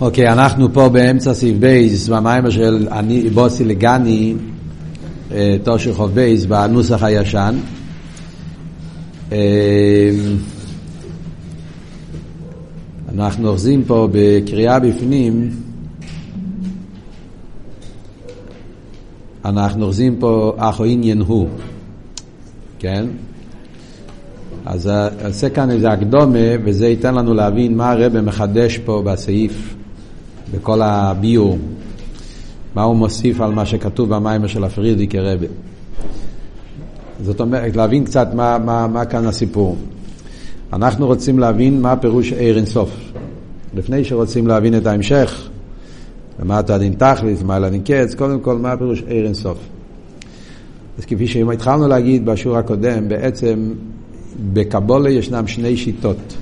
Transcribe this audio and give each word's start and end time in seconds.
אוקיי, 0.00 0.32
אנחנו 0.32 0.72
פה 0.72 0.88
באמצע 0.88 1.34
סעיף 1.34 1.56
בייס, 1.56 2.08
במיימר 2.08 2.50
של 2.50 2.88
אני, 2.90 3.30
בוסי 3.30 3.64
לגני, 3.64 4.34
אה, 5.32 5.56
תושר 5.62 5.94
חוב 5.94 6.10
בייס, 6.14 6.44
בנוסח 6.44 7.02
הישן. 7.02 7.56
אה, 9.32 10.10
אנחנו 13.14 13.48
אוחזים 13.48 13.84
פה 13.84 14.08
בקריאה 14.12 14.78
בפנים, 14.78 15.50
אנחנו 19.44 19.84
אוחזים 19.84 20.16
פה 20.20 20.54
אחו 20.56 20.84
עניין 20.84 21.20
הוא, 21.20 21.48
כן? 22.78 23.06
אז 24.66 24.90
אעשה 25.24 25.50
כאן 25.50 25.70
איזה 25.70 25.88
הקדומה, 25.88 26.38
וזה 26.64 26.88
ייתן 26.88 27.14
לנו 27.14 27.34
להבין 27.34 27.76
מה 27.76 27.90
הרב 27.90 28.20
מחדש 28.20 28.78
פה 28.78 29.02
בסעיף, 29.06 29.77
בכל 30.52 30.82
הביור, 30.82 31.58
מה 32.74 32.82
הוא 32.82 32.96
מוסיף 32.96 33.40
על 33.40 33.52
מה 33.52 33.66
שכתוב 33.66 34.14
במיימר 34.14 34.46
של 34.46 34.64
הפרידיקי 34.64 35.18
רבה. 35.18 35.46
זאת 37.24 37.40
אומרת, 37.40 37.76
להבין 37.76 38.04
קצת 38.04 38.28
מה, 38.34 38.58
מה, 38.58 38.86
מה 38.86 39.04
כאן 39.04 39.26
הסיפור. 39.26 39.76
אנחנו 40.72 41.06
רוצים 41.06 41.38
להבין 41.38 41.82
מה 41.82 41.96
פירוש 41.96 42.32
עיר 42.32 42.56
אינסוף. 42.56 42.90
לפני 43.74 44.04
שרוצים 44.04 44.46
להבין 44.46 44.76
את 44.76 44.86
ההמשך, 44.86 45.48
ומה 46.40 46.60
אתה 46.60 46.78
דין 46.78 46.92
תכלית, 46.92 47.42
מה 47.42 47.56
אלא 47.56 47.68
דין 47.68 47.82
קץ, 47.84 48.14
קודם 48.14 48.40
כל 48.40 48.58
מה 48.58 48.76
פירוש 48.76 49.02
עיר 49.06 49.26
אינסוף. 49.26 49.58
אז 50.98 51.04
כפי 51.04 51.26
שהתחלנו 51.26 51.88
להגיד 51.88 52.26
בשיעור 52.26 52.58
הקודם, 52.58 53.08
בעצם 53.08 53.72
בקבולה 54.52 55.10
ישנם 55.10 55.46
שני 55.46 55.76
שיטות. 55.76 56.36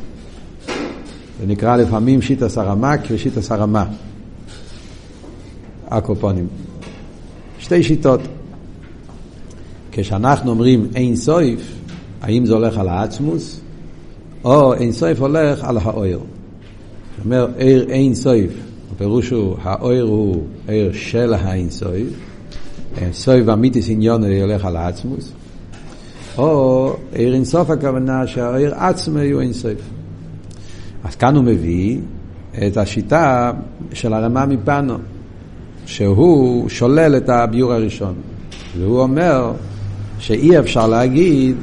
זה 1.41 1.47
נקרא 1.47 1.77
לפעמים 1.77 2.23
שיטה 2.23 2.49
סרמק 2.49 3.01
ושיטה 3.11 3.43
סרמה. 3.43 3.85
הקופונים. 5.89 6.47
שתי 7.59 7.83
שיטות. 7.83 8.21
כשאנחנו 9.93 10.51
אומרים 10.51 10.89
אין 10.95 11.17
סויף, 11.17 11.61
האם 12.23 12.47
זה 12.47 12.55
הולך 12.55 12.79
על 12.79 12.89
העצמוס, 12.89 13.61
או 14.45 14.75
אין 14.75 14.93
סויף 14.93 15.21
הולך 15.21 15.65
על 15.65 15.79
האויר. 15.79 16.19
זאת 17.17 17.25
אומרת, 17.25 17.51
עיר 17.57 17.87
אין 17.91 18.15
סויף, 18.15 18.51
הפירוש 18.93 19.31
הוא, 19.31 19.57
האויר 19.63 20.05
הוא 20.05 20.43
עיר 20.69 20.93
של 20.93 21.35
האין 21.35 21.71
סויף, 21.71 22.09
סויף 23.13 23.49
אמיתיס 23.49 23.89
עניון 23.89 24.25
הולך 24.25 24.65
על 24.65 24.77
העצמוס, 24.77 25.33
או 26.39 26.97
עיר 27.13 27.35
אינסוף 27.35 27.71
הכוונה 27.71 28.27
שהעיר 28.27 28.75
עצמו 28.75 29.19
הוא 29.33 29.41
אינסוף. 29.41 29.79
אז 31.05 31.17
כאן 31.17 31.37
הוא 31.37 31.45
מביא 31.45 31.99
את 32.67 32.77
השיטה 32.77 33.53
של 33.93 34.13
הרמה 34.13 34.47
מפנו, 34.47 34.95
שהוא 35.87 36.69
שולל 36.69 37.17
את 37.17 37.29
הביור 37.29 37.73
הראשון. 37.73 38.15
והוא 38.79 39.01
אומר 39.01 39.53
שאי 40.19 40.59
אפשר 40.59 40.89
להגיד 40.89 41.57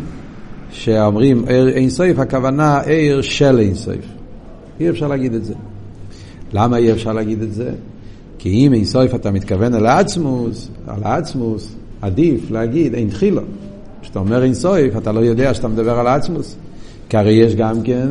שאומרים 0.71 1.45
עיר 1.47 1.69
אינסוף, 1.69 2.19
הכוונה 2.19 2.79
עיר 2.79 3.21
של 3.21 3.59
אינסוף. 3.59 3.95
אי 4.79 4.89
אפשר 4.89 5.07
להגיד 5.07 5.33
את 5.33 5.45
זה. 5.45 5.53
למה 6.53 6.77
אי 6.77 6.91
אפשר 6.91 7.13
להגיד 7.13 7.41
את 7.41 7.53
זה? 7.53 7.71
כי 8.37 8.49
אם 8.49 8.73
אינסוף 8.73 9.15
אתה 9.15 9.31
מתכוון 9.31 9.73
על 9.73 9.85
העצמוס, 9.85 10.69
על 10.87 10.99
העצמוס, 11.03 11.75
עדיף 12.01 12.51
להגיד 12.51 12.93
אין 12.93 13.09
תחילו. 13.09 13.41
כשאתה 14.01 14.19
אומר 14.19 14.43
אינסויף, 14.43 14.97
אתה 14.97 15.11
לא 15.11 15.19
יודע 15.19 15.53
שאתה 15.53 15.67
מדבר 15.67 15.99
על 15.99 16.07
עצמוס. 16.07 16.55
כי 17.09 17.17
הרי 17.17 17.33
יש 17.33 17.55
גם 17.55 17.81
כן 17.81 18.07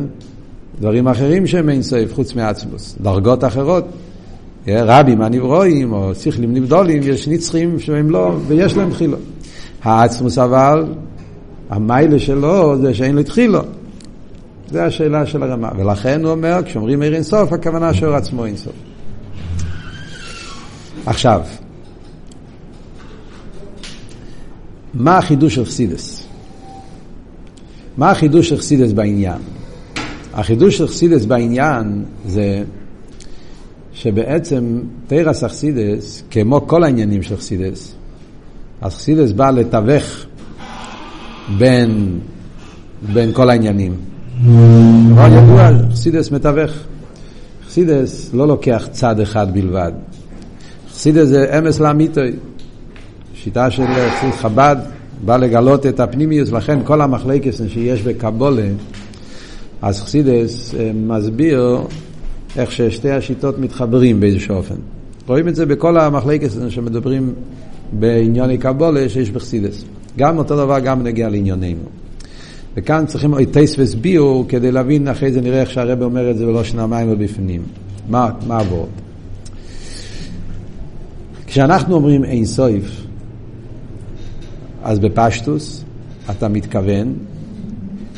דברים 0.83 1.07
אחרים 1.07 1.47
שהם 1.47 1.69
אינסויף, 1.69 2.13
חוץ 2.13 2.35
מעצמוס. 2.35 2.95
דרגות 3.01 3.43
אחרות. 3.43 3.85
רבים 4.67 5.21
הנברואים, 5.21 5.93
או 5.93 6.15
שכלים 6.15 6.53
נבדולים, 6.53 7.03
יש 7.03 7.27
נצחים 7.27 7.79
שהם 7.79 8.09
לא, 8.09 8.35
ויש 8.47 8.77
להם 8.77 8.89
תחילו. 8.89 9.17
העצמוס 9.83 10.37
אבל, 10.37 10.85
המיילה 11.69 12.19
שלו 12.19 12.81
זה 12.81 12.93
שאין 12.93 13.15
לו 13.15 13.23
תחילו. 13.23 13.59
זה 14.71 14.85
השאלה 14.85 15.25
של 15.25 15.43
הרמה. 15.43 15.69
ולכן 15.77 16.23
הוא 16.23 16.31
אומר, 16.31 16.59
כשאומרים 16.65 17.01
עיר 17.01 17.15
אינסוף, 17.15 17.53
הכוונה 17.53 17.93
שאור 17.93 18.15
עצמו 18.15 18.45
אינסוף. 18.45 18.73
עכשיו, 21.05 21.41
מה 24.93 25.17
החידוש 25.17 25.55
של 25.55 25.65
חסידס? 25.65 26.27
מה 27.97 28.11
החידוש 28.11 28.49
של 28.49 28.57
חסידס 28.57 28.91
בעניין? 28.91 29.39
החידוש 30.33 30.77
של 30.77 30.87
חסידס 30.87 31.25
בעניין 31.25 32.03
זה 32.25 32.63
שבעצם 33.93 34.81
תרס 35.07 35.43
החסידס, 35.43 36.23
כמו 36.31 36.67
כל 36.67 36.83
העניינים 36.83 37.23
של 37.23 37.37
חסידס, 37.37 37.95
אז 38.81 38.95
חסידס 38.95 39.31
בא 39.31 39.49
לתווך 39.49 40.25
בין, 41.57 42.19
בין 43.13 43.33
כל 43.33 43.49
העניינים. 43.49 43.95
דבר 45.11 45.27
ידוע, 45.27 45.69
חסידס 45.91 46.31
מתווך. 46.31 46.71
חסידס 47.67 48.29
לא 48.33 48.47
לוקח 48.47 48.87
צד 48.91 49.19
אחד 49.19 49.53
בלבד. 49.53 49.91
חסידס 50.93 51.27
זה 51.27 51.57
אמס 51.57 51.79
לאמיתוי. 51.79 52.31
שיטה 53.35 53.71
של 53.71 53.83
חב"ד 54.41 54.75
בא 55.25 55.37
לגלות 55.37 55.85
את 55.85 55.99
הפנימיוס, 55.99 56.51
לכן 56.51 56.79
כל 56.83 57.01
המחלקס 57.01 57.61
שיש 57.67 58.01
בקבולה, 58.01 58.67
אז 59.83 60.01
חסידס 60.01 60.73
מסביר 60.95 61.77
איך 62.57 62.71
ששתי 62.71 63.11
השיטות 63.11 63.59
מתחברים 63.59 64.19
באיזשהו 64.19 64.55
אופן. 64.55 64.75
רואים 65.27 65.47
את 65.47 65.55
זה 65.55 65.65
בכל 65.65 65.97
המחלקס 65.97 66.57
שמדברים 66.69 67.33
בעניוני 67.91 68.57
קבולה 68.57 69.09
שיש 69.09 69.31
בחסידס. 69.31 69.83
גם 70.17 70.37
אותו 70.37 70.57
דבר 70.57 70.79
גם 70.79 71.03
נגיע 71.03 71.29
לענייננו. 71.29 71.83
וכאן 72.75 73.05
צריכים 73.07 73.45
טייס 73.45 73.75
וסביעו 73.79 74.45
כדי 74.47 74.71
להבין, 74.71 75.07
אחרי 75.07 75.31
זה 75.31 75.41
נראה 75.41 75.61
איך 75.61 75.71
שהרב 75.71 76.01
אומר 76.01 76.31
את 76.31 76.37
זה 76.37 76.45
בלושן 76.45 76.79
המים 76.79 77.11
ובפנים. 77.11 77.61
מה, 78.09 78.29
מה 78.47 78.59
עבוד? 78.59 78.89
כשאנחנו 81.47 81.95
אומרים 81.95 82.23
אין 82.23 82.45
סויף, 82.45 83.05
אז 84.83 84.99
בפשטוס 84.99 85.83
אתה 86.29 86.47
מתכוון 86.47 87.13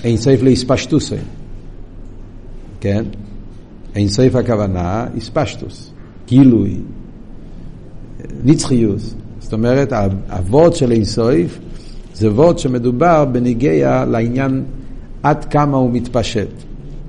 אין 0.04 0.18
סויף 0.18 0.44
לאספשטוסי, 0.44 1.16
כן? 2.86 3.04
אין 3.96 4.08
סויף 4.08 4.36
הכוונה 4.36 5.06
אספשטוס, 5.18 5.92
גילוי, 6.28 6.78
נצחיוס. 8.44 9.16
זאת 9.40 9.54
אומרת, 9.54 9.94
הוורד 10.30 10.76
של 10.76 10.92
אין 10.92 11.06
סויף 11.06 11.60
זה 12.14 12.32
וורד 12.32 12.60
שמדובר 12.60 13.26
בניגיע 13.26 14.06
לעניין 14.06 14.64
עד 15.24 15.46
כמה 15.46 15.78
הוא 15.78 15.92
מתפשט, 15.94 16.48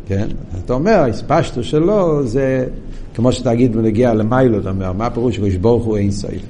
כן? 0.07 0.27
אתה 0.65 0.73
אומר, 0.73 0.93
האספשטוס 0.93 1.67
שלו 1.67 2.27
זה 2.27 2.67
כמו 3.15 3.33
שתגיד 3.33 3.77
בנגיע 3.77 4.15
למיילו, 4.15 4.61
אתה 4.61 4.71
אומר, 4.71 4.93
מה 4.93 5.07
הפירוש 5.07 5.37
שקדוש 5.37 5.57
ברוך 5.57 5.85
הוא 5.85 5.97
אין 5.97 6.11
סויף? 6.11 6.43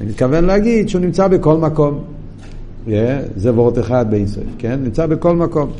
אני 0.00 0.08
מתכוון 0.08 0.44
להגיד 0.44 0.88
שהוא 0.88 1.00
נמצא 1.00 1.28
בכל 1.28 1.56
מקום. 1.56 2.04
Yeah, 2.86 2.90
זה 3.36 3.52
וורט 3.52 3.78
אחד 3.78 4.10
באינסוף, 4.10 4.44
כן? 4.58 4.80
נמצא 4.82 5.06
בכל 5.06 5.36
מקום. 5.36 5.70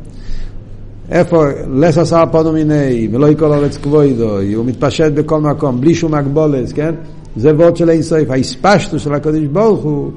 איפה, 1.10 1.44
לס 1.75 1.98
עשר 1.98 2.25
פונו 2.32 2.53
מיני, 2.53 3.09
ולא 3.12 3.26
יקול 3.26 3.53
אורץ 3.53 3.76
כבוידו, 3.76 4.41
הוא 4.54 4.65
מתפשט 4.65 5.12
בכל 5.12 5.41
מקום, 5.41 5.81
בלי 5.81 5.94
שום 5.94 6.15
הגבולת, 6.15 6.72
כן? 6.72 6.94
זה 7.37 7.54
וורט 7.54 7.76
של 7.76 7.91
אינסוף, 7.91 8.31
האספשטו 8.31 8.98
של 8.98 9.15
הקדוש 9.15 9.44
ברוך 9.44 9.82
הוא, 9.82 10.10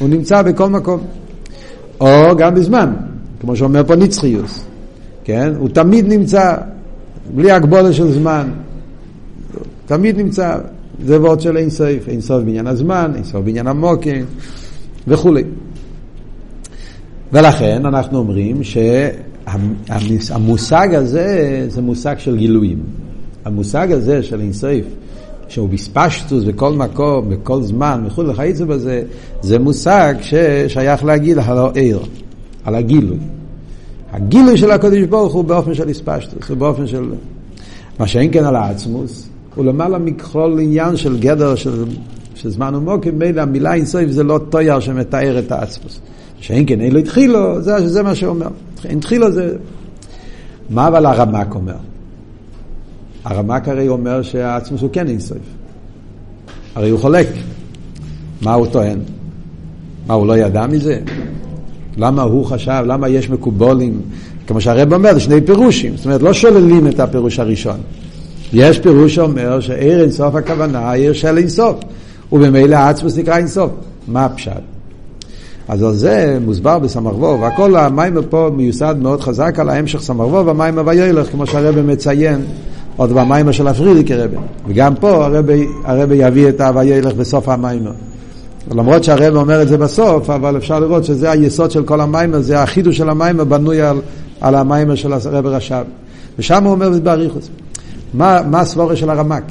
הוא 0.00 0.08
נמצא 0.08 0.42
בכל 0.42 0.68
מקום. 0.68 1.00
או 2.00 2.36
גם 2.36 2.54
בזמן, 2.54 2.92
כמו 3.40 3.56
שאומר 3.56 3.84
פה 3.84 3.96
נצחיוס, 3.96 4.64
כן? 5.24 5.52
הוא 5.58 5.68
תמיד 5.68 6.08
נמצא, 6.08 6.56
בלי 7.34 7.50
הגבולת 7.50 7.94
של 7.94 8.12
זמן, 8.12 8.48
תמיד 9.86 10.18
נמצא, 10.18 10.58
זה 11.04 11.20
וורט 11.20 11.40
של 11.40 11.56
אינסוף, 11.56 12.08
אינסוף 12.08 12.42
בעניין 12.44 12.66
הזמן, 12.66 13.12
אינסוף 13.14 13.44
בעניין 13.44 13.66
המוקים 13.66 14.24
וכולי. 15.08 15.42
ולכן 17.32 17.86
אנחנו 17.86 18.18
אומרים 18.18 18.64
שהמושג 20.20 20.94
הזה 20.94 21.66
זה 21.68 21.82
מושג 21.82 22.14
של 22.18 22.36
גילויים. 22.36 22.78
המושג 23.44 23.92
הזה 23.92 24.22
של 24.22 24.40
אינסוף, 24.40 24.86
שהוא 25.48 25.68
בספשטוס 25.68 26.44
בכל 26.44 26.72
מקום, 26.72 27.30
בכל 27.30 27.62
זמן, 27.62 28.02
וכו' 28.06 28.28
וכיוצא 28.28 28.64
בזה, 28.64 29.02
זה 29.42 29.58
מושג 29.58 30.14
ששייך 30.20 31.04
להגיד 31.04 31.38
על 31.38 31.58
העיר, 31.58 32.00
על 32.64 32.74
הגילוי. 32.74 33.18
הגילוי 34.12 34.56
של 34.56 34.70
הקדוש 34.70 35.02
ברוך 35.02 35.32
הוא 35.32 35.44
באופן 35.44 35.74
של 35.74 35.88
הספשטוס, 35.88 36.48
הוא 36.48 36.56
באופן 36.56 36.86
של... 36.86 37.04
מה 37.98 38.06
שאין 38.06 38.32
כן 38.32 38.44
על 38.44 38.56
העצמוס, 38.56 39.28
הוא 39.54 39.64
למעלה 39.64 39.98
מכל 39.98 40.58
עניין 40.60 40.96
של 40.96 41.20
גדר 41.20 41.54
של, 41.54 41.84
של 42.34 42.50
זמן 42.50 42.74
ומוקים, 42.74 43.18
מילא 43.18 43.40
המילה 43.40 43.74
אינסוף 43.74 44.06
זה 44.08 44.22
לא 44.22 44.40
תויר 44.50 44.80
שמתאר 44.80 45.38
את 45.38 45.52
העצמוס. 45.52 46.00
שאין 46.42 46.64
כן, 46.66 46.80
אין 46.80 46.92
לו 46.92 46.98
התחילו, 46.98 47.62
זה, 47.62 47.88
זה 47.88 48.02
מה 48.02 48.14
שאומר. 48.14 48.48
אין 48.84 48.98
התחילו 48.98 49.32
זה... 49.32 49.56
מה 50.70 50.88
אבל 50.88 51.06
הרמק 51.06 51.54
אומר? 51.54 51.74
הרמק 53.24 53.68
הרי 53.68 53.88
אומר 53.88 54.22
שהעצמוס 54.22 54.80
הוא 54.80 54.90
כן 54.92 55.08
אינסוף. 55.08 55.38
הרי 56.74 56.90
הוא 56.90 57.00
חולק. 57.00 57.26
מה 58.42 58.54
הוא 58.54 58.66
טוען? 58.66 58.98
מה, 60.06 60.14
הוא 60.14 60.26
לא 60.26 60.36
ידע 60.36 60.66
מזה? 60.66 61.00
למה 61.96 62.22
הוא 62.22 62.44
חשב, 62.44 62.82
למה 62.86 63.08
יש 63.08 63.30
מקובולים? 63.30 64.00
כמו 64.46 64.60
שהרב 64.60 64.92
אומר, 64.92 65.14
זה 65.14 65.20
שני 65.20 65.40
פירושים. 65.40 65.96
זאת 65.96 66.04
אומרת, 66.04 66.22
לא 66.22 66.32
שוללים 66.32 66.86
את 66.86 67.00
הפירוש 67.00 67.38
הראשון. 67.38 67.80
יש 68.52 68.78
פירוש 68.78 69.14
שאומר 69.14 69.60
שעיר 69.60 70.02
אינסוף 70.02 70.34
הכוונה, 70.34 70.92
עיר 70.92 71.12
של 71.12 71.38
אינסוף. 71.38 71.76
ובמילא 72.32 72.76
העצמוס 72.76 73.18
נקרא 73.18 73.36
אינסוף. 73.36 73.70
מה 74.08 74.24
הפשט? 74.24 74.71
אז 75.72 75.82
על 75.82 75.94
זה 75.94 76.38
מוסבר 76.44 76.78
בסמ"ך 76.78 77.18
והכל 77.18 77.76
המים 77.76 78.16
פה 78.30 78.50
מיוסד 78.56 78.94
מאוד 79.00 79.20
חזק 79.20 79.58
על 79.58 79.68
ההמשך 79.68 80.00
סמ"ך 80.00 80.32
והמים 80.32 80.78
ויילך, 80.86 81.30
כמו 81.30 81.46
שהרבא 81.46 81.82
מציין 81.82 82.40
עוד 82.96 83.12
במים 83.12 83.52
של 83.52 83.68
הפרידיקי 83.68 84.14
רבי. 84.14 84.36
וגם 84.68 84.94
פה 84.94 85.24
הרבי, 85.26 85.66
הרבי 85.84 86.14
יביא 86.14 86.48
את 86.48 86.60
הויילך 86.60 87.14
בסוף 87.14 87.48
המים. 87.48 87.82
למרות 88.70 89.04
שהרב 89.04 89.36
אומר 89.36 89.62
את 89.62 89.68
זה 89.68 89.78
בסוף, 89.78 90.30
אבל 90.30 90.56
אפשר 90.56 90.80
לראות 90.80 91.04
שזה 91.04 91.30
היסוד 91.30 91.70
של 91.70 91.84
כל 91.84 92.00
המיימר, 92.00 92.40
זה 92.40 92.62
החידוש 92.62 92.96
של 92.96 93.10
המיימר 93.10 93.44
בנוי 93.44 93.80
על, 93.80 94.00
על 94.40 94.54
המיימר 94.54 94.94
של 94.94 95.12
הרב 95.12 95.46
רש"ב. 95.46 95.84
ושם 96.38 96.64
הוא 96.64 96.72
אומר 96.72 96.90
באריכוס. 97.02 97.48
מה, 98.14 98.40
מה 98.50 98.60
הסבורה 98.60 98.96
של 98.96 99.10
הרמק? 99.10 99.44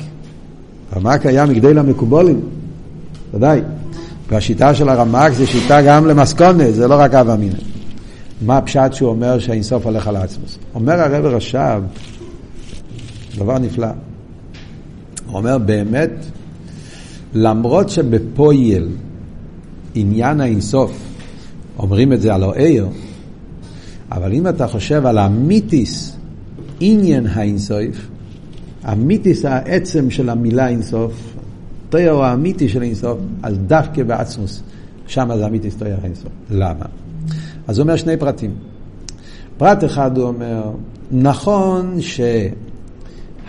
הרמק 0.92 1.26
היה 1.26 1.46
מגדי 1.46 1.74
למקובולים, 1.74 2.40
ודאי. 3.34 3.62
והשיטה 4.32 4.76
של 4.76 4.90
הרמק 4.90 5.32
זה 5.32 5.48
שיטה 5.48 5.82
גם 5.82 6.08
למסכונת, 6.08 6.76
זה 6.76 6.88
לא 6.88 6.96
רק 7.00 7.14
אב 7.14 7.30
אמינא. 7.30 7.58
מה 8.42 8.58
הפשט 8.58 8.94
שהוא 8.94 9.10
אומר 9.10 9.40
שהאינסוף 9.40 9.86
הולך 9.86 10.08
על 10.08 10.16
עצמוס? 10.16 10.58
אומר 10.76 10.94
הרב 10.94 11.26
רש"ב, 11.26 11.82
דבר 13.38 13.60
נפלא. 13.60 13.88
הוא 15.28 15.38
אומר 15.38 15.58
באמת, 15.58 16.12
למרות 17.34 17.90
שבפויל 17.90 18.90
עניין 19.96 20.42
האינסוף, 20.42 20.98
אומרים 21.80 22.14
את 22.14 22.22
זה 22.22 22.34
על 22.36 22.44
האיר, 22.44 22.88
אבל 24.12 24.34
אם 24.34 24.48
אתה 24.48 24.68
חושב 24.68 25.06
על 25.06 25.18
המיתיס, 25.18 26.16
עניין 26.80 27.28
האינסוף, 27.28 28.08
המיתיס 28.84 29.46
העצם 29.46 30.10
של 30.10 30.30
המילה 30.30 30.68
אינסוף, 30.68 31.31
תויר 31.92 32.14
האמיתי 32.14 32.70
של 32.70 32.82
אינסוף, 32.82 33.18
אז 33.44 33.58
דווקא 33.58 34.04
בעצמוס, 34.04 34.64
שם 35.08 35.30
זה 35.38 35.48
אמיתיס 35.48 35.76
תויר 35.76 35.98
האינסוף. 36.02 36.32
למה? 36.52 36.86
אז 37.68 37.78
הוא 37.78 37.84
אומר 37.84 37.96
שני 37.96 38.18
פרטים. 38.18 38.52
פרט 39.58 39.84
אחד 39.84 40.18
הוא 40.18 40.28
אומר, 40.28 40.72
נכון 41.12 41.98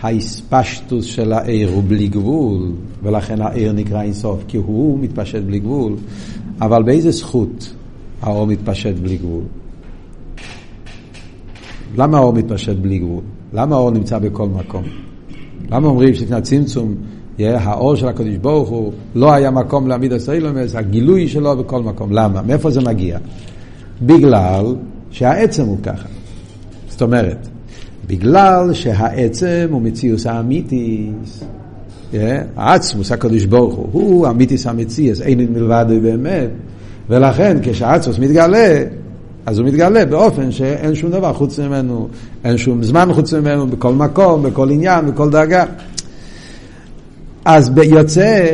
שהאספשטוס 0.01 1.05
של 1.05 1.33
העיר 1.33 1.69
הוא 1.69 1.83
בלי 1.87 2.07
גבול, 2.07 2.71
ולכן 3.03 3.41
העיר 3.41 3.71
נקרא 3.71 4.01
אינסוף, 4.01 4.43
כי 4.47 4.57
הוא 4.57 4.99
מתפשט 4.99 5.41
בלי 5.43 5.59
גבול, 5.59 5.95
אבל 6.61 6.83
באיזה 6.83 7.11
זכות 7.11 7.73
האור 8.21 8.47
מתפשט 8.47 8.95
בלי 8.95 9.17
גבול? 9.17 9.43
למה 11.97 12.17
האור 12.17 12.33
מתפשט 12.33 12.75
בלי 12.75 12.99
גבול? 12.99 13.23
למה 13.53 13.75
האור 13.75 13.91
נמצא 13.91 14.19
בכל 14.19 14.47
מקום? 14.47 14.83
למה 15.71 15.87
אומרים 15.87 16.13
שלפני 16.15 16.35
הצמצום 16.35 16.95
האור 17.39 17.95
של 17.95 18.07
הקדוש 18.07 18.35
ברוך 18.35 18.69
הוא 18.69 18.93
לא 19.15 19.33
היה 19.33 19.51
מקום 19.51 19.87
להעמיד 19.87 20.13
הסוילומס, 20.13 20.75
הגילוי 20.75 21.27
שלו 21.27 21.57
בכל 21.57 21.81
מקום. 21.81 22.11
למה? 22.11 22.41
מאיפה 22.41 22.71
זה 22.71 22.81
מגיע? 22.81 23.17
בגלל 24.01 24.75
שהעצם 25.11 25.63
הוא 25.63 25.77
ככה. 25.83 26.07
זאת 26.89 27.01
אומרת, 27.01 27.47
בגלל 28.07 28.73
שהעצם 28.73 29.67
הוא 29.71 29.81
מציאוס 29.81 30.27
האמיתיס. 30.27 31.43
העצמוס, 32.55 33.11
הקדוש 33.11 33.45
ברוך 33.45 33.73
הוא, 33.73 33.87
הוא 33.91 34.27
אמיתיס 34.27 34.67
המציאס, 34.67 35.21
אין 35.21 35.53
מלבד 35.53 35.85
באמת. 36.01 36.49
ולכן 37.09 37.57
כשהעצמוס 37.63 38.19
מתגלה, 38.19 38.83
אז 39.45 39.59
הוא 39.59 39.67
מתגלה 39.67 40.05
באופן 40.05 40.51
שאין 40.51 40.95
שום 40.95 41.11
דבר 41.11 41.33
חוץ 41.33 41.59
ממנו, 41.59 42.07
אין 42.43 42.57
שום 42.57 42.83
זמן 42.83 43.13
חוץ 43.13 43.33
ממנו, 43.33 43.67
בכל 43.67 43.93
מקום, 43.93 44.43
בכל 44.43 44.69
עניין, 44.69 45.05
בכל 45.05 45.29
דרגה. 45.29 45.65
אז 47.45 47.71
יוצא 47.83 48.45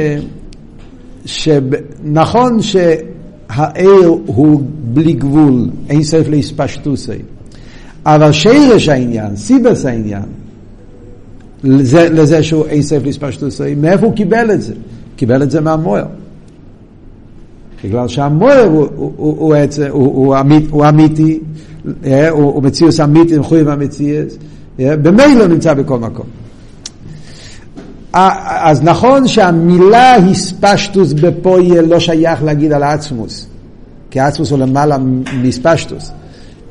שנכון 1.26 2.62
שהעיר 2.62 4.08
הוא 4.26 4.62
בלי 4.94 5.14
גבול, 5.14 5.70
אין 5.90 6.04
סוף 6.04 6.28
להספשטוסי, 6.28 7.12
אבל 8.06 8.32
שרש 8.32 8.90
העניין, 8.90 9.36
סיבס 9.36 9.86
העניין, 9.86 10.24
לזה, 11.64 12.10
לזה 12.10 12.44
שהוא 12.44 12.66
אין 12.66 12.82
סוף 12.82 13.04
להספשטוסי, 13.06 13.76
מאיפה 13.76 14.06
הוא 14.06 14.16
קיבל 14.16 14.52
את 14.52 14.62
זה? 14.62 14.74
קיבל 15.16 15.44
את 15.44 15.52
זה 15.52 15.62
מהמוער. 15.62 16.06
בגלל 17.84 18.08
שהמוער 18.08 18.64
הוא, 18.64 18.88
הוא, 18.96 19.14
הוא, 19.18 19.38
הוא, 19.38 19.56
הוא, 19.90 20.06
הוא, 20.16 20.40
אמית, 20.40 20.66
הוא 20.70 20.90
אמיתי, 20.90 21.40
אה, 22.06 22.30
הוא, 22.30 22.64
מציאוס 22.64 23.00
אמיתי, 23.00 23.38
מחויב 23.38 23.68
המציאוס, 23.68 24.38
אה, 24.80 24.98
במילא 24.98 25.48
נמצא 25.48 25.74
בכל 25.74 26.00
מקום. 26.00 26.26
אז 28.14 28.82
נכון 28.84 29.28
שהמילה 29.28 30.16
הספשטוס 30.16 31.14
בפויל 31.14 31.82
לא 31.82 32.00
שייך 32.00 32.44
להגיד 32.44 32.72
על 32.72 32.84
עצמוס, 32.84 33.48
כי 34.12 34.20
עצמוס 34.20 34.52
הוא 34.52 34.60
למעלה 34.60 34.98
מספשטוס. 35.44 36.12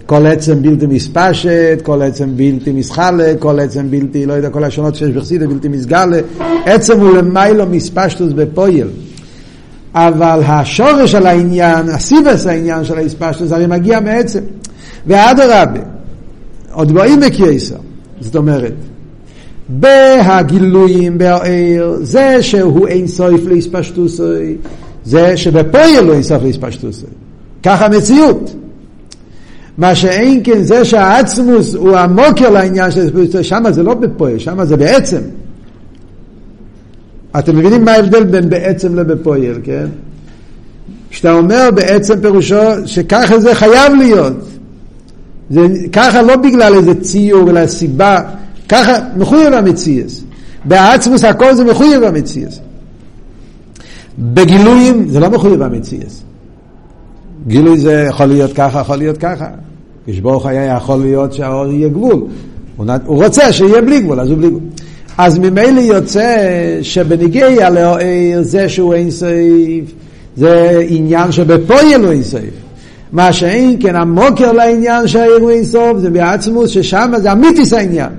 כל 0.07 0.27
עצם 0.27 0.63
בלתי 0.63 0.87
מספשת, 0.87 1.79
כל 1.83 2.03
עצם 2.03 2.37
בלתי 2.37 2.73
מסחלה, 2.73 3.33
כל 3.39 3.61
עצם 3.61 3.91
בלתי, 3.91 4.27
לא 4.27 4.33
יודע, 4.33 4.51
כל 4.51 4.65
השונות 4.65 4.95
שיש 4.95 5.11
בחסידה, 5.11 5.47
בלתי 5.47 5.69
מסגלה, 5.69 6.19
עצם 6.65 7.01
הוא 7.01 7.17
למעלה 7.17 7.65
מספשטוס 7.65 8.33
בפויל. 8.33 8.89
אבל 9.95 10.41
השורש 10.47 11.13
של 11.13 11.27
העניין, 11.27 11.89
הסיבס 11.89 12.47
העניין 12.47 12.85
של 12.85 12.99
הספשטוס, 12.99 13.53
הרי 13.53 13.67
מגיע 13.67 14.01
מעצם. 14.01 14.41
ואדרבה, 15.07 15.81
עוד 16.73 16.93
באים 16.93 17.21
בקייסר, 17.21 17.77
זאת 18.21 18.37
אומרת, 18.37 18.75
בהגילויים, 19.69 21.19
בהעיר, 21.19 21.99
זה 22.01 22.43
שהוא 22.43 22.89
אין 22.89 23.07
סוף 23.07 23.47
להספשטוסוי, 23.47 24.57
זה 25.05 25.37
שבפועל 25.37 26.05
לא 26.05 26.13
אין 26.13 26.23
סוף 26.23 26.43
להספשטוסוי. 26.43 27.11
ככה 27.63 27.87
המציאות. 27.87 28.55
מה 29.79 29.95
שאין 29.95 30.41
כן 30.45 30.63
זה 30.63 30.85
שהעצמוס 30.85 31.75
הוא 31.75 31.97
המוקר 31.97 32.51
לעניין 32.51 32.91
של 32.91 33.01
הספשטוסוי, 33.01 33.45
שם 33.45 33.65
זה 33.71 33.83
לא 33.83 33.95
בפועל, 33.95 34.39
שם 34.39 34.65
זה 34.65 34.77
בעצם. 34.77 35.21
אתם 37.39 37.57
מבינים 37.57 37.85
מה 37.85 37.93
ההבדל 37.93 38.25
בין 38.25 38.49
בעצם 38.49 38.95
לבפועל, 38.95 39.55
כן? 39.63 39.87
כשאתה 41.11 41.33
אומר 41.33 41.69
בעצם 41.75 42.21
פירושו 42.21 42.87
שככה 42.87 43.39
זה 43.39 43.55
חייב 43.55 43.93
להיות. 43.99 44.37
זה 45.51 45.67
ככה 45.93 46.23
לא 46.23 46.37
בגלל 46.37 46.75
איזה 46.75 46.95
ציור 46.95 47.51
אלא 47.51 47.67
סיבה. 47.67 48.21
ככה 48.69 48.99
מחויב 49.17 49.53
המציאס. 49.53 50.25
בעצמוס 50.65 51.25
הכל 51.25 51.55
זה 51.55 51.65
מחויב 51.65 52.03
המציאס. 52.03 52.61
בגילויים 54.19 55.09
זה 55.09 55.21
לא 55.21 55.31
מחויב 55.31 55.63
המציאס. 55.63 56.23
גילוי 57.47 57.79
זה 57.79 58.07
יכול 58.09 58.27
להיות 58.27 58.53
ככה, 58.53 58.81
יכול 58.81 58.97
להיות 58.97 59.19
ככה. 59.19 59.47
כשברוך 60.07 60.47
היה 60.47 60.77
יכול 60.77 61.01
להיות 61.01 61.33
שהאור 61.33 61.67
יהיה 61.67 61.89
גבול. 61.89 62.23
הוא, 62.77 62.87
רוצה 63.07 63.53
שיהיה 63.53 63.83
בלי 63.83 64.01
גבול, 64.01 64.21
אז 64.21 64.31
הוא 64.31 64.39
בלי 64.39 64.49
גבול. 64.49 64.61
אז 65.19 65.39
ממילא 65.39 65.81
יוצא 65.81 66.37
שבניגיע 66.83 67.71
לאוהר 67.71 68.39
זה 68.41 68.69
שהוא 68.69 68.95
אין 68.95 69.11
סעיף, 69.11 69.85
זה 70.37 70.83
עניין 70.89 71.33
שבפועל 71.33 72.05
הוא 72.05 72.13
אין 72.13 72.23
סעיף. 72.23 72.55
מה 73.13 73.33
שאין 73.33 73.77
כן 73.81 73.97
המוקר 73.97 74.53
לעניין 74.53 75.07
שהעיר 75.07 75.39
הוא 75.41 75.51
אין 75.51 75.65
סוף 75.65 75.99
זה 75.99 76.11
בעצמוס 76.11 76.71
ששם 76.71 77.13
זה 77.17 77.33
אמיתיס 77.33 77.73
העניין. 77.73 78.11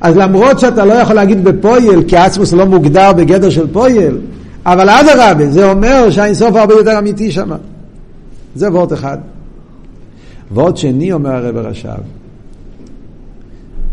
אז 0.00 0.16
למרות 0.16 0.58
שאתה 0.58 0.84
לא 0.84 0.92
יכול 0.92 1.16
להגיד 1.16 1.44
בפויל, 1.44 2.02
כי 2.08 2.16
עצמוס 2.16 2.52
לא 2.52 2.66
מוגדר 2.66 3.12
בגדר 3.12 3.50
של 3.50 3.72
פויל, 3.72 4.18
אבל 4.66 4.88
אדרבה, 4.88 5.50
זה 5.50 5.70
אומר 5.70 6.10
שהאינסוף 6.10 6.56
הרבה 6.56 6.74
יותר 6.74 6.98
אמיתי 6.98 7.30
שם. 7.30 7.50
זה 8.54 8.72
וורט 8.72 8.92
אחד. 8.92 9.18
וורט 10.52 10.76
שני 10.76 11.12
אומר 11.12 11.30
הרב 11.30 11.56
רש"ב, 11.56 12.00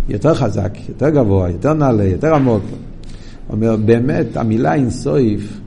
יותר 0.09 0.33
חזק, 0.33 0.71
יותר 0.89 1.09
גבוה, 1.09 1.49
יותר 1.49 1.73
נעלה, 1.73 2.03
יותר 2.03 2.35
עמוק. 2.35 2.63
אומר, 3.49 3.75
באמת, 3.85 4.37
המילה 4.37 4.73
אינסויף, 4.73 5.59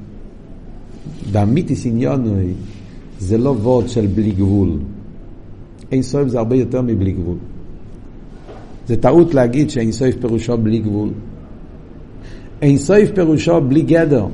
באמיתיס 1.33 1.87
עניונוי, 1.87 2.53
זה 3.19 3.39
לא 3.39 3.51
וורט 3.51 3.89
של 3.89 4.07
בלי 4.07 4.31
גבול. 4.31 4.71
אינסויף 5.93 6.29
זה 6.29 6.39
הרבה 6.39 6.57
יותר 6.57 6.83
מבלי 6.83 7.13
גבול. 7.13 7.37
זה 8.87 8.97
טעות 8.97 9.35
להגיד 9.35 9.71
שאין 9.71 9.93
סוף 9.93 10.15
פירושו 10.21 10.59
בלי 10.59 10.79
גבול. 10.79 11.11
אין 12.63 12.79
סוף 12.79 13.11
פירושו 13.15 13.61
בלי 13.61 13.83
גדר. 13.83 14.27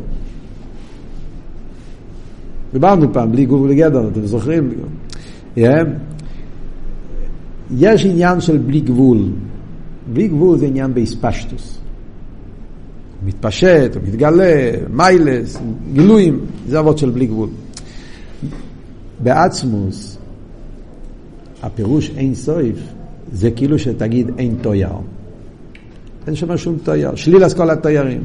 דיברנו 2.72 3.12
פעם, 3.12 3.32
בלי 3.32 3.44
גבול 3.44 3.60
ובלי 3.60 3.74
גדר, 3.74 4.08
אתם 4.08 4.26
זוכרים? 4.26 4.70
Yeah. 5.56 5.60
יש 7.78 8.06
עניין 8.06 8.40
של 8.40 8.58
בלי 8.58 8.80
גבול. 8.80 9.18
בלי 10.12 10.28
גבול 10.28 10.58
זה 10.58 10.66
עניין 10.66 10.94
באספשטוס. 10.94 11.78
מתפשט, 13.24 13.96
מתגלה, 14.06 14.70
מיילס, 14.90 15.58
גילויים, 15.92 16.40
זה 16.68 16.78
אבות 16.78 16.98
של 16.98 17.10
בלי 17.10 17.26
גבול. 17.26 17.48
בעצמוס, 19.22 20.18
הפירוש 21.62 22.10
אין 22.16 22.34
סויף, 22.34 22.76
זה 23.32 23.50
כאילו 23.50 23.78
שתגיד 23.78 24.30
אין 24.38 24.54
תויר. 24.60 24.88
אין 26.26 26.34
שם 26.34 26.56
שום 26.56 26.76
תויר, 26.82 27.14
שליל 27.14 27.48
כל 27.48 27.70
התיירים. 27.70 28.22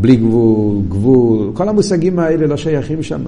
בלי 0.00 0.16
גבול, 0.16 0.82
גבול, 0.88 1.50
כל 1.54 1.68
המושגים 1.68 2.18
האלה 2.18 2.46
לא 2.46 2.56
שייכים 2.56 3.02
שם. 3.02 3.22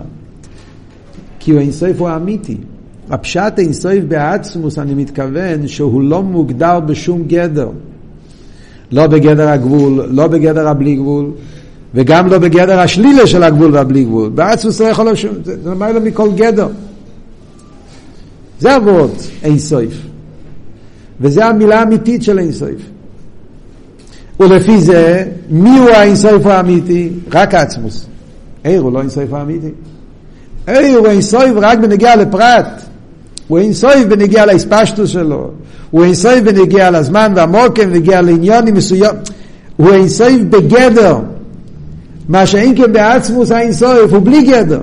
כי 1.39 1.59
אין 1.59 1.73
סויף 1.73 2.01
הוא 2.01 2.11
אמיתי. 2.17 2.57
הפשט 3.11 3.53
אין 3.59 3.73
סויף 3.73 4.05
בעצמוס, 4.05 4.79
אני 4.79 4.95
מתכוון 4.95 5.69
שהוא 5.69 6.03
לא 6.03 6.23
מוגדר 6.23 6.81
בשום 6.81 7.25
גדר. 7.27 7.69
לא 8.93 9.07
בגדר 9.07 9.49
הגבול, 9.49 10.05
לא 10.11 10.27
בגדר 10.27 10.69
הבלי 10.69 10.97
גבול, 10.97 11.31
וגם 11.95 12.27
לא 12.27 12.39
בגדר 12.39 12.81
השלילה 12.81 13.27
של 13.27 13.43
הגבול 13.43 13.75
והבלי 13.75 14.05
גבול. 14.05 14.31
בעצמוס 14.31 14.81
לא 14.81 14.87
יכול 14.87 15.11
לשום, 15.11 15.35
זה 15.45 15.57
למעלה 15.71 16.01
מכל 16.01 16.29
גדר. 16.33 16.69
זה 18.61 18.77
אבות 18.77 19.29
אין 19.43 19.59
סויף. 19.59 20.12
וזה 21.23 21.45
המילה 21.45 21.81
האמיתית 21.81 22.23
של 22.23 22.38
אין 22.38 22.52
סויף. 22.52 22.81
ולפי 24.41 24.81
זה, 24.81 25.25
מי 25.50 25.79
הוא 25.79 25.91
האינסויף 25.91 26.47
האמיתי? 26.47 27.09
רק 27.33 27.55
עצמוס. 27.55 28.07
עיר 28.64 28.81
הוא 28.81 28.93
לא 28.93 29.00
אינסויף 29.00 29.33
האמיתי. 29.33 29.71
עיר 30.67 30.99
הוא 30.99 31.07
אינסויף 31.07 31.55
רק 31.57 31.79
בנגיע 31.79 32.17
לפרט. 32.17 32.83
הוא 33.49 33.59
אינסויף 33.59 34.07
בנגיע 34.07 34.47
לאספשטוס 34.47 35.11
שלו. 35.11 35.50
הוא 35.91 36.05
אינסויף 36.05 36.45
בנגיע 36.45 36.91
לזמן 36.91 37.33
והמוקם, 37.37 37.91
בנגיע 37.91 38.21
לעניונים 38.21 38.75
מסוים. 38.75 39.14
הוא 39.76 39.93
אינסויף 39.93 40.43
בגדר. 40.43 41.19
מה 42.29 42.47
שאין 42.47 42.76
כן 42.76 42.93
בעצמוס 42.93 43.50
האינסויף 43.50 44.12
הוא 44.12 44.23
בלי 44.25 44.43
גדר. 44.43 44.81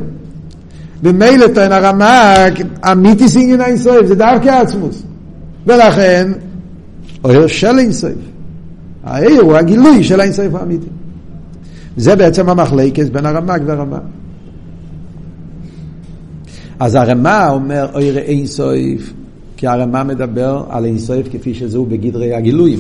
במילא 1.04 1.48
טוען 1.48 1.72
הרמ"ק, 1.72 2.54
אמיתיס 2.92 3.36
עניין 3.36 3.62
האינסויף, 3.62 4.06
זה 4.06 4.16
דווקא 4.16 4.50
עצמוס. 4.50 5.04
ולכן, 5.68 6.32
אויר 7.24 7.48
של 7.48 7.80
אינסויף. 7.80 8.18
העיר 9.04 9.42
הוא 9.42 9.56
הגילוי 9.56 10.04
של 10.04 10.20
האינסויף 10.20 10.56
האמיתי. 10.56 10.88
זה 11.98 12.16
בעצם 12.16 12.50
המחלקת 12.50 13.10
בין 13.10 13.26
הרמ"ק 13.26 13.62
והרמ"ק. 13.66 14.02
אז 16.80 16.96
הרמ"א 16.96 17.50
אומר 17.52 17.88
אויר 17.94 18.18
אינסויף, 18.18 19.14
כי 19.58 19.68
הרמ"א 19.68 20.04
מדבר 20.04 20.64
על 20.70 20.86
אינסויף 20.86 21.28
כפי 21.32 21.54
שזהו 21.54 21.86
בגדרי 21.86 22.34
הגילויים. 22.34 22.80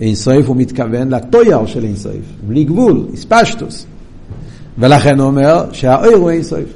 אינסויף 0.00 0.46
הוא 0.46 0.56
מתכוון 0.56 1.08
לטויר 1.08 1.66
של 1.66 1.84
אינסויף, 1.84 2.24
בלי 2.46 2.64
גבול, 2.64 3.06
איספשטוס. 3.12 3.86
ולכן 4.78 5.18
הוא 5.18 5.26
אומר 5.26 5.72
שהאויר 5.72 6.16
הוא 6.16 6.30
אינסויף. 6.30 6.68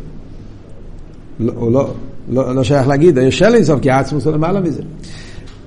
לא, 1.40 1.52
הוא 1.56 1.72
לא, 1.72 1.90
לא, 2.30 2.54
לא 2.54 2.64
שייך 2.64 2.88
להגיד, 2.88 3.18
של 3.30 3.54
אינסוף, 3.54 3.80
כי 3.80 3.90
העצמוס 3.90 4.24
הוא 4.24 4.34
למעלה 4.34 4.60
מזה. 4.60 4.82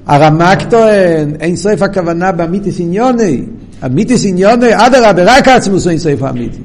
הרמ"ק 0.05 0.59
טוען, 0.69 1.35
אין 1.39 1.55
סוף 1.55 1.81
הכוונה 1.81 2.31
באמיתיס 2.31 2.79
עניוני. 2.79 3.45
אמיתיס 3.85 4.25
עניוני, 4.25 4.67
אדרבה, 4.73 5.23
רק 5.37 5.47
עצמוס 5.47 5.83
הוא 5.83 5.91
אין 5.91 5.99
סוף 5.99 6.23
האמיתי. 6.23 6.61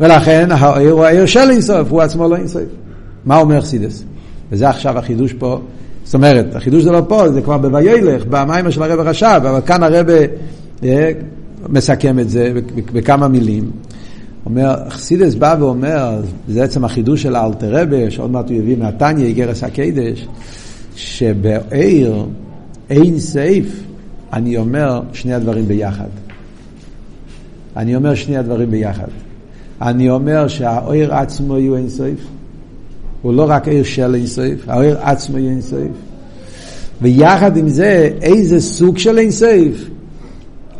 ולכן 0.00 0.48
העיר 0.50 0.92
הוא 0.92 1.04
העיר 1.04 1.26
של 1.26 1.50
אין 1.50 1.60
סוף, 1.60 1.90
הוא 1.90 2.02
עצמו 2.02 2.28
לא 2.28 2.36
אין 2.36 2.48
סוף. 2.48 2.62
מה 3.24 3.38
אומר 3.38 3.60
חסידס? 3.60 4.04
וזה 4.52 4.68
עכשיו 4.68 4.98
החידוש 4.98 5.32
פה. 5.32 5.60
זאת 6.04 6.14
אומרת, 6.14 6.54
החידוש 6.54 6.82
זה 6.82 6.90
לא 6.90 7.02
פה, 7.08 7.32
זה 7.32 7.40
כבר 7.40 7.58
בויילך, 7.58 8.24
במים 8.30 8.70
של 8.70 8.82
הרב 8.82 9.00
הרש"ב, 9.00 9.26
אבל 9.26 9.60
כאן 9.66 9.82
הרב 9.82 10.06
אה, 10.84 11.10
מסכם 11.68 12.18
את 12.18 12.30
זה 12.30 12.52
בכמה 12.92 13.28
מילים. 13.28 13.70
אומר, 14.48 14.74
חסידס 14.90 15.34
בא 15.34 15.56
ואומר, 15.58 16.20
זה 16.48 16.64
עצם 16.64 16.84
החידוש 16.84 17.22
של 17.22 17.36
האלתר 17.36 18.10
שעוד 18.10 18.30
מעט 18.30 18.48
הוא 18.48 18.56
יביא 18.56 18.76
מהתניא, 18.76 19.26
איגרס 19.26 19.64
הקדש, 19.64 20.28
שבעיר 20.96 22.26
אין 22.90 23.20
סייף, 23.20 23.82
אני 24.32 24.56
אומר 24.56 25.02
שני 25.12 25.34
הדברים 25.34 25.68
ביחד. 25.68 26.08
אני 27.76 27.96
אומר 27.96 28.14
שני 28.14 28.36
הדברים 28.36 28.70
ביחד. 28.70 29.08
אני 29.82 30.10
אומר 30.10 30.48
שהאויר 30.48 31.14
עצמו 31.14 31.58
יהיו 31.58 31.76
אין 31.76 31.88
סייף, 31.88 32.20
הוא 33.22 33.34
לא 33.34 33.46
רק 33.48 33.68
עיר 33.68 33.84
של 33.84 34.14
אין 34.14 34.26
סייף, 34.26 34.68
האויר 34.68 34.98
עצמו 35.00 35.38
יהיה 35.38 35.50
אין 35.50 35.60
סייף. 35.60 35.92
ויחד 37.02 37.56
עם 37.56 37.68
זה, 37.68 38.10
איזה 38.22 38.60
סוג 38.60 38.98
של 38.98 39.18
אין 39.18 39.30
סייף? 39.30 39.88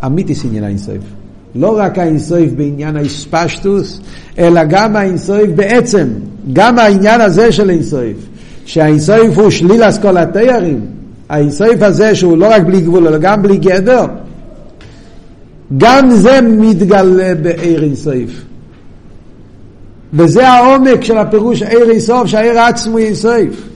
אמיתיס 0.07 0.45
עניין 0.45 0.65
אין 0.65 0.79
סייף. 0.79 1.03
לא 1.55 1.79
רק 1.79 1.99
האינסויף 1.99 2.53
בעניין 2.53 2.97
האספשטוס, 2.97 4.01
אלא 4.39 4.65
גם 4.65 4.97
האינסויף 4.97 5.51
בעצם, 5.55 6.09
גם 6.53 6.79
העניין 6.79 7.21
הזה 7.21 7.53
של 7.53 7.71
אינסויף, 7.71 8.17
שהאינסויף 8.67 9.39
הוא 9.39 9.51
שליל 9.51 9.89
אסכולת 9.89 10.33
תיירים, 10.33 10.81
האינסויף 11.29 11.83
הזה 11.83 12.15
שהוא 12.15 12.39
לא 12.39 12.47
רק 12.51 12.63
בלי 12.63 12.81
גבול 12.81 13.09
אלא 13.09 13.19
גם 13.19 13.43
בלי 13.43 13.57
גדר, 13.57 14.07
גם 15.79 16.11
זה 16.11 16.41
מתגלה 16.41 17.35
בעיר 17.35 17.83
אינסויף. 17.83 18.45
וזה 20.13 20.49
העומק 20.49 21.05
של 21.05 21.19
הפירוש 21.19 21.63
עיר 21.63 21.91
אינסוף, 21.91 22.27
שהעיר 22.27 22.61
עצמו 22.61 22.99
אינסויף. 22.99 23.69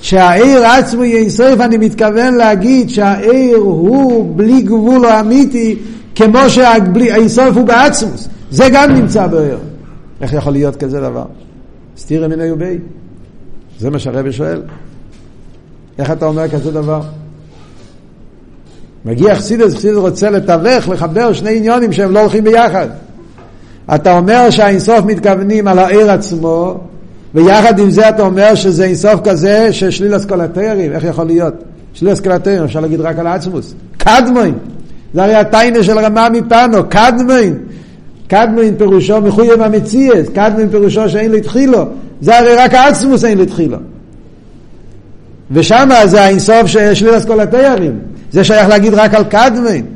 שהעיר 0.00 0.66
עצמו 0.66 1.02
אינסויף, 1.02 1.60
אני 1.60 1.76
מתכוון 1.76 2.34
להגיד 2.34 2.90
שהעיר 2.90 3.56
הוא 3.56 4.32
בלי 4.36 4.62
גבול 4.62 5.06
או 5.06 5.20
אמיתי, 5.20 5.76
כמו 6.16 6.50
שהאינסוף 6.50 7.56
הוא 7.56 7.66
בעצמוס. 7.66 8.28
זה 8.50 8.64
גם 8.72 8.94
נמצא 8.94 9.26
בעיר. 9.26 9.58
איך 10.20 10.32
יכול 10.32 10.52
להיות 10.52 10.76
כזה 10.76 11.00
דבר? 11.00 11.24
סתירה 11.98 12.28
מן 12.28 12.40
היובי. 12.40 12.78
זה 13.78 13.90
מה 13.90 13.98
שהרבי 13.98 14.32
שואל. 14.32 14.62
איך 15.98 16.10
אתה 16.10 16.26
אומר 16.26 16.48
כזה 16.48 16.72
דבר? 16.72 17.00
מגיע 19.04 19.34
חסידס, 19.34 19.74
חסידס 19.74 19.96
רוצה 19.96 20.30
לתווך, 20.30 20.88
לחבר 20.88 21.32
שני 21.32 21.56
עניונים 21.56 21.92
שהם 21.92 22.12
לא 22.12 22.20
הולכים 22.20 22.44
ביחד. 22.44 22.88
אתה 23.94 24.18
אומר 24.18 24.50
שהאינסוף 24.50 25.04
מתכוונים 25.04 25.68
על 25.68 25.78
העיר 25.78 26.10
עצמו, 26.10 26.80
ויחד 27.34 27.78
עם 27.78 27.90
זה 27.90 28.08
אתה 28.08 28.22
אומר 28.22 28.54
שזה 28.54 28.84
אינסוף 28.84 29.20
כזה 29.24 29.72
ששליל 29.72 30.16
אסקולטרים, 30.16 30.92
איך 30.92 31.04
יכול 31.04 31.24
להיות? 31.24 31.54
שליל 31.94 32.12
אסקולטרים, 32.12 32.64
אפשר 32.64 32.80
להגיד 32.80 33.00
רק 33.00 33.18
על 33.18 33.26
העצמוס. 33.26 33.74
קדמוין, 33.98 34.54
זה 35.14 35.24
הרי 35.24 35.34
הטיינה 35.34 35.82
של 35.82 35.98
רמה 35.98 36.28
מפנו, 36.28 36.88
קדמוין. 36.88 37.58
קדמוין 38.28 38.74
פירושו 38.78 39.20
מחויב 39.20 39.62
המציאס, 39.62 40.28
קדמוין 40.34 40.68
פירושו 40.70 41.08
שאין 41.08 41.30
לו 41.30 41.36
התחילו, 41.36 41.84
זה 42.20 42.38
הרי 42.38 42.54
רק 42.54 42.74
העצמוס 42.74 43.24
אין 43.24 43.38
לו 43.38 43.44
התחילו. 43.44 43.76
ושם 45.50 45.88
זה 46.04 46.22
האינסוף 46.22 46.66
של 46.66 47.20
כל 47.26 47.40
התיירים. 47.40 47.98
זה 48.32 48.44
שייך 48.44 48.68
להגיד 48.68 48.94
רק 48.94 49.14
על 49.14 49.24
קדמין. 49.24 49.86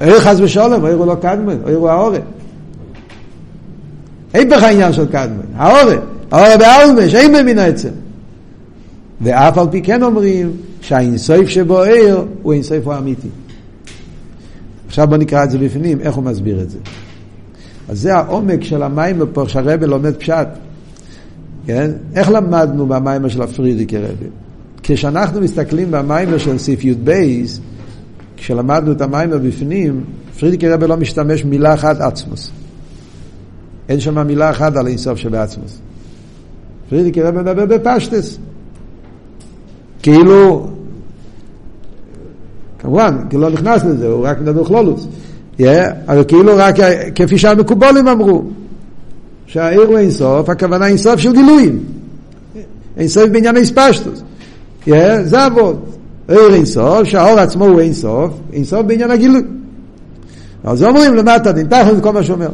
אוי 0.00 0.20
חס 0.20 0.36
ושלום, 0.40 0.82
אוי 0.82 0.92
הוא 0.92 1.06
לא 1.06 1.14
קדמין, 1.14 1.58
אוי 1.64 1.72
הוא 1.72 1.88
האורן. 1.88 2.20
אין 4.34 4.48
בך 4.48 4.62
עניין 4.62 4.92
של 4.92 5.06
קדמין, 5.06 5.46
האורן. 5.56 5.98
האורן 6.30 6.58
באלמש, 6.58 7.14
אין 7.14 7.32
במין 7.32 7.58
העצם. 7.58 7.88
ואף 9.20 9.58
על 9.58 9.66
פי 9.70 9.82
כן 9.82 10.02
אומרים 10.02 10.52
שהאינסוף 10.80 11.48
שבו 11.48 11.82
עיר 11.82 12.24
הוא 12.42 12.52
אינסוף 12.52 12.88
האמיתי. 12.88 13.28
עכשיו 14.94 15.08
בוא 15.08 15.16
נקרא 15.16 15.44
את 15.44 15.50
זה 15.50 15.58
בפנים, 15.58 16.00
איך 16.00 16.14
הוא 16.14 16.24
מסביר 16.24 16.62
את 16.62 16.70
זה. 16.70 16.78
אז 17.88 18.00
זה 18.00 18.16
העומק 18.16 18.64
של 18.64 18.82
המים 18.82 19.20
פה, 19.32 19.44
שהרבל 19.48 19.86
לומד 19.86 20.14
פשט. 20.14 20.48
כן? 21.66 21.90
איך 22.14 22.30
למדנו 22.30 22.86
במים 22.86 23.28
של 23.28 23.42
הפרידיקי 23.42 23.98
רבי? 23.98 24.26
כשאנחנו 24.82 25.40
מסתכלים 25.40 25.90
במיימר 25.90 26.38
של 26.38 26.58
סעיף 26.58 26.84
י"ב, 26.84 27.12
כשלמדנו 28.36 28.92
את 28.92 29.00
המיימר 29.00 29.38
בפנים, 29.38 30.04
פרידיקי 30.38 30.68
רבי 30.68 30.86
לא 30.86 30.96
משתמש 30.96 31.44
מילה 31.44 31.74
אחת 31.74 32.00
עצמוס. 32.00 32.50
אין 33.88 34.00
שם 34.00 34.26
מילה 34.26 34.50
אחת 34.50 34.76
על 34.76 34.86
אינסוף 34.86 35.18
שבעצמוס. 35.18 35.78
פרידיקי 36.88 37.22
רבי 37.22 37.38
מדבר 37.38 37.66
בפשטס. 37.66 38.38
כאילו, 40.02 40.70
כמובן, 42.84 43.16
כי 43.30 43.36
לא 43.36 43.50
נכנס 43.50 43.84
לזה, 43.84 44.06
הוא 44.06 44.26
רק 44.26 44.40
מדבר 44.40 44.64
כלולוס. 44.64 45.06
אבל 46.08 46.24
כאילו 46.28 46.52
רק 46.56 46.74
כפי 47.14 47.38
שהמקובולים 47.38 48.08
אמרו, 48.08 48.42
שהעיר 49.46 49.80
הוא 49.80 49.98
אינסוף, 49.98 50.48
הכוונה 50.48 50.86
אינסוף 50.86 51.20
של 51.20 51.32
גילויים. 51.32 51.78
אינסוף 52.96 53.24
בעניין 53.30 53.56
האספשטוס. 53.56 54.22
זה 55.24 55.46
אבות. 55.46 55.76
עיר 56.28 56.54
אינסוף, 56.54 57.04
שהאור 57.04 57.40
עצמו 57.40 57.64
הוא 57.64 57.80
אינסוף, 57.80 58.30
אינסוף 58.52 58.82
בעניין 58.86 59.10
הגילוי. 59.10 59.42
אז 60.64 60.82
אומרים 60.82 61.14
למטה 61.14 61.52
דין, 61.52 61.66
תכף 61.66 62.00
כל 62.02 62.12
מה 62.12 62.22
שאומר. 62.22 62.48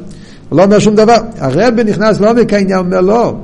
הוא 0.49 0.59
לא 0.59 0.65
אומר 0.65 0.79
שום 0.79 0.95
דבר. 0.95 1.17
הרב 1.39 1.81
נכנס 1.81 2.21
לעומק 2.21 2.53
העניין, 2.53 2.79
אומר 2.79 3.01
לא. 3.01 3.35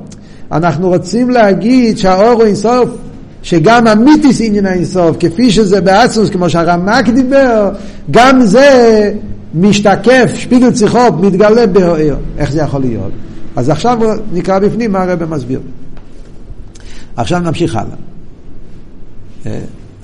אנחנו 0.53 0.89
רוצים 0.89 1.31
להגיד 1.31 1.99
שהאור 1.99 2.33
הוא 2.33 2.45
אינסוף, 2.45 2.89
שגם 3.47 3.87
המיתיס 3.87 4.41
עניין 4.41 4.67
האינסוף, 4.67 5.17
כפי 5.21 5.51
שזה 5.51 5.81
בעצמוס, 5.81 6.31
כמו 6.31 6.51
שהרמק 6.51 7.09
דיבר, 7.09 7.71
גם 8.11 8.41
זה 8.41 9.13
משתקף, 9.55 10.33
שפיגל 10.35 10.71
צריכות, 10.71 11.21
מתגלה 11.21 11.67
באויר. 11.67 12.17
איך 12.39 12.53
זה 12.53 12.61
יכול 12.61 12.81
להיות? 12.81 13.11
אז 13.57 13.69
עכשיו 13.69 13.99
נקרא 14.33 14.59
בפנים 14.59 14.93
מה 14.93 15.03
הרב 15.03 15.25
מסביר. 15.25 15.61
עכשיו 17.17 17.39
נמשיך 17.39 17.77
הלאה. 17.77 17.97
אה, 19.47 19.61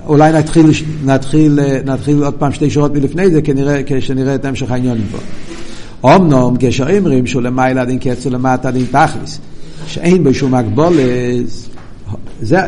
אולי 0.06 0.32
נתחיל, 0.32 0.66
נתחיל, 1.04 1.58
נתחיל 1.84 2.24
עוד 2.24 2.34
פעם 2.34 2.52
שתי 2.52 2.70
שורות 2.70 2.94
מלפני 2.94 3.30
זה, 3.30 3.42
כנראה, 3.42 3.80
כשנראה 3.86 4.34
את 4.34 4.44
המשך 4.44 4.70
העניונים 4.70 5.06
פה. 5.10 6.16
אמנום, 6.16 6.56
כאשר 6.56 6.96
אומרים 6.98 7.26
שהוא 7.26 7.42
למעלה 7.42 7.84
דין 7.84 7.98
קץ 7.98 8.26
ולמטה 8.26 8.70
דין 8.70 8.86
תכליס, 8.86 9.38
שאין 9.86 10.24
בו 10.24 10.34
שום 10.34 10.54
הגבולס, 10.54 11.68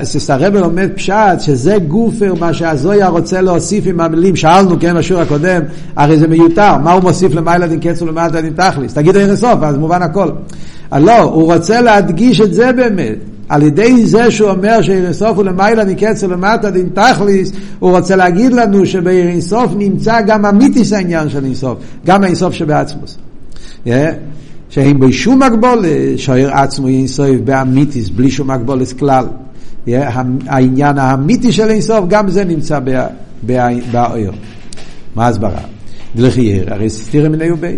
ססרבל 0.03 0.61
לומד 0.61 0.89
פשט, 0.95 1.41
שזה 1.41 1.77
גופר 1.89 2.35
מה 2.41 2.53
שהזויה 2.53 3.09
רוצה 3.09 3.41
להוסיף 3.41 3.85
עם 3.87 4.01
המילים, 4.01 4.37
שאלנו 4.37 4.81
כן 4.81 4.97
בשיעור 4.97 5.23
הקודם, 5.23 5.63
הרי 5.97 6.19
זה 6.19 6.29
מיותר, 6.29 6.79
מה 6.79 6.93
הוא 6.93 7.03
מוסיף 7.03 7.35
למעלה 7.35 7.67
דין 7.67 7.81
קץ 7.81 8.03
ולמטה 8.03 8.41
דין 8.41 8.53
תכליס? 8.53 8.95
תגיד 8.95 9.17
אין 9.17 9.37
סוף, 9.37 9.63
אז 9.63 9.77
מובן 9.77 10.03
הכל. 10.03 10.31
לא, 10.93 11.19
הוא 11.21 11.55
רוצה 11.55 11.81
להדגיש 11.81 12.41
את 12.41 12.55
זה 12.55 12.73
באמת. 12.73 13.19
על 13.49 13.63
ידי 13.63 14.07
זה 14.07 14.31
שהוא 14.31 14.51
אומר 14.51 14.83
שאינסוף 14.83 15.37
הוא 15.37 15.45
למעלה 15.45 15.85
מקץ 15.85 16.23
ולמטה 16.23 16.71
דין 16.71 16.89
תכליס, 16.95 17.53
הוא 17.79 17.91
רוצה 17.91 18.17
להגיד 18.17 18.53
לנו 18.53 18.87
שבאינסוף 18.87 19.73
נמצא 19.77 20.21
גם 20.21 20.45
המיתיס 20.45 20.93
העניין 20.93 21.29
של 21.29 21.45
אינסוף, 21.45 21.79
גם 22.07 22.25
האינסוף 22.25 22.55
שבעצמוס. 22.55 23.19
Yeah. 23.87 23.91
שאין 24.69 25.01
בו 25.01 25.13
שום 25.13 25.43
הגבולת, 25.43 25.89
שוער 26.17 26.53
עצמו 26.53 26.89
אינסוף 26.89 27.37
באמיתיס, 27.45 28.11
בלי 28.11 28.31
שום 28.31 28.51
הגבולת 28.51 28.93
כלל. 28.93 29.27
העניין 30.47 30.99
האמיתי 30.99 31.53
של 31.53 31.69
אינסוף, 31.69 32.05
גם 32.09 32.29
זה 32.29 32.45
נמצא 32.45 32.81
באויר. 33.91 34.33
מה 35.15 35.27
ההסברה? 35.27 35.61
דלחייר, 36.17 36.75
הרי 36.75 36.91
סתירה 36.91 37.29
מן 37.29 37.41
היובי. 37.41 37.77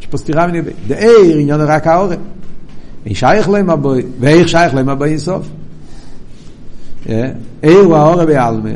יש 0.00 0.06
פה 0.06 0.16
סתירה 0.16 0.46
מן 0.46 0.54
היובי. 0.54 0.70
דאיר 0.88 1.36
עניין 1.36 1.60
רק 1.60 1.86
האורן. 1.86 2.16
אין 3.06 3.14
שייך 3.14 3.48
להם 3.48 3.70
הבוי, 3.70 4.02
ואיך 4.20 4.48
שייך 4.48 4.74
להם 4.74 4.88
הבוי 4.88 5.08
אינסוף? 5.08 5.48
איר 7.62 7.78
הוא 7.84 7.96
האור 7.96 8.24
בעלמה, 8.24 8.70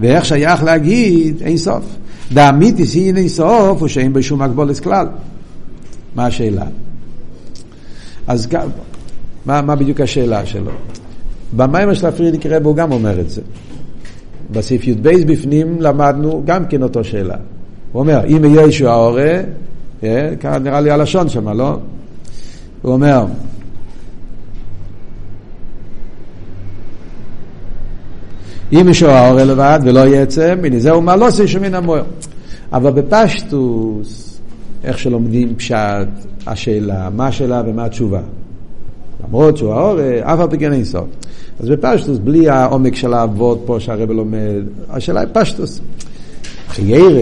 ואיך 0.00 0.24
שייך 0.24 0.62
להגיד 0.62 1.42
אין 1.42 1.56
סוף. 1.56 1.84
דאמיתי 2.32 2.86
סין 2.86 3.16
אין 3.16 3.28
סוף, 3.28 3.80
הוא 3.80 3.88
שאין 3.88 4.12
בשום 4.12 4.42
הגבולת 4.42 4.80
כלל. 4.80 5.06
מה 6.14 6.26
השאלה? 6.26 6.64
אז 8.26 8.48
מה, 9.46 9.62
מה 9.62 9.76
בדיוק 9.76 10.00
השאלה 10.00 10.46
שלו? 10.46 10.70
במים 11.56 11.94
של 11.94 12.06
הפרידיק 12.06 12.46
רב 12.46 12.66
הוא 12.66 12.76
גם 12.76 12.92
אומר 12.92 13.20
את 13.20 13.30
זה. 13.30 13.40
בסעיף 14.50 14.86
י"ב 14.86 15.32
בפנים 15.32 15.76
למדנו 15.80 16.42
גם 16.44 16.66
כן 16.66 16.82
אותו 16.82 17.04
שאלה. 17.04 17.36
הוא 17.92 18.00
אומר, 18.00 18.20
אם 18.26 18.44
יהיה 18.44 18.66
ישו 18.66 18.88
ההורה, 18.88 19.40
כאן 20.40 20.62
נראה 20.62 20.80
לי 20.80 20.90
הלשון 20.90 21.28
שם, 21.28 21.48
לא? 21.48 21.78
הוא 22.82 22.92
אומר, 22.92 23.24
אם 28.72 28.86
ישור 28.88 29.10
האור 29.10 29.38
לבד 29.38 29.80
ולא 29.84 30.06
יצא, 30.06 30.54
מזה 30.62 30.90
הוא 30.90 31.04
לא 31.04 31.28
עושה 31.28 31.48
שמן 31.48 31.74
המוער. 31.74 32.04
אבל 32.72 32.90
בפשטוס, 32.90 34.40
איך 34.84 34.98
שלומדים 34.98 35.54
פשט, 35.56 36.08
השאלה, 36.46 37.08
מה 37.16 37.26
השאלה 37.26 37.62
ומה 37.66 37.84
התשובה. 37.84 38.20
למרות 39.24 39.56
שהוא 39.56 39.72
האור, 39.72 40.00
אף 40.22 40.40
על 40.40 40.50
פי 40.50 40.58
כן 40.58 40.72
אין 40.72 40.84
סוף. 40.84 41.04
אז 41.60 41.68
בפשטוס, 41.68 42.18
בלי 42.18 42.48
העומק 42.48 42.94
של 42.94 43.14
האבות 43.14 43.62
פה 43.66 43.80
שהרבל 43.80 44.14
לומד, 44.14 44.62
השאלה 44.90 45.20
היא 45.20 45.28
פשטוס. 45.32 45.80
חייר, 46.68 47.18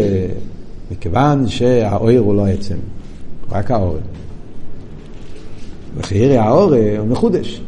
מכיוון 0.90 1.48
שהאור 1.48 2.10
הוא 2.10 2.34
לא 2.34 2.46
עצם, 2.46 2.74
רק 3.50 3.70
האור. 3.70 3.96
וחייר 5.96 6.40
האור 6.40 6.74
הוא 6.98 7.06
מחודש. 7.06 7.60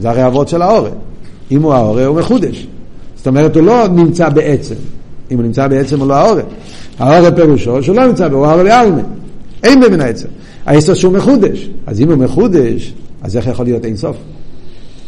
זה 0.00 0.10
הרי 0.10 0.26
אבות 0.26 0.48
של 0.48 0.62
האור. 0.62 0.88
אם 1.50 1.62
הוא 1.62 1.72
העורר 1.72 2.06
הוא 2.06 2.16
מחודש. 2.16 2.66
זאת 3.16 3.26
אומרת, 3.26 3.56
הוא 3.56 3.64
לא 3.64 3.88
נמצא 3.88 4.28
בעצם. 4.28 4.74
אם 5.30 5.36
הוא 5.36 5.44
נמצא 5.44 5.68
בעצם 5.68 6.00
הוא 6.00 6.08
לא 6.08 6.14
העורר. 6.14 6.44
העורר 6.98 7.36
פירושו 7.36 7.82
שהוא 7.82 7.96
לא 7.96 8.06
נמצא 8.06 8.28
בו, 8.28 8.36
הוא 8.36 8.46
העורר 8.46 8.64
בעלמה. 8.64 9.02
אין 9.62 9.80
במין 9.80 10.00
העצם. 10.00 10.28
היסוד 10.66 10.94
שהוא 10.94 11.12
מחודש. 11.12 11.68
אז 11.86 12.00
אם 12.00 12.10
הוא 12.10 12.16
מחודש, 12.16 12.94
אז 13.22 13.36
איך 13.36 13.46
יכול 13.46 13.64
להיות 13.64 13.84
אין 13.84 13.96
סוף? 13.96 14.16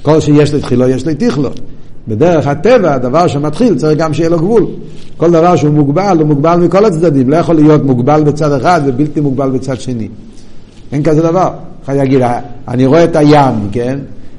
כל 0.03 0.21
שיש 0.21 0.55
לו 0.55 0.61
תחילו, 0.61 0.89
יש 0.89 1.07
לו 1.07 1.13
תכלו. 1.19 1.51
בדרך 2.09 2.47
הטבע, 2.47 2.95
הדבר 2.95 3.27
שמתחיל, 3.27 3.75
צריך 3.75 3.99
גם 3.99 4.15
שיהיה 4.15 4.29
לו 4.29 4.39
גבול. 4.39 4.67
כל 5.17 5.31
דבר 5.31 5.57
שהוא 5.57 5.71
מוגבל, 5.71 6.17
הוא 6.21 6.27
מוגבל 6.27 6.57
מכל 6.57 6.85
הצדדים. 6.85 7.31
לא 7.31 7.37
יכול 7.37 7.55
להיות 7.55 7.85
מוגבל 7.85 8.23
בצד 8.25 8.53
אחד 8.53 8.81
ובלתי 8.87 9.21
מוגבל 9.21 9.51
בצד 9.51 9.81
שני. 9.81 10.09
אין 10.93 11.03
כזה 11.03 11.23
דבר. 11.23 11.51
אחד 11.85 11.95
יגיד, 11.97 12.21
אני 12.69 12.87
רואה 12.87 13.05
את 13.05 13.17
הים, 13.17 13.55
כן? 13.73 13.99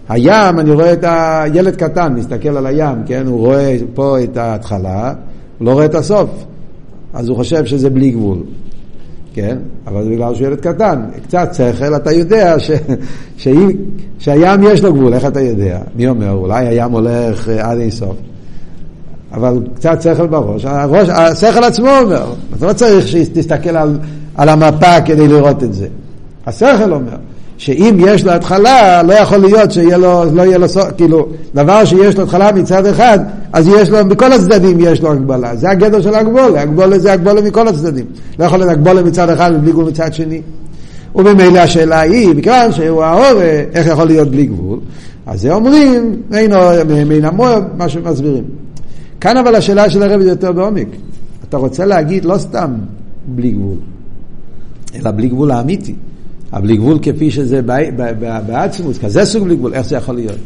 הים, 0.09 0.59
אני 0.59 0.71
רואה 0.71 0.93
את 0.93 1.05
הילד 1.07 1.75
קטן, 1.75 2.13
מסתכל 2.13 2.57
על 2.57 2.65
הים, 2.65 2.97
כן? 3.05 3.23
הוא 3.27 3.39
רואה 3.39 3.77
פה 3.93 4.23
את 4.23 4.37
ההתחלה, 4.37 5.13
הוא 5.57 5.65
לא 5.65 5.73
רואה 5.73 5.85
את 5.85 5.95
הסוף. 5.95 6.29
אז 7.13 7.29
הוא 7.29 7.37
חושב 7.37 7.65
שזה 7.65 7.89
בלי 7.89 8.11
גבול, 8.11 8.37
כן? 9.33 9.57
אבל 9.87 10.03
זה 10.03 10.09
בגלל 10.09 10.35
שהוא 10.35 10.47
ילד 10.47 10.59
קטן. 10.59 11.01
קצת 11.23 11.53
שכל, 11.53 11.95
אתה 11.95 12.11
יודע 12.11 12.59
ש... 12.59 12.71
ש... 13.37 13.47
שהים 14.19 14.63
יש 14.63 14.83
לו 14.83 14.93
גבול, 14.93 15.13
איך 15.13 15.25
אתה 15.25 15.41
יודע? 15.41 15.79
מי 15.95 16.07
אומר? 16.07 16.31
אולי 16.31 16.67
הים 16.67 16.91
הולך 16.91 17.47
עד 17.47 17.77
אין 17.77 17.91
סוף. 17.91 18.15
אבל 19.33 19.59
קצת 19.75 20.01
שכל 20.01 20.27
בראש. 20.27 20.65
הראש, 20.65 21.09
השכל 21.09 21.63
עצמו 21.63 21.89
אומר, 22.01 22.33
אתה 22.57 22.65
לא 22.65 22.73
צריך 22.73 23.07
שתסתכל 23.07 23.77
על, 23.77 23.99
על 24.35 24.49
המפה 24.49 25.01
כדי 25.05 25.27
לראות 25.27 25.63
את 25.63 25.73
זה. 25.73 25.87
השכל 26.45 26.93
אומר. 26.93 27.17
שאם 27.61 27.97
יש 27.99 28.25
לו 28.25 28.31
התחלה, 28.31 29.03
לא 29.03 29.13
יכול 29.13 29.37
להיות 29.37 29.71
שיהיה 29.71 29.97
לו, 29.97 30.23
לא 30.33 30.41
יהיה 30.41 30.57
לו 30.57 30.69
סוף, 30.69 30.83
כאילו, 30.97 31.27
דבר 31.55 31.85
שיש 31.85 32.17
לו 32.17 32.23
התחלה 32.23 32.51
מצד 32.51 32.85
אחד, 32.85 33.19
אז 33.53 33.67
יש 33.67 33.89
לו, 33.89 34.05
מכל 34.05 34.33
הצדדים 34.33 34.77
יש 34.79 35.01
לו 35.01 35.11
הגבלה. 35.11 35.55
זה 35.55 35.69
הגדר 35.69 36.01
של 36.01 36.15
הגבולה, 36.15 36.61
הגבולה 36.61 36.99
זה 36.99 37.13
הגבולה 37.13 37.41
מכל 37.41 37.67
הצדדים. 37.67 38.05
לא 38.39 38.45
יכול 38.45 38.59
להיות 38.59 38.71
הגבולה 38.71 39.03
מצד 39.03 39.29
אחד 39.29 39.51
ובלי 39.55 39.71
גבול 39.71 39.85
מצד 39.85 40.13
שני. 40.13 40.41
וממילא 41.15 41.59
השאלה 41.59 41.99
היא, 41.99 42.29
מכיוון 42.35 42.71
שהוא 42.71 43.03
ההורה, 43.03 43.63
איך 43.73 43.87
יכול 43.87 44.05
להיות 44.05 44.31
בלי 44.31 44.45
גבול? 44.45 44.79
אז 45.25 45.41
זה 45.41 45.53
אומרים, 45.53 46.21
מן 47.09 47.25
המוער, 47.25 47.61
מה 47.77 47.89
שמסבירים. 47.89 48.43
כאן 49.19 49.37
אבל 49.37 49.55
השאלה 49.55 49.89
של 49.89 50.03
הרב 50.03 50.21
זה 50.21 50.29
יותר 50.29 50.51
בעומק. 50.51 50.87
אתה 51.49 51.57
רוצה 51.57 51.85
להגיד 51.85 52.25
לא 52.25 52.37
סתם 52.37 52.71
בלי 53.25 53.51
גבול, 53.51 53.77
אלא 54.95 55.11
בלי 55.11 55.27
גבול 55.27 55.51
האמיתי. 55.51 55.95
אבל 56.53 56.61
בלי 56.61 56.77
גבול 56.77 56.97
כפי 57.01 57.31
שזה 57.31 57.61
בעצמוס, 58.47 58.97
כזה 58.97 59.25
סוג 59.25 59.43
בלי 59.43 59.55
גבול, 59.55 59.73
איך 59.73 59.85
זה 59.87 59.95
יכול 59.95 60.15
להיות? 60.15 60.37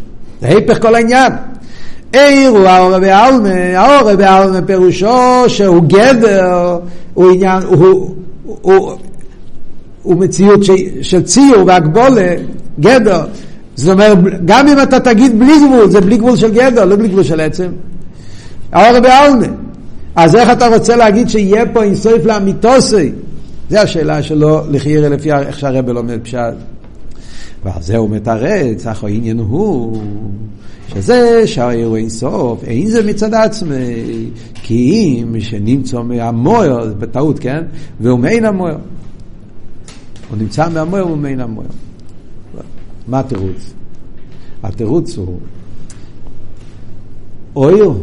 זה 0.41 0.47
היפך 0.47 0.81
כל 0.81 0.95
העניין. 0.95 1.31
עיר 2.13 2.49
הוא 2.49 2.67
האורה 2.67 2.99
בעלמה, 2.99 3.79
האורה 3.79 4.15
בעלמה 4.15 4.61
פירושו 4.61 5.43
שהוא 5.47 5.83
גדר, 5.83 6.79
הוא 7.13 7.31
עניין, 7.31 7.63
הוא, 7.63 8.15
הוא, 8.43 8.91
הוא, 10.03 10.15
מציאות 10.15 10.63
ש, 10.63 10.69
של 11.01 11.23
ציור 11.23 11.65
והגבולה, 11.67 12.35
גדר. 12.79 13.23
זאת 13.75 13.93
אומרת, 13.93 14.17
גם 14.45 14.67
אם 14.67 14.81
אתה 14.83 14.99
תגיד 14.99 15.39
בלי 15.39 15.53
גבול, 15.65 15.89
זה 15.89 16.01
בלי 16.01 16.17
גבול 16.17 16.35
של 16.35 16.51
גדר, 16.51 16.85
לא 16.85 16.95
בלי 16.95 17.07
גבול 17.07 17.23
של 17.23 17.39
עצם. 17.39 17.67
האורה 18.71 18.99
בעלמה. 18.99 19.47
אז 20.15 20.35
איך 20.35 20.49
אתה 20.49 20.67
רוצה 20.67 20.95
להגיד 20.95 21.29
שיהיה 21.29 21.65
פה 21.65 21.83
אינסויף 21.83 22.25
לאמיתוסי? 22.25 23.11
זה 23.69 23.81
השאלה 23.81 24.23
שלו 24.23 24.61
לחיירה 24.71 25.09
לפי 25.09 25.33
איך 25.33 25.59
שהרבל 25.59 25.93
לומד 25.93 26.19
פשט. 26.23 26.53
ועל 27.63 27.81
זה 27.81 27.97
הוא 27.97 28.09
מתרץ, 28.09 28.87
אך 28.87 29.03
העניין 29.03 29.39
הוא 29.39 30.01
שזה 30.87 31.47
שהעיר 31.47 31.87
הוא 31.87 31.97
אינסוף, 31.97 32.63
אין 32.63 32.87
זה 32.87 33.03
מצד 33.03 33.33
עצמי, 33.33 33.75
כי 34.53 35.23
אם 35.23 35.39
שנמצא 35.39 36.01
מהמויר, 36.01 36.93
בטעות, 36.99 37.39
כן? 37.39 37.63
והוא 37.99 38.19
מעין 38.19 38.45
המויר. 38.45 38.77
הוא 40.29 40.37
נמצא 40.37 40.69
מהמויר 40.69 41.07
ומעין 41.07 41.39
המויר. 41.39 41.69
מה 43.07 43.19
התירוץ? 43.19 43.73
התירוץ 44.63 45.17
הוא 45.17 45.39
אויר 47.55 47.93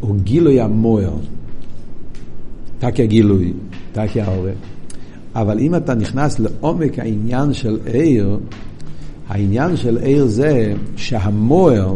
הוא 0.00 0.16
גילוי 0.16 0.60
המויר. 0.60 1.12
תקי 2.78 3.02
הגילוי. 3.02 3.52
תקי 3.92 4.20
העורף. 4.20 4.54
אבל 5.34 5.58
אם 5.58 5.74
אתה 5.74 5.94
נכנס 5.94 6.38
לעומק 6.38 6.98
העניין 6.98 7.52
של 7.52 7.78
עיר, 7.92 8.38
העניין 9.28 9.76
של 9.76 9.98
עיר 9.98 10.26
זה 10.26 10.72
שהמוער, 10.96 11.94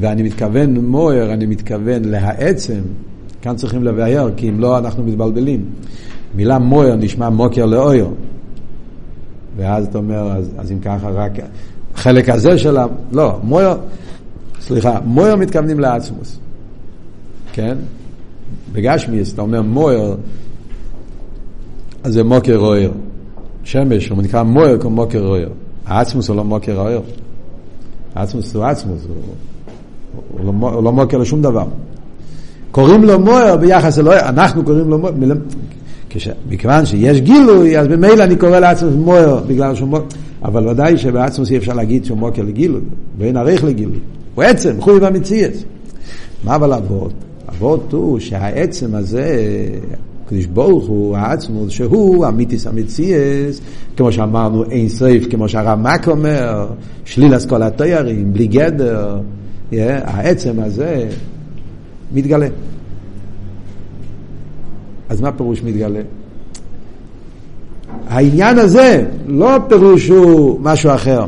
ואני 0.00 0.22
מתכוון 0.22 0.76
מוער, 0.76 1.32
אני 1.32 1.46
מתכוון 1.46 2.04
להעצם, 2.04 2.80
כאן 3.42 3.56
צריכים 3.56 3.84
לבאר, 3.84 4.30
כי 4.36 4.48
אם 4.48 4.60
לא 4.60 4.78
אנחנו 4.78 5.04
מתבלבלים. 5.04 5.64
מילה 6.34 6.58
מוער 6.58 6.96
נשמע 6.96 7.30
מוקר 7.30 7.66
לאויר. 7.66 8.08
ואז 9.56 9.86
אתה 9.86 9.98
אומר, 9.98 10.32
אז, 10.32 10.50
אז 10.58 10.72
אם 10.72 10.78
ככה 10.78 11.10
רק 11.10 11.32
חלק 11.94 12.28
הזה 12.28 12.58
של 12.58 12.76
ה... 12.76 12.86
לא, 13.12 13.38
מוער, 13.42 13.78
סליחה, 14.60 15.00
מוער 15.04 15.36
מתכוונים 15.36 15.80
לעצמוס. 15.80 16.38
כן? 17.52 17.76
בגשמיאס, 18.78 19.32
אתה 19.32 19.42
אומר 19.42 19.62
מויר, 19.62 20.16
אז 22.02 22.12
זה 22.12 22.24
מוקר 22.24 22.56
רויר. 22.56 22.92
שמש, 23.64 24.08
הוא 24.08 24.22
נקרא 24.22 24.42
מויר 24.42 24.78
כמו 24.80 24.90
מוקר 24.90 25.26
רויר. 25.26 25.48
העצמוס 25.86 26.28
הוא 26.28 26.36
לא 26.36 26.44
מוקר 26.44 26.80
רויר. 26.80 27.00
העצמוס 28.14 28.54
הוא 28.54 28.64
עצמוס, 28.64 29.00
הוא, 29.08 29.16
הוא, 30.30 30.44
לא, 30.44 30.68
הוא 30.68 30.84
לא 30.84 30.92
מוקר 30.92 31.18
לשום 31.18 31.42
דבר. 31.42 31.64
קוראים 32.70 33.04
לו 33.04 33.18
מויר 33.20 33.56
ביחס 33.56 33.98
אלוהי, 33.98 34.20
אנחנו 34.20 34.64
קוראים 34.64 34.90
לו 34.90 34.98
מויר, 34.98 35.36
כש, 36.10 36.28
מכיוון 36.48 36.86
שיש 36.86 37.20
גילוי, 37.20 37.78
אז 37.78 37.86
ממילא 37.86 38.24
אני 38.24 38.36
קורא 38.36 38.58
לעצמוס 38.58 38.94
מויר, 38.94 39.36
בגלל 39.46 39.74
שהוא 39.74 39.88
מויר, 39.88 40.02
אבל 40.42 40.68
ודאי 40.68 40.96
שבעצמוס 40.96 41.50
אי 41.50 41.56
אפשר 41.56 41.72
להגיד 41.72 42.04
שהוא 42.04 42.18
מוקר 42.18 42.42
לגילוי, 42.42 42.80
ואין 43.18 43.36
עריך 43.36 43.64
לגילוי. 43.64 43.98
הוא 44.34 44.44
עצם, 44.44 44.80
חובי 44.80 45.00
במציאס. 45.00 45.64
מה 46.44 46.54
אבל 46.54 46.72
אבות? 46.72 47.12
אבות 47.48 47.92
הוא 47.92 48.18
שהעצם 48.18 48.94
הזה, 48.94 49.36
הקדוש 50.24 50.46
ברוך 50.46 50.86
הוא, 50.86 51.16
העצמוס, 51.16 51.70
שהוא 51.72 52.26
אמיתיס 52.28 52.66
המציאס, 52.66 53.60
כמו 53.96 54.12
שאמרנו, 54.12 54.64
אין 54.70 54.88
סייף, 54.88 55.26
כמו 55.30 55.48
שהרמק 55.48 56.08
אומר, 56.08 56.66
שליל 57.04 57.34
כל 57.48 57.62
התיירים, 57.62 58.32
בלי 58.32 58.46
גדר, 58.46 59.20
yeah, 59.72 59.74
העצם 60.04 60.60
הזה 60.60 61.08
מתגלה. 62.12 62.48
אז 65.08 65.20
מה 65.20 65.32
פירוש 65.32 65.62
מתגלה? 65.62 66.00
העניין 68.08 68.58
הזה, 68.58 69.04
לא 69.26 69.56
פירוש 69.68 70.08
הוא 70.08 70.60
משהו 70.62 70.94
אחר. 70.94 71.26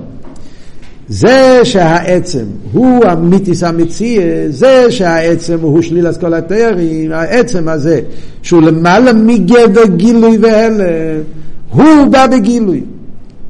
זה 1.11 1.61
שהעצם 1.64 2.44
הוא 2.73 3.05
המיתיס 3.05 3.62
המציא, 3.62 4.20
זה 4.49 4.87
שהעצם 4.90 5.59
הוא 5.61 5.83
שליל 5.83 6.12
כל 6.12 6.35
התארים, 6.35 7.12
העצם 7.12 7.68
הזה, 7.68 8.01
שהוא 8.42 8.62
למעלה 8.62 9.12
מגדר 9.12 9.87
גילוי 9.96 10.38
והלם, 10.38 11.23
הוא 11.70 12.07
בא 12.11 12.27
בגילוי. 12.27 12.83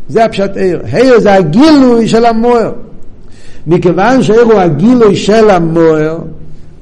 זה 0.08 0.24
הפשט 0.24 0.56
עיר. 0.56 0.80
העיר 0.92 1.20
זה 1.20 1.32
הגילוי 1.34 2.08
של 2.08 2.24
המוער. 2.24 2.72
מכיוון 3.66 4.22
שהעיר 4.22 4.42
הוא 4.42 4.60
הגילוי 4.60 5.16
של 5.16 5.50
המוער, 5.50 6.18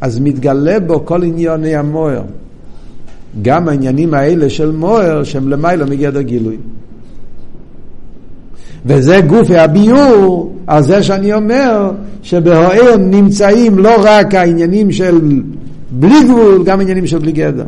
אז 0.01 0.21
מתגלה 0.21 0.81
בו 0.81 1.05
כל 1.05 1.23
ענייני 1.23 1.77
המוער. 1.77 2.23
גם 3.43 3.69
העניינים 3.69 4.15
האלה 4.15 4.51
של 4.51 4.71
מוער, 4.71 5.25
שהם 5.25 5.49
למעלה 5.49 5.85
מגדר 5.85 6.23
גילוי. 6.23 6.57
וזה 8.87 9.21
גוף 9.21 9.51
הביור 9.51 10.48
על 10.69 10.83
זה 10.83 11.03
שאני 11.03 11.35
אומר 11.35 11.91
שבהוער 12.23 12.97
נמצאים 12.99 13.79
לא 13.79 13.95
רק 14.03 14.35
העניינים 14.35 14.93
של 14.93 15.21
בלי 15.91 16.25
גבול, 16.25 16.65
גם 16.65 16.81
עניינים 16.81 17.07
של 17.07 17.19
בלי 17.19 17.33
גדר. 17.33 17.65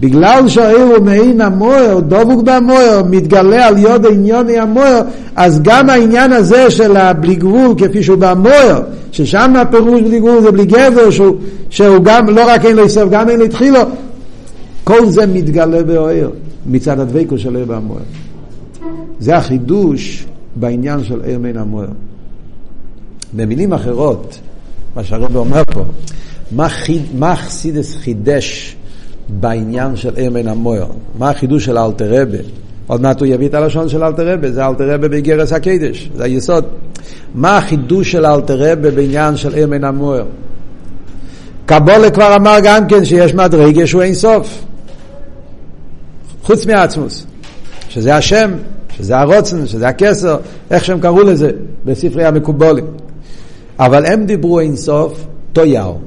בגלל 0.00 0.48
שהעיר 0.48 0.94
הוא 0.96 1.04
מעין 1.04 1.40
המוער, 1.40 2.00
דבוק 2.00 2.42
במוער, 2.42 3.02
מתגלה 3.10 3.66
על 3.66 3.78
יוד 3.78 4.06
עניוני 4.06 4.58
המוער, 4.58 5.00
אז 5.36 5.62
גם 5.62 5.90
העניין 5.90 6.32
הזה 6.32 6.70
של 6.70 6.96
הבלי 6.96 7.34
גבול, 7.34 7.74
כפי 7.78 8.02
שהוא 8.02 8.18
במוער, 8.18 8.82
ששם 9.12 9.56
הפירוש 9.56 10.00
בלי 10.00 10.18
גבול 10.18 10.42
זה 10.42 10.50
בלי 10.50 10.64
גדר, 10.64 11.10
שהוא, 11.10 11.36
שהוא 11.70 11.98
גם, 12.02 12.28
לא 12.28 12.42
רק 12.48 12.64
אין 12.64 12.76
לו 12.76 12.84
יסף, 12.84 13.04
גם 13.10 13.28
אין 13.28 13.38
לו 13.38 13.44
התחילו, 13.44 13.80
כל 14.84 15.06
זה 15.06 15.26
מתגלה 15.26 15.82
באוהר, 15.82 16.30
מצד 16.66 17.00
הדבקו 17.00 17.38
של 17.38 17.56
עיר 17.56 17.64
במוער. 17.64 18.00
זה 19.20 19.36
החידוש 19.36 20.26
בעניין 20.56 21.04
של 21.04 21.20
עיר 21.24 21.38
מן 21.38 21.56
המוער. 21.56 21.88
במילים 23.32 23.72
אחרות, 23.72 24.38
מה 24.96 25.04
שהרב 25.04 25.36
אומר 25.36 25.62
פה, 25.74 25.84
מה, 26.50 26.68
חיד, 26.68 27.02
מה 27.14 27.36
חסידס 27.36 27.96
חידש 27.96 28.76
בעניין 29.28 29.96
של 29.96 30.14
עיר 30.16 30.30
מן 30.30 30.48
המוער? 30.48 30.86
מה 31.18 31.30
החידוש 31.30 31.64
של 31.64 31.78
אלתר 31.78 32.22
רבה? 32.22 32.38
עוד 32.86 33.00
מעט 33.00 33.20
הוא 33.20 33.26
יביא 33.26 33.48
את 33.48 33.54
הלשון 33.54 33.88
של 33.88 34.04
אלתר 34.04 34.32
רבה, 34.32 34.50
זה 34.50 34.66
אלתר 34.66 34.94
רבה 34.94 35.08
באיגרס 35.08 35.52
הקדש, 35.52 36.10
זה 36.16 36.24
היסוד. 36.24 36.64
מה 37.34 37.58
החידוש 37.58 38.12
של 38.12 38.26
אלתר 38.26 38.72
רבה 38.72 38.90
בעניין 38.90 39.36
של 39.36 39.54
עיר 39.54 39.66
מן 39.66 39.84
המוער? 39.84 40.24
קבולה 41.66 42.10
כבר 42.10 42.36
אמר 42.36 42.56
גם 42.62 42.88
כן 42.88 43.04
שיש 43.04 43.34
מדרגה 43.34 43.86
שהוא 43.86 44.02
אין 44.02 44.14
סוף. 44.14 44.64
חוץ 46.42 46.66
מעצמוס, 46.66 47.26
שזה 47.88 48.16
השם, 48.16 48.50
שזה 48.96 49.18
הרוצן, 49.18 49.66
שזה 49.66 49.88
הכסר, 49.88 50.36
איך 50.70 50.84
שהם 50.84 51.00
קראו 51.00 51.22
לזה 51.22 51.50
בספרי 51.84 52.24
המקובולים. 52.24 52.84
אבל 53.78 54.06
הם 54.06 54.26
דיברו 54.26 54.60
אין 54.60 54.76
סוף 54.76 55.26
טויאו, 55.52 55.98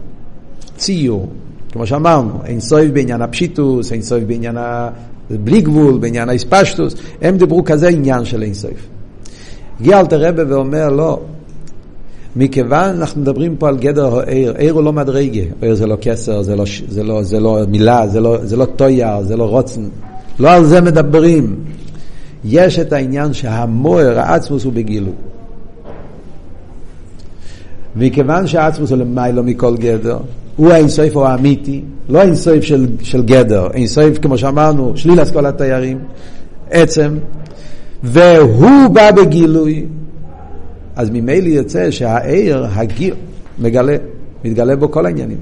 ציור, 0.77 1.27
כמו 1.71 1.88
שאמרנו, 1.88 2.31
אין 2.45 2.60
סוף 2.60 2.81
בעניין 2.93 3.21
הפשיטוס, 3.21 3.91
אין 3.91 4.01
סוף 4.01 4.23
בעניין 4.27 4.57
ה... 4.57 4.89
בלי 5.29 5.62
גבול, 5.62 5.97
בעניין 5.97 6.29
האספשטוס, 6.29 6.95
הם 7.21 7.38
דיברו 7.38 7.63
כזה 7.63 7.88
עניין 7.88 8.25
של 8.25 8.43
אין 8.43 8.53
סוף. 8.53 8.88
הגיע 9.79 9.99
אלתר 9.99 10.27
רבה 10.27 10.43
ואומר, 10.55 10.89
לא, 10.89 11.19
מכיוון 12.36 12.95
אנחנו 12.95 13.21
מדברים 13.21 13.55
פה 13.55 13.67
על 13.67 13.77
גדר 13.77 14.19
העיר, 14.19 14.53
עיר 14.57 14.73
הוא 14.73 14.84
לא 14.84 14.93
מדרגה, 14.93 15.41
עיר 15.62 15.75
זה 15.75 15.88
לא 15.88 15.97
כסר, 16.01 16.41
זה 16.41 16.55
לא, 16.55 16.65
זה 16.88 17.03
לא, 17.03 17.23
זה 17.23 17.39
לא 17.39 17.60
מילה, 17.67 18.07
זה 18.07 18.19
לא, 18.19 18.38
זה 18.43 18.57
לא 18.57 18.65
טויאר, 18.65 19.23
זה 19.23 19.38
לא 19.38 19.43
רוצן, 19.43 19.81
לא 20.39 20.51
על 20.51 20.65
זה 20.65 20.81
מדברים. 20.81 21.55
יש 22.45 22.79
את 22.79 22.93
העניין 22.93 23.34
שהמוער, 23.34 24.19
העצמוס 24.19 24.63
הוא 24.63 24.73
בגילוי. 24.73 25.13
מכיוון 27.95 28.47
שהעצמוס 28.47 28.91
הוא 28.91 28.97
למיילו 28.97 29.43
מכל 29.43 29.77
גדר, 29.77 30.17
הוא 30.56 30.71
האינסויף 30.71 31.15
הוא 31.15 31.25
האמיתי, 31.25 31.82
לא 32.10 32.19
האינסויף 32.19 32.63
של, 32.63 32.88
של 33.01 33.23
גדר, 33.23 33.67
אינסויף 33.73 34.17
כמו 34.17 34.38
שאמרנו, 34.38 34.97
שליל 34.97 35.25
כל 35.25 35.45
התיירים, 35.45 35.99
עצם, 36.69 37.17
והוא 38.04 38.88
בא 38.93 39.12
בגילוי, 39.12 39.86
אז 40.95 41.10
ממילא 41.10 41.47
יוצא 41.47 41.91
שהעיר, 41.91 42.65
הגיל, 42.71 43.13
מגלה, 43.60 43.95
מתגלה 44.45 44.75
בו 44.75 44.91
כל 44.91 45.06
העניינים. 45.06 45.38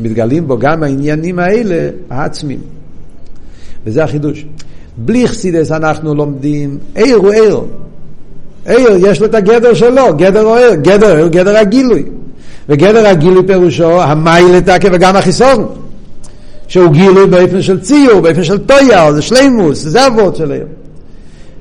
מתגלים 0.00 0.48
בו 0.48 0.58
גם 0.58 0.82
העניינים 0.82 1.38
האלה 1.38 1.90
העצמים. 2.10 2.60
וזה 3.86 4.04
החידוש. 4.04 4.46
בלי 4.98 5.28
חסידס 5.28 5.72
אנחנו 5.72 6.14
לומדים, 6.14 6.78
עיר 6.94 7.16
הוא 7.16 7.32
עיר. 7.32 7.60
עיר, 8.66 9.10
יש 9.10 9.20
לו 9.20 9.26
את 9.26 9.34
הגדר 9.34 9.74
שלו, 9.74 10.16
גדר 10.16 10.44
או 10.44 10.56
עיר, 10.56 10.74
גדר, 10.74 11.28
גדר 11.28 11.56
הגילוי. 11.56 12.04
וגדר 12.68 13.06
הגילוי 13.06 13.46
פירושו 13.46 14.02
המיילתקה 14.02 14.88
וגם 14.92 15.16
החיסון. 15.16 15.66
שהוא 16.68 16.92
גילוי 16.92 17.26
באופן 17.26 17.62
של 17.62 17.80
ציור, 17.80 18.20
באופן 18.20 18.44
של 18.44 18.58
טויה, 18.58 19.12
זה 19.12 19.22
שלימוס, 19.22 19.78
זה 19.78 20.06
אבות 20.06 20.36
של 20.36 20.52
עיר. 20.52 20.66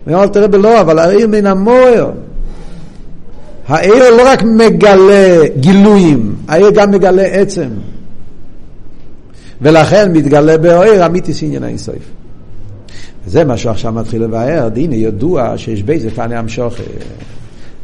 ואומר 0.07 0.27
תראה 0.27 0.47
בלא, 0.47 0.81
אבל 0.81 0.99
העיר 0.99 1.27
מן 1.27 1.45
המוער. 1.45 2.12
העיר 3.67 4.15
לא 4.17 4.23
רק 4.25 4.43
מגלה 4.43 5.47
גילויים, 5.59 6.35
העיר 6.47 6.69
גם 6.69 6.91
מגלה 6.91 7.21
עצם. 7.23 7.69
ולכן 9.62 10.12
מתגלה 10.12 10.57
בעיר 10.57 11.05
אמיתיס 11.05 11.43
עניין 11.43 11.63
האינסויף. 11.63 12.18
זה 13.27 13.43
מה 13.43 13.58
שעכשיו 13.58 13.93
מתחיל 13.93 14.23
לבאר, 14.23 14.69
הנה 14.75 14.95
ידוע 14.95 15.58
שיש 15.58 15.84
בזה 15.84 16.10
פני 16.10 16.36
המשוך 16.36 16.73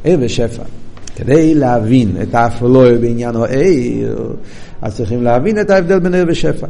עיר 0.04 0.18
ושפע. 0.22 0.64
כדי 1.16 1.56
להבין 1.56 2.12
את 2.22 2.36
האפלוי 2.36 2.98
בעניין 2.98 3.36
העיר, 3.36 4.34
אז 4.82 4.96
צריכים 4.96 5.24
להבין 5.24 5.62
את 5.62 5.70
ההבדל 5.70 6.00
בין 6.00 6.14
עיר 6.14 6.26
ושפע. 6.28 6.68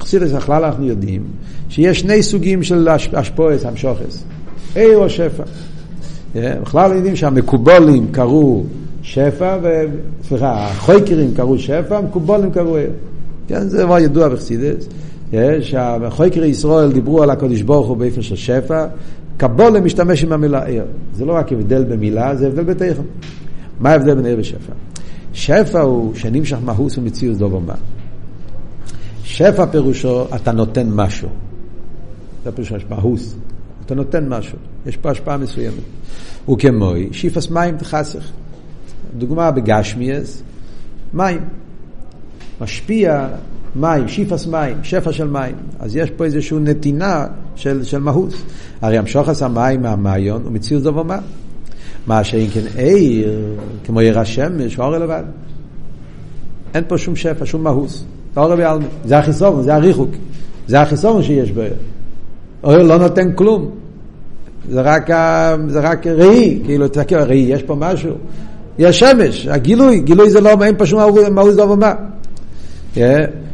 חסידס 0.00 0.34
הכלל 0.34 0.64
אנחנו 0.64 0.86
יודעים 0.86 1.22
שיש 1.68 2.00
שני 2.00 2.22
סוגים 2.22 2.62
של 2.62 2.88
השפועס, 3.12 3.64
המשוכס, 3.64 4.24
עיר 4.74 4.96
או 4.96 5.10
שפע. 5.10 5.42
בכלל 6.34 6.92
יודעים 6.92 7.16
שהמקובולים 7.16 8.06
קראו 8.12 8.64
שפע. 9.02 9.56
סליחה, 10.28 10.66
החויקרים 10.66 11.34
קראו 11.34 11.58
שפע, 11.58 11.98
המקובולים 11.98 12.50
קראו 12.50 12.76
עיר. 12.76 12.90
כן, 13.48 13.68
זה 13.68 13.78
דבר 13.78 13.98
ידוע 13.98 14.28
בחסידס. 14.28 14.88
שהחוקרי 15.60 16.46
ישראל 16.46 16.92
דיברו 16.92 17.22
על 17.22 17.30
הקדוש 17.30 17.62
ברוך 17.62 17.88
הוא 17.88 17.96
באופן 17.96 18.22
של 18.22 18.36
שפע, 18.36 18.86
קבולה 19.36 19.80
משתמש 19.80 20.24
עם 20.24 20.32
המילה 20.32 20.64
עיר. 20.64 20.84
זה 21.14 21.24
לא 21.24 21.32
רק 21.32 21.52
הבדל 21.52 21.84
במילה, 21.84 22.36
זה 22.36 22.46
הבדל 22.46 22.62
בתכן. 22.64 23.02
מה 23.80 23.90
ההבדל 23.90 24.14
בין 24.14 24.26
עיר 24.26 24.36
ושפע? 24.40 24.72
שפע 25.32 25.80
הוא 25.80 26.14
שנמשך 26.14 26.58
מהוס 26.64 26.98
ומציאות 26.98 27.36
דובר 27.36 27.58
מה. 27.58 27.74
שפע 29.22 29.66
פירושו, 29.66 30.26
אתה 30.34 30.52
נותן 30.52 30.88
משהו. 30.90 31.28
זה 32.44 32.52
פירושו 32.52 32.74
מהוס. 32.90 33.36
אתה 33.86 33.94
נותן 33.94 34.28
משהו. 34.28 34.58
יש 34.86 34.96
פה 34.96 35.10
השפעה 35.10 35.36
מסוימת. 35.36 35.74
הוא 36.46 36.58
כמוי, 36.58 37.08
שיפס 37.12 37.50
מים 37.50 37.76
תחסך. 37.76 38.30
דוגמה 39.18 39.50
בגשמיאס, 39.50 40.42
מים. 41.14 41.40
משפיע 42.60 43.28
מים, 43.76 44.08
שיפס 44.08 44.46
מים, 44.46 44.76
שפע 44.82 45.12
של 45.12 45.28
מים. 45.28 45.54
אז 45.78 45.96
יש 45.96 46.10
פה 46.10 46.24
איזושהי 46.24 46.58
נתינה 46.60 47.26
של, 47.56 47.84
של 47.84 47.98
מהות. 47.98 48.34
הרי 48.80 48.98
המשוחס 48.98 49.42
המים 49.42 49.82
מהמיון 49.82 50.42
הוא 50.44 50.52
מציאות 50.52 50.82
דבר 50.82 51.02
מה. 51.02 51.18
מה 52.06 52.24
שאם 52.24 52.46
כן 52.52 52.60
עיר, 52.76 53.56
כמו 53.84 54.00
עיר 54.00 54.18
השמש, 54.20 54.76
הוא 54.76 54.84
הרי 54.84 54.98
לבד. 54.98 55.22
אין 56.74 56.84
פה 56.88 56.98
שום 56.98 57.16
שפע, 57.16 57.46
שום 57.46 57.64
מהות. 57.64 58.04
אור 58.36 58.56
בעלמא. 58.56 58.86
זה 59.04 59.18
החיסרון, 59.18 59.62
זה 59.62 59.74
הריחוק. 59.74 60.10
זה 60.66 60.80
החיסרון 60.80 61.22
שיש 61.22 61.52
בעיר. 61.52 61.74
אור 62.64 62.76
לא 62.76 62.98
נותן 62.98 63.32
כלום. 63.32 63.70
זה 64.68 64.80
רק, 64.80 65.10
זה 65.68 65.80
רק 65.80 66.06
ראי, 66.06 66.60
כאילו, 66.64 66.88
תסתכל, 66.88 67.16
ראי, 67.16 67.36
יש 67.36 67.62
פה 67.62 67.74
משהו. 67.74 68.14
יש 68.78 68.98
שמש, 68.98 69.46
הגילוי, 69.46 70.00
גילוי 70.00 70.30
זה 70.30 70.40
לא, 70.40 70.50
אין 70.62 70.76
פה 70.76 70.86
שום 70.86 71.00
מהות 71.30 71.54
דבר 71.54 71.74
מה. 71.74 71.92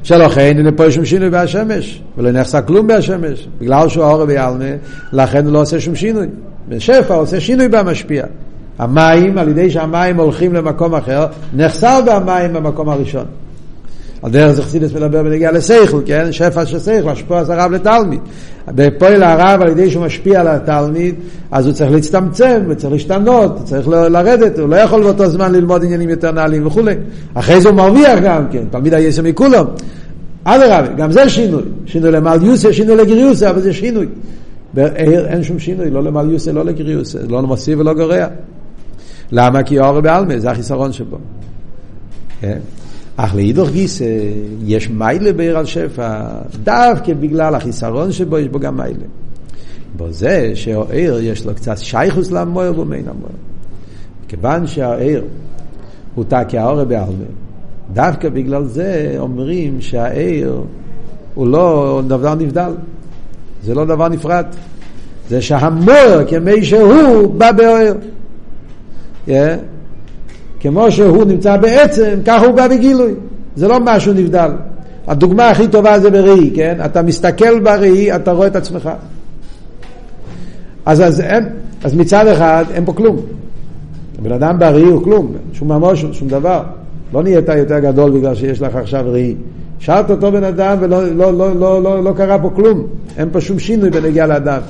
שלכן 0.05 0.59
אין 0.59 0.77
פה 0.77 0.91
שום 0.91 1.05
שינוי 1.05 1.31
בהשמש, 1.31 2.03
ולא 2.19 2.31
נחסה 2.31 2.63
כלום 2.63 2.87
בהשמש, 2.87 3.49
בגלל 3.61 3.89
שהוא 3.89 4.05
האור 4.05 4.25
ביעלמה, 4.25 4.65
לכן 5.13 5.45
הוא 5.45 5.53
לא 5.53 5.61
עושה 5.61 5.81
שום 5.81 5.95
שינוי. 5.95 6.27
בשפע 6.69 7.15
עושה 7.15 7.41
שינוי 7.41 7.69
במשפיע. 7.69 8.25
המים, 8.79 9.39
על 9.39 9.49
ידי 9.49 9.71
שהמים 9.71 10.17
הולכים 10.17 10.55
למקום 10.55 10.95
אחר, 10.95 11.27
נחסר 11.57 12.01
במים 12.07 12.53
במקום 12.53 12.89
הראשון. 12.89 13.25
על 14.25 14.31
דרך 14.31 14.53
זה 14.53 14.63
חסידס 14.63 14.93
מדבר 14.93 15.23
בנגיע 15.23 15.53
לסייכל, 15.53 16.01
כן? 16.07 16.33
שפע 16.33 16.67
של 16.67 16.79
סייכל, 16.79 17.09
השפוע 17.09 17.39
אז 17.39 17.51
הרב 17.51 17.73
לתלמיד. 17.73 18.21
בפועל 18.69 19.23
הרב, 19.23 19.63
על 19.63 19.69
ידי 19.69 19.91
שהוא 19.91 20.05
משפיע 20.05 20.41
על 20.41 20.49
התלמיד, 20.49 21.15
אז 21.51 21.67
הוא 21.67 21.75
צריך 21.75 21.93
להצטמצם, 21.93 22.63
וצריך 22.69 22.93
להשתנות, 22.93 23.59
הוא 23.59 23.67
צריך 23.67 23.89
לרדת, 23.89 24.59
הוא 24.59 24.69
לא 24.69 24.77
יכול 24.77 25.03
באותו 25.03 25.29
זמן 25.29 25.53
ללמוד 25.53 25.85
עניינים 25.85 26.09
יותר 26.09 26.33
נעלים 26.33 26.67
וכולי. 26.67 26.95
אחרי 27.35 27.61
זה 27.61 27.69
הוא 27.69 27.77
מרוויח 27.77 28.19
גם 28.23 28.49
כן, 28.51 28.65
תלמיד 28.71 28.95
היסר 28.95 29.23
מכולם. 29.23 29.65
אדרבה, 30.45 30.93
גם 30.97 31.13
זה 31.13 31.29
שינוי. 31.29 31.63
שינוי 31.87 32.11
למעליוסה, 32.11 32.73
שינוי 32.73 32.97
לגריוסה, 32.97 33.51
אבל 33.51 33.61
זה 33.61 33.73
שינוי. 33.73 34.07
אין 35.07 35.43
שום 35.43 35.59
שינוי, 35.59 35.91
לא 35.91 36.03
למעליוסה, 36.03 36.53
לא 36.53 36.65
לגריוסה, 36.65 37.19
לא 37.29 37.43
מוסיף 37.43 37.79
ולא 37.79 37.95
גורע. 37.95 38.27
למה? 39.33 39.63
כי 39.63 39.81
אור 39.81 40.01
בעלמה, 40.01 40.39
זה 40.39 40.51
החיסרון 40.51 40.93
שבו. 40.93 41.19
כן? 42.41 42.59
אך 43.17 43.35
לאידוך 43.35 43.71
גיס 43.71 44.03
יש 44.65 44.91
מיילה 44.91 45.33
בעיר 45.33 45.59
על 45.59 45.65
שפע, 45.65 46.21
דווקא 46.65 47.15
בגלל 47.15 47.55
החיסרון 47.55 48.13
שבו 48.13 48.39
יש 48.39 48.49
בו 48.49 48.59
גם 48.59 48.77
מיילה. 48.77 49.05
בו 49.97 50.11
זה 50.11 50.53
שהעיר 50.55 51.19
יש 51.23 51.47
לו 51.47 51.55
קצת 51.55 51.79
שייכוס 51.79 52.31
למויר 52.31 52.81
ומיין 52.81 53.09
המויר. 53.09 53.37
כיוון 54.29 54.67
שהעיר 54.67 55.25
הוא 56.15 56.25
תקי 56.29 56.59
העורר 56.59 56.85
בעלמה, 56.85 57.25
דווקא 57.93 58.29
בגלל 58.29 58.65
זה 58.65 59.15
אומרים 59.19 59.81
שהעיר 59.81 60.61
הוא 61.35 61.47
לא 61.47 62.03
דבר 62.07 62.35
נבדל, 62.35 62.73
זה 63.63 63.75
לא 63.75 63.85
דבר 63.85 64.09
נפרד. 64.09 64.45
זה 65.29 65.43
שהמויר 65.43 66.27
כמי 66.29 66.65
שהוא 66.65 67.35
בא 67.35 67.53
בעיר. 67.53 67.95
Yeah. 69.27 69.31
כמו 70.65 70.91
שהוא 70.91 71.25
נמצא 71.25 71.57
בעצם, 71.57 72.19
ככה 72.25 72.47
הוא 72.47 72.55
בא 72.55 72.69
בגילוי. 72.69 73.13
זה 73.57 73.69
לא 73.69 73.79
משהו 73.81 74.13
נבדל. 74.13 74.51
הדוגמה 75.07 75.51
הכי 75.51 75.69
טובה 75.69 75.99
זה 75.99 76.11
בראי, 76.11 76.51
כן? 76.55 76.79
אתה 76.85 77.03
מסתכל 77.03 77.61
בראי, 77.61 78.15
אתה 78.17 78.33
רואה 78.33 78.47
את 78.47 78.57
עצמך. 78.57 78.91
אז, 80.87 81.01
אז, 81.01 81.21
אין, 81.21 81.45
אז 81.85 81.95
מצד 81.95 82.27
אחד 82.27 82.65
אין 82.75 82.85
פה 82.85 82.93
כלום. 82.93 83.17
בן 84.23 84.33
אדם 84.33 84.59
בראי 84.59 84.83
הוא 84.83 85.05
כלום, 85.05 85.33
שום 85.53 85.69
ממש, 85.69 86.05
שום 86.13 86.29
דבר. 86.29 86.63
לא 87.13 87.23
נהיית 87.23 87.49
יותר 87.49 87.79
גדול 87.79 88.11
בגלל 88.11 88.35
שיש 88.35 88.63
לך 88.63 88.77
עכשיו 88.77 89.05
ראי. 89.09 89.35
שאלת 89.79 90.11
אותו 90.11 90.33
בן 90.33 90.45
אדם 90.45 90.77
ולא 90.81 91.05
לא, 91.15 91.35
לא, 91.35 91.57
לא, 91.57 91.83
לא, 91.83 92.05
לא 92.05 92.13
קרה 92.17 92.39
פה 92.39 92.51
כלום. 92.55 92.87
אין 93.19 93.29
פה 93.33 93.41
שום 93.41 93.59
שינוי 93.59 93.91
בנגיע 93.91 94.27
לאדם. 94.27 94.61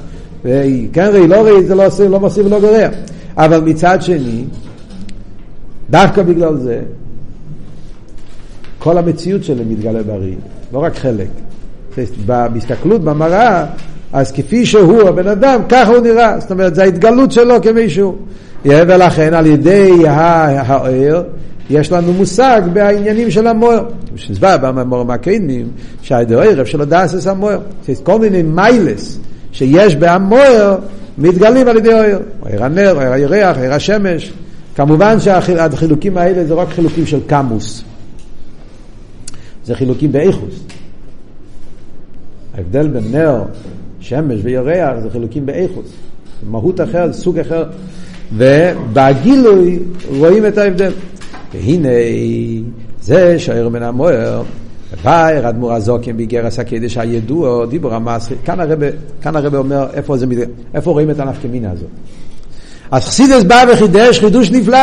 כן 0.93 1.11
ראי, 1.13 1.29
לא 1.29 1.37
ראי, 1.37 1.65
זה 1.65 1.75
לא, 1.75 1.85
לא 2.11 2.21
מוסיף 2.21 2.47
ולא 2.47 2.61
גורע. 2.61 2.89
אבל 3.37 3.61
מצד 3.61 4.03
שני, 4.03 4.45
דווקא 5.91 6.23
בגלל 6.23 6.57
זה, 6.57 6.81
כל 8.79 8.99
המציאות 8.99 9.45
שלהם 9.45 9.69
מתגלה 9.69 10.03
בראי, 10.03 10.35
לא 10.73 10.79
רק 10.79 10.97
חלק. 10.97 11.29
בהסתכלות 12.27 13.05
במראה, 13.05 13.67
אז 14.13 14.33
כפי 14.33 14.67
שהוא 14.67 15.09
הבן 15.09 15.29
אדם, 15.29 15.61
ככה 15.69 15.91
הוא 15.91 16.03
נראה. 16.03 16.41
זאת 16.41 16.51
אומרת, 16.51 16.75
זו 16.75 16.83
ההתגלות 16.83 17.33
שלו 17.33 17.63
כמישהו. 17.63 18.17
ולכן 18.65 19.35
על 19.35 19.47
ידי 19.47 20.09
האוהר, 20.09 21.23
יש 21.71 21.93
לנו 21.93 22.13
מושג 22.13 22.63
בעניינים 22.73 23.31
של 23.31 23.47
המויר. 23.47 23.83
שהסבר 24.17 24.57
במאמר 24.57 25.03
מהקיינים, 25.03 25.69
שהדערב 26.03 26.65
של 26.65 26.81
הדסס 26.81 27.27
המויר. 27.27 27.61
כל 28.03 28.19
מיני 28.19 28.43
מיילס 28.43 29.19
שיש 29.53 29.97
בהמויר, 29.97 30.75
מתגלים 31.19 31.69
על 31.69 31.77
ידי 31.77 31.93
אוהר. 31.93 32.19
אוהר 32.43 32.65
הנר, 32.65 32.93
אוהר 32.93 33.13
הירח, 33.13 33.59
אוהר 33.59 33.73
השמש. 33.73 34.33
כמובן 34.75 35.21
שהחילוקים 35.21 36.19
האלה 36.19 36.45
זה 36.45 36.55
רק 36.55 36.69
חילוקים 36.69 37.07
של 37.07 37.21
קמוס. 37.27 37.83
זה 39.65 39.75
חילוקים 39.75 40.13
באיכוס. 40.13 40.55
ההבדל 42.55 42.89
בין 42.89 43.05
נר, 43.13 43.43
שמש 44.01 44.41
וירח 44.43 45.01
זה 45.03 45.11
חילוקים 45.11 45.47
באיכוס. 45.47 45.93
מהות 46.51 46.81
אחרת, 46.81 47.13
סוג 47.13 47.39
אחר. 47.39 47.65
ובגילוי 48.37 49.79
רואים 50.17 50.47
את 50.47 50.59
ההבדל. 50.59 50.93
והנה 51.53 51.89
זה 53.03 53.39
שהעיר 53.39 53.69
מן 53.69 53.83
המוער, 53.83 54.43
באר 55.05 55.49
אדמו"ר 55.49 55.73
הזוקם 55.73 56.17
ביגרס 56.17 56.59
הקדש 56.59 56.99
הידוע, 56.99 57.67
דיבור 57.67 57.95
המסחי. 57.95 58.35
כאן 59.21 59.37
הרב 59.37 59.55
אומר 59.55 59.87
איפה, 59.95 60.17
זה, 60.17 60.27
איפה 60.75 60.91
רואים 60.91 61.11
את 61.11 61.19
הנפקמינה 61.19 61.71
הזאת. 61.71 61.89
אז 62.91 63.05
חסידס 63.05 63.43
בא 63.43 63.65
וחידש 63.69 64.21
חידוש 64.21 64.51
נפלא. 64.51 64.79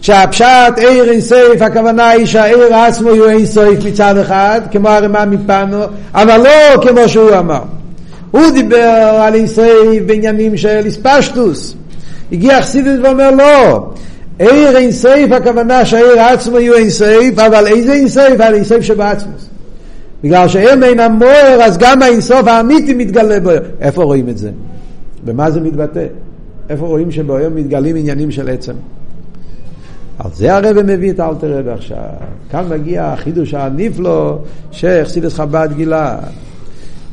שהפשט 0.00 0.46
עיר 0.76 1.10
אין 1.10 1.20
סייף, 1.20 1.62
הכוונה 1.62 2.08
היא 2.08 2.26
שהעיר 2.26 2.74
עצמו 2.74 3.08
יהיו 3.10 3.28
אין 3.28 3.46
סייף 3.46 3.84
מצד 3.84 4.16
אחד, 4.16 4.60
כמו 4.70 4.88
הרמ"א 4.88 5.24
מפנו, 5.24 5.78
אבל 6.14 6.36
לא 6.36 6.82
כמו 6.82 7.08
שהוא 7.08 7.36
אמר. 7.38 7.62
הוא 8.30 8.50
דיבר 8.50 9.20
על 9.22 9.34
אין 9.34 9.46
סייף 9.46 10.02
בעניינים 10.06 10.56
של 10.56 10.82
איספשטוס. 10.84 11.74
הגיע 12.32 12.62
חסידס 12.62 12.98
ואומר 13.02 13.30
לא, 13.30 13.86
עיר 14.38 14.76
אין 14.76 14.92
סייף, 14.92 15.32
הכוונה 15.32 15.84
שהעיר 15.84 16.20
עצמו 16.20 16.58
יהיו 16.58 16.74
אין 16.74 16.90
סייף, 16.90 17.38
אבל 17.38 17.66
איזה 17.66 17.92
אין 17.92 18.08
סייף? 18.08 18.40
על 18.40 18.54
אין 18.54 18.64
סייף 18.64 18.82
שבעצמוס. 18.82 19.48
בגלל 20.24 20.48
שאין 20.48 20.82
אין 20.82 21.00
המוער, 21.00 21.58
אז 21.62 21.78
גם 21.78 22.02
האינסוף 22.02 22.46
האמיתי 22.46 22.94
מתגלה 22.94 23.40
בו. 23.40 23.50
איפה 23.80 24.02
רואים 24.02 24.28
את 24.28 24.38
זה? 24.38 24.50
במה 25.24 25.50
זה 25.50 25.60
מתבטא? 25.60 26.04
איפה 26.68 26.86
רואים 26.86 27.10
שבעולם 27.10 27.56
מתגלים 27.56 27.96
עניינים 27.96 28.30
של 28.30 28.48
עצם? 28.48 28.74
על 30.18 30.30
זה 30.34 30.56
הרב 30.56 30.82
מביא 30.82 31.10
את 31.10 31.20
האלתר 31.20 31.58
רב 31.58 31.68
עכשיו. 31.68 31.98
כאן 32.50 32.68
מגיע 32.68 33.04
החידוש 33.04 33.54
הנפלא 33.54 34.38
שחסידס 34.70 35.34
חב"ד 35.34 35.68
גילה. 35.76 36.18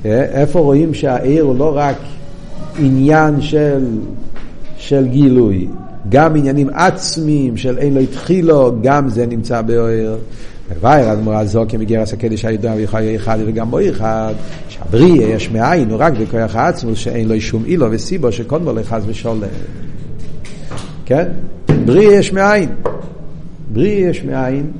אה, 0.05 0.23
איפה 0.23 0.59
רואים 0.59 0.93
שהעיר 0.93 1.43
הוא 1.43 1.55
לא 1.55 1.77
רק 1.77 1.95
עניין 2.79 3.41
של, 3.41 3.85
של 4.77 5.07
גילוי, 5.07 5.67
גם 6.09 6.35
עניינים 6.35 6.69
עצמיים 6.73 7.57
של 7.57 7.77
אין 7.77 7.93
לו 7.93 7.99
התחילו, 7.99 8.75
גם 8.81 9.09
זה 9.09 9.25
נמצא 9.25 9.61
באוהר. 9.61 10.17
ואיר 10.81 11.11
אדמו"ר 11.11 11.35
הזוקם 11.35 11.79
מגרס 11.79 12.13
הקדש 12.13 12.45
הידוע 12.45 12.73
ויכול 12.75 12.99
אחד 13.15 13.37
וגם 13.45 13.71
בו 13.71 13.79
אחד 13.89 14.33
שהבריא 14.75 15.25
יש 15.25 15.51
מאין 15.51 15.89
הוא 15.89 15.97
רק 15.99 16.13
בכוח 16.13 16.55
העצמוס 16.55 16.97
שאין 16.99 17.27
לו 17.27 17.41
שום 17.41 17.65
אילו 17.65 17.87
וסיבו 17.91 18.31
שקודמו 18.31 18.73
לחס 18.73 19.03
ושולם 19.05 19.47
כן? 21.05 21.27
בריא 21.85 22.19
יש 22.19 22.33
מאין 22.33 22.69
בריא 23.73 24.09
יש 24.09 24.23
מאין 24.23 24.71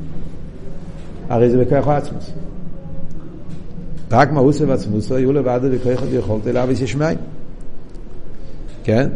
הרי 1.30 1.50
זה 1.50 1.58
בכוח 1.58 1.88
העצמוס 1.88 2.32
רק 4.12 4.32
מהוס 4.32 4.62
ועצמוס 4.62 5.12
היו 5.12 5.34
לבד 5.34 5.60
בכוח 5.72 6.04
ויכולת 6.12 6.48
אליו 6.48 6.68
יש 6.72 6.96
מאין 6.96 7.18
כן? 8.84 9.10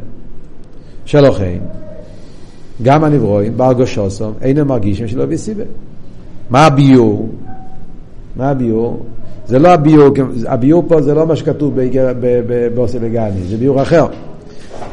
שלא 1.05 1.31
כן 1.31 1.59
גם 2.81 3.03
הנברואים, 3.03 3.57
בארגושוסום, 3.57 4.33
אינם 4.41 4.67
מרגישים 4.67 5.07
שלא 5.07 5.25
בסיבה. 5.25 5.63
מה 6.49 6.65
הביור? 6.65 7.29
מה 8.35 8.49
הביור? 8.49 9.05
זה 9.49 9.59
לא 9.59 9.69
הביור, 9.69 10.09
הביור 10.47 10.83
פה 10.87 11.01
זה 11.01 11.13
לא 11.13 11.27
מה 11.27 11.35
שכתוב 11.35 11.79
באוסי 12.75 12.99
לגני, 12.99 13.41
זה 13.49 13.57
ביור 13.57 13.81
אחר. 13.81 14.05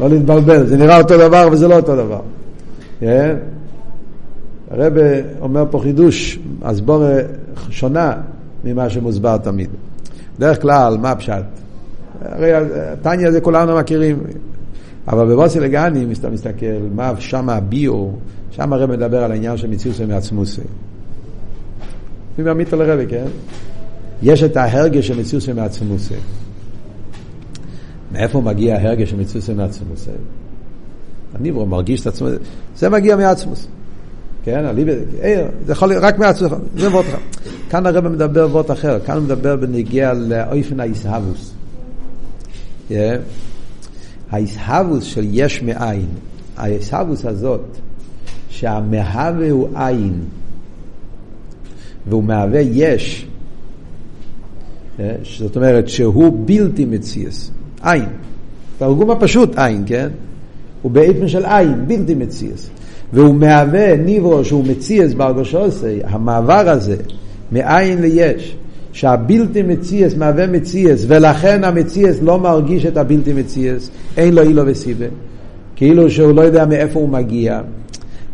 לא 0.01 0.09
להתבלבל, 0.09 0.67
זה 0.67 0.77
נראה 0.77 0.99
אותו 0.99 1.19
דבר 1.19 1.49
וזה 1.53 1.69
לא 1.69 1.77
אותו 1.77 1.97
דבר. 1.97 2.21
Yeah. 3.01 3.05
הרב 4.71 4.93
אומר 5.41 5.65
פה 5.71 5.79
חידוש, 5.79 6.39
הסבור 6.63 7.05
שונה 7.71 8.13
ממה 8.65 8.91
שמוסבר 8.91 9.37
תמיד. 9.37 9.71
בדרך 10.39 10.63
כלל, 10.63 10.97
מה 11.01 11.11
הפשט? 11.11 11.45
הרי 12.23 12.51
טניה 13.03 13.33
זה 13.33 13.41
כולנו 13.41 13.77
מכירים, 13.77 14.19
אבל 15.09 15.27
בבוסי 15.27 15.61
לגני, 15.61 16.05
אם 16.05 16.13
אתה 16.21 16.31
מסתכל, 16.31 16.67
מה 16.95 17.13
שם 17.19 17.49
הביור, 17.49 18.19
שם 18.51 18.73
הרב 18.73 18.91
מדבר 18.91 19.25
על 19.25 19.33
העניין 19.33 19.57
של 19.57 19.69
מציאות 19.69 20.01
מעצמוסי. 20.09 20.63
מי 22.39 22.45
מעמיד 22.45 22.67
על 22.73 22.83
הרבי, 22.83 23.07
כן? 23.09 23.27
יש 24.23 24.43
את 24.43 24.57
ההרגש 24.57 25.09
של 25.09 25.21
מציאות 25.21 25.49
מעצמוסי. 25.49 26.15
מאיפה 28.13 28.41
מגיע 28.41 28.77
ההרגש 28.77 29.11
של 29.11 29.17
מציאות 29.17 29.49
מעצמוסי? 29.49 30.11
אני 31.35 31.51
מרגיש 31.51 32.01
את 32.01 32.07
עצמו, 32.07 32.29
זה 32.77 32.89
מגיע 32.89 33.17
מעצמוס. 33.17 33.67
כן, 34.45 34.65
אני, 34.65 34.85
זה 35.67 35.73
יכול 35.73 35.93
רק 35.93 36.19
מעצמוס, 36.19 36.53
זה 36.77 36.89
מאוד 36.89 37.05
חם. 37.05 37.19
כאן 37.71 37.87
הרב 37.87 38.09
מדבר 38.09 38.49
באות 38.49 38.71
אחר, 38.71 38.99
כאן 39.01 39.17
הוא 39.17 39.25
מדבר 39.25 39.57
בנגיע 39.57 40.13
לאופן 40.13 40.81
האיסהבוס. 40.81 41.55
האיסהבוס 44.31 45.05
של 45.05 45.25
יש 45.31 45.63
מאין, 45.63 46.07
האיסהבוס 46.57 47.25
הזאת, 47.25 47.65
שהמהווה 48.49 49.51
הוא 49.51 49.69
עין, 49.75 50.21
והוא 52.09 52.25
מהווה 52.25 52.61
יש. 52.61 53.27
זאת 55.39 55.57
אומרת 55.57 55.89
שהוא 55.89 56.39
בלתי 56.45 56.85
מציאס, 56.85 57.51
עין. 57.83 58.05
תרגום 58.79 59.11
הפשוט 59.11 59.59
עין, 59.59 59.83
כן? 59.87 60.09
הוא 60.83 60.93
באיפן 60.93 61.29
של 61.29 61.45
עין, 61.45 61.75
בלתי 61.87 62.15
מציאס. 62.15 62.71
והוא 63.13 63.35
מהווה 63.35 63.97
ניברו 63.97 64.45
שהוא 64.45 64.65
מציאס 64.65 65.15
בהרגושוסי, 65.15 65.99
המעבר 66.05 66.69
הזה 66.69 66.97
מאין 67.53 68.03
ליש, 68.03 68.57
שהבלתי 68.93 69.63
מציאס 69.63 70.15
מהווה 70.15 70.47
מציאס, 70.47 71.05
ולכן 71.09 71.65
המציאס 71.65 72.23
לא 72.23 72.39
מרגיש 72.39 72.87
את 72.87 72.97
הבלתי 72.97 73.33
מציאס, 73.33 73.91
אין 74.17 74.35
לו 74.35 74.43
אילו 74.43 74.63
וסיבה, 74.67 75.07
כאילו 75.77 76.11
שהוא 76.11 76.33
לא 76.33 76.43
יודע 76.43 76.67
מאיפה 76.67 76.99
הוא 76.99 77.09
מגיע. 77.09 77.61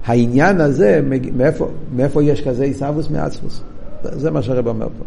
העניין 0.06 0.60
הזה, 0.60 1.00
מאיפה, 1.36 1.68
מאיפה 1.96 2.22
יש 2.22 2.40
כזה 2.40 2.64
עיסאוווס 2.64 3.10
מעצמוס? 3.10 3.62
זה 4.04 4.30
מה 4.30 4.42
שהרב 4.42 4.68
אומר 4.68 4.86
פה. 4.98 5.04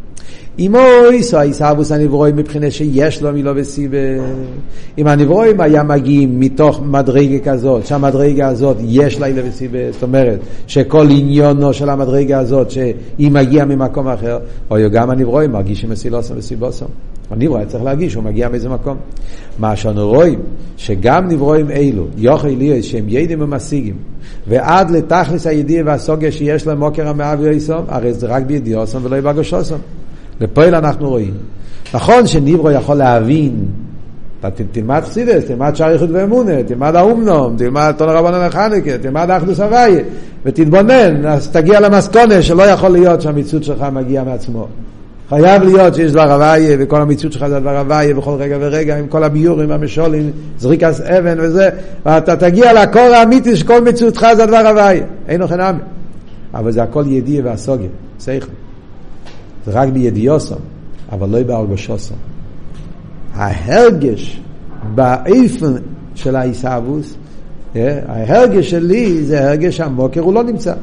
אם 0.59 0.75
אויסו 0.75 1.37
העיסאוווס 1.37 1.91
הנברואים 1.91 2.35
מבחינת 2.35 2.71
שיש 2.71 3.21
לו 3.21 3.33
מילו 3.33 3.51
וסיבה, 3.55 3.97
אם 4.97 5.07
הנברואים 5.07 5.61
היה 5.61 5.83
מגיעים 5.83 6.39
מתוך 6.39 6.81
מדרגה 6.81 7.39
כזאת, 7.51 7.85
שהמדרגה 7.85 8.47
הזאת 8.47 8.77
יש 8.79 9.19
לה 9.19 9.27
אילו 9.27 9.45
וסיבה, 9.45 9.91
זאת 9.91 10.03
אומרת 10.03 10.39
שכל 10.67 11.07
עניונו 11.09 11.73
של 11.73 11.89
המדרגה 11.89 12.39
הזאת 12.39 12.71
שהיא 12.71 13.31
מגיעה 13.31 13.65
ממקום 13.65 14.07
אחר, 14.07 14.39
או 14.71 14.77
גם 14.91 15.09
הנברואים 15.09 15.51
מרגישים 15.51 15.89
מסילוסם 15.89 16.33
וסיבוסם. 16.37 16.85
הנברוא 17.31 17.57
היה 17.57 17.65
צריך 17.65 17.83
להגיש 17.83 18.13
שהוא 18.13 18.23
מגיע 18.23 18.49
מאיזה 18.49 18.69
מקום. 18.69 18.97
מה 19.59 19.75
שאנו 19.75 20.09
רואים, 20.09 20.39
שגם 20.77 21.27
נברואים 21.27 21.71
אלו, 21.71 22.05
יוכי 22.17 22.55
לי 22.55 22.83
שהם 22.83 23.05
ידים 23.07 23.41
ומשיגים, 23.41 23.95
ועד 24.47 24.91
לתכלס 24.91 25.47
הידיעה 25.47 25.83
והסוגיה 25.85 26.31
שיש 26.31 26.67
להם 26.67 26.79
מוקר 26.79 27.07
המאה 27.07 27.35
ויועסום, 27.39 27.85
הרי 27.87 28.13
זה 28.13 28.27
רק 28.27 28.43
בידיעוסום 28.43 29.05
ולא 29.05 29.15
יבגושוסום. 29.15 29.79
לפועל 30.41 30.75
אנחנו 30.75 31.09
רואים. 31.09 31.33
נכון 31.93 32.27
שניברו 32.27 32.71
יכול 32.71 32.95
להבין, 32.95 33.65
אתה 34.39 34.63
תלמד 34.71 35.01
חסידס, 35.03 35.45
תלמד 35.45 35.75
שעריכות 35.75 36.09
ואמונה, 36.11 36.63
תלמד 36.63 36.95
האומנום, 36.95 37.55
תלמד 37.57 37.93
תון 37.97 38.09
רבנן 38.09 38.41
החנקה, 38.41 38.97
תלמד 38.97 39.29
אחדוס 39.29 39.59
הוויה, 39.59 40.03
ותתבונן, 40.45 41.25
אז 41.25 41.49
תגיע 41.49 41.79
למסקונה 41.79 42.41
שלא 42.41 42.63
יכול 42.63 42.89
להיות 42.89 43.21
שהמציאות 43.21 43.63
שלך 43.63 43.85
מגיע 43.93 44.23
מעצמו. 44.23 44.67
חייב 45.29 45.63
להיות 45.63 45.95
שיש 45.95 46.11
דבר 46.11 46.31
הוויה, 46.31 46.77
וכל 46.79 47.01
המציאות 47.01 47.33
שלך 47.33 47.47
זה 47.47 47.59
דבר 47.59 47.77
הוויה 47.77 48.13
בכל 48.13 48.35
רגע 48.39 48.57
ורגע, 48.59 48.97
עם 48.97 49.07
כל 49.07 49.23
הביורים, 49.23 49.71
המשולים, 49.71 50.31
זריקת 50.57 51.01
אבן 51.01 51.37
וזה, 51.39 51.69
ואתה 52.05 52.35
תגיע 52.35 52.83
לקור 52.83 53.01
האמיתי 53.01 53.55
שכל 53.55 53.83
מציאותך 53.83 54.27
זה 54.35 54.45
דבר 54.45 54.67
הוויה. 54.67 55.03
אין 55.27 55.41
אוכל 55.41 55.55
נמי. 55.55 55.79
אבל 56.53 56.71
זה 56.71 56.83
הכל 56.83 57.03
ידיע 57.07 57.41
והסוגיה, 57.45 57.89
שכל. 58.19 58.51
זה 59.65 59.71
רק 59.71 59.89
בידיעוסם, 59.89 60.55
אבל 61.11 61.29
לא 61.29 61.43
בהרגשוסם. 61.43 62.15
ההרגש 63.33 64.41
באיפן 64.95 65.73
של 66.15 66.35
העיסאוווס, 66.35 67.15
ההרגש 67.75 68.69
שלי 68.69 69.23
זה 69.23 69.47
הרגש 69.47 69.79
המוקר, 69.79 70.21
הוא 70.21 70.33
לא 70.33 70.43
נמצא. 70.43 70.73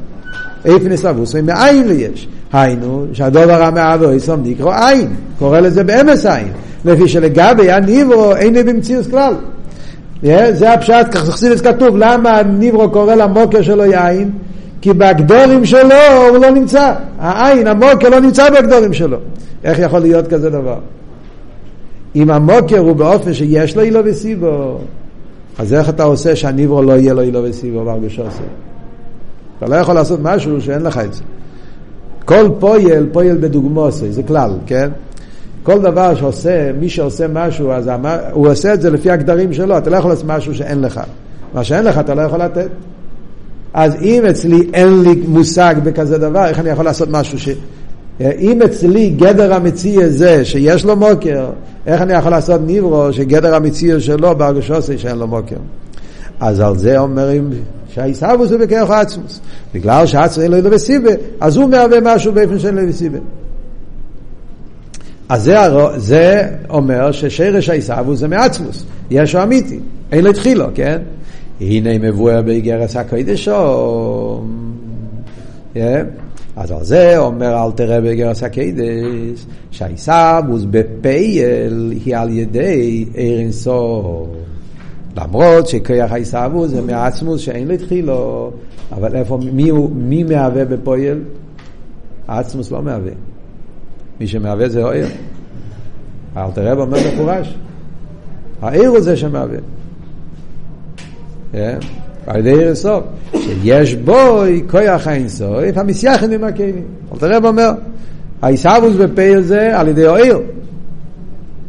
איפן 0.65 0.91
עיסאוווס, 0.91 1.35
מאין 1.35 1.87
ליש. 1.87 2.27
היינו, 2.53 3.05
שהדובר 3.13 3.63
המעבר 3.63 4.13
יסום 4.13 4.41
נקרא 4.43 4.89
עין, 4.89 5.09
קורא 5.39 5.59
לזה 5.59 5.83
באמס 5.83 6.25
עין. 6.25 6.47
לפי 6.85 7.07
שלגבי 7.07 7.71
הניברו 7.71 8.35
אין 8.35 8.53
במציאות 8.65 9.05
כלל. 9.07 9.33
זה 10.53 10.73
הפשט, 10.73 11.07
כך 11.11 11.17
חסידס 11.17 11.61
כתוב, 11.61 11.97
למה 11.97 12.37
הניברו 12.37 12.91
קורא 12.91 13.15
למוקר 13.15 13.61
שלו 13.61 13.85
יין? 13.85 14.31
כי 14.81 14.93
בהגדורים 14.93 15.65
שלו 15.65 16.27
הוא 16.29 16.37
לא 16.37 16.51
נמצא. 16.51 16.93
העין, 17.19 17.67
המוקר 17.67 18.09
לא 18.09 18.19
נמצא 18.19 18.49
בהגדורים 18.49 18.93
שלו. 18.93 19.17
איך 19.63 19.79
יכול 19.79 19.99
להיות 19.99 20.27
כזה 20.27 20.49
דבר? 20.49 20.77
אם 22.15 22.31
המוקר 22.31 22.79
הוא 22.79 22.95
באופן 22.95 23.33
שיש 23.33 23.75
לו 23.75 23.81
אילו 23.81 23.99
וסיבו, 24.05 24.77
אז 25.59 25.73
איך 25.73 25.89
אתה 25.89 26.03
עושה 26.03 26.35
שהניברו 26.35 26.81
לא 26.81 26.93
יהיה 26.93 27.13
לו 27.13 27.21
אילו 27.21 27.43
וסיבו 27.43 27.85
בהרגשו 27.85 28.21
עושה? 28.21 28.43
אתה 29.63 29.71
לא 29.71 29.75
יכול 29.75 29.95
לעשות 29.95 30.19
משהו 30.23 30.61
שאין 30.61 30.81
לך 30.81 30.97
את 30.97 31.13
זה. 31.13 31.23
כל 32.25 32.49
פועל, 32.59 33.07
פועל 33.11 33.37
בדוגמוסי, 33.37 34.11
זה 34.11 34.23
כלל, 34.23 34.51
כן? 34.65 34.89
כל 35.63 35.81
דבר 35.81 36.15
שעושה, 36.15 36.71
מי 36.79 36.89
שעושה 36.89 37.27
משהו, 37.27 37.71
אז 37.71 37.89
הוא 38.31 38.49
עושה 38.49 38.73
את 38.73 38.81
זה 38.81 38.89
לפי 38.89 39.11
הגדרים 39.11 39.53
שלו, 39.53 39.77
אתה 39.77 39.89
לא 39.89 39.97
יכול 39.97 40.11
לעשות 40.11 40.25
משהו 40.27 40.55
שאין 40.55 40.81
לך. 40.81 41.01
מה 41.53 41.63
שאין 41.63 41.83
לך 41.83 41.99
אתה 41.99 42.13
לא 42.13 42.21
יכול 42.21 42.39
לתת. 42.39 42.67
אז 43.73 43.95
אם 44.01 44.25
אצלי 44.29 44.69
אין 44.73 45.01
לי 45.01 45.23
מושג 45.27 45.75
בכזה 45.83 46.17
דבר, 46.17 46.45
איך 46.45 46.59
אני 46.59 46.69
יכול 46.69 46.85
לעשות 46.85 47.09
משהו 47.11 47.39
ש... 47.39 47.49
אם 48.21 48.61
אצלי 48.61 49.09
גדר 49.09 49.53
המציא 49.53 50.07
זה 50.07 50.45
שיש 50.45 50.85
לו 50.85 50.95
מוקר, 50.95 51.49
איך 51.85 52.01
אני 52.01 52.13
יכול 52.13 52.31
לעשות 52.31 52.61
ניברו 52.65 53.13
שגדר 53.13 53.55
המציא 53.55 53.99
שלו 53.99 54.37
בהרגשוסי 54.37 54.97
שאין 54.97 55.17
לו 55.17 55.27
מוקר? 55.27 55.55
אז 56.39 56.59
על 56.59 56.77
זה 56.77 56.99
אומרים 56.99 57.49
שהעיסאוווס 57.93 58.51
הוא 58.51 58.59
בכרך 58.59 58.89
עצמוס. 58.89 59.39
בגלל 59.73 60.05
שעצמוס 60.05 60.39
אין 60.39 60.51
לו 60.51 60.57
אלו 60.57 60.71
וסיבה, 60.71 61.11
אז 61.39 61.57
הוא 61.57 61.69
מהווה 61.69 61.97
משהו 62.01 62.33
באופן 62.33 62.59
של 62.59 62.79
אלו 62.79 62.89
וסיבה. 62.89 63.17
אז 65.29 65.43
זה, 65.43 65.55
זה 65.97 66.49
אומר 66.69 67.11
ששרש 67.11 67.69
העיסאוווס 67.69 68.19
זה 68.19 68.27
מעצמוס, 68.27 68.85
יש 69.11 69.35
הוא 69.35 69.43
אמיתי, 69.43 69.79
אין 70.11 70.23
לו 70.23 70.29
התחילו, 70.29 70.65
כן? 70.75 71.01
הנה 71.61 71.99
מבואר 71.99 72.41
באיגרס 72.41 72.95
הקודשו. 72.95 74.41
Yeah. 75.75 75.77
אז 76.55 76.71
על 76.71 76.83
זה 76.83 77.17
אומר 77.17 77.65
אל 77.65 77.71
תראה 77.71 78.01
באיגרס 78.01 78.43
הקודש, 78.43 79.45
שהעיסאוווס 79.71 80.63
בפייל 80.71 81.93
היא 82.05 82.17
על 82.17 82.29
ידי 82.29 83.05
ער 83.15 83.39
אינסוף. 83.39 84.27
למרות 85.17 85.67
שכיח 85.67 86.11
העיסאוווס 86.11 86.69
זה 86.69 86.81
מעצמוס 86.81 87.41
שאין 87.41 87.67
לו 87.67 87.73
התחילו, 87.73 88.51
אבל 88.91 89.15
איפה, 89.15 89.39
מי, 89.53 89.69
הוא, 89.69 89.89
מי 89.95 90.23
מהווה 90.23 90.65
בפועל? 90.65 91.19
העצמוס 92.27 92.71
לא 92.71 92.81
מהווה. 92.81 93.11
מי 94.19 94.27
שמהווה 94.27 94.69
זה 94.69 94.83
אויר. 94.83 95.07
האלתר 96.35 96.71
רב 96.71 96.79
אומר 96.79 96.97
מפורש. 97.13 97.55
העיר 98.61 98.89
הוא 98.89 98.99
זה 98.99 99.17
שמהווה. 99.17 99.57
כן? 101.51 101.77
על 102.27 102.39
ידי 102.39 102.51
עיר 102.51 102.71
הסוף. 102.71 103.03
שיש 103.33 103.95
בו 103.95 104.41
כוח 104.71 105.07
האינסוף, 105.07 105.59
המסייחן 105.75 106.31
עם 106.31 106.43
הכלים. 106.43 106.85
אלתר 107.13 107.31
רב 107.35 107.45
אומר, 107.45 107.71
העיסאוווס 108.41 108.95
בפייל 108.95 109.41
זה 109.41 109.79
על 109.79 109.87
ידי 109.87 110.07
העיר. 110.07 110.39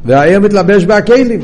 והעיר 0.05 0.41
מתלבש 0.41 0.85
בהכלים. 0.85 1.41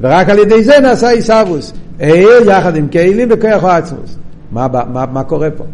ורק 0.00 0.28
על 0.28 0.38
ידי 0.38 0.64
זה 0.64 0.80
נעשה 0.82 1.10
עיסאוווס. 1.10 1.72
עיר 1.98 2.50
יחד 2.50 2.76
עם 2.76 2.88
כלים 2.88 3.28
וכוח 3.30 3.64
העצמוס. 3.64 4.16
מה, 4.52 4.66
מה, 4.92 5.06
מה 5.12 5.24
קורה 5.24 5.50
פה? 5.50 5.64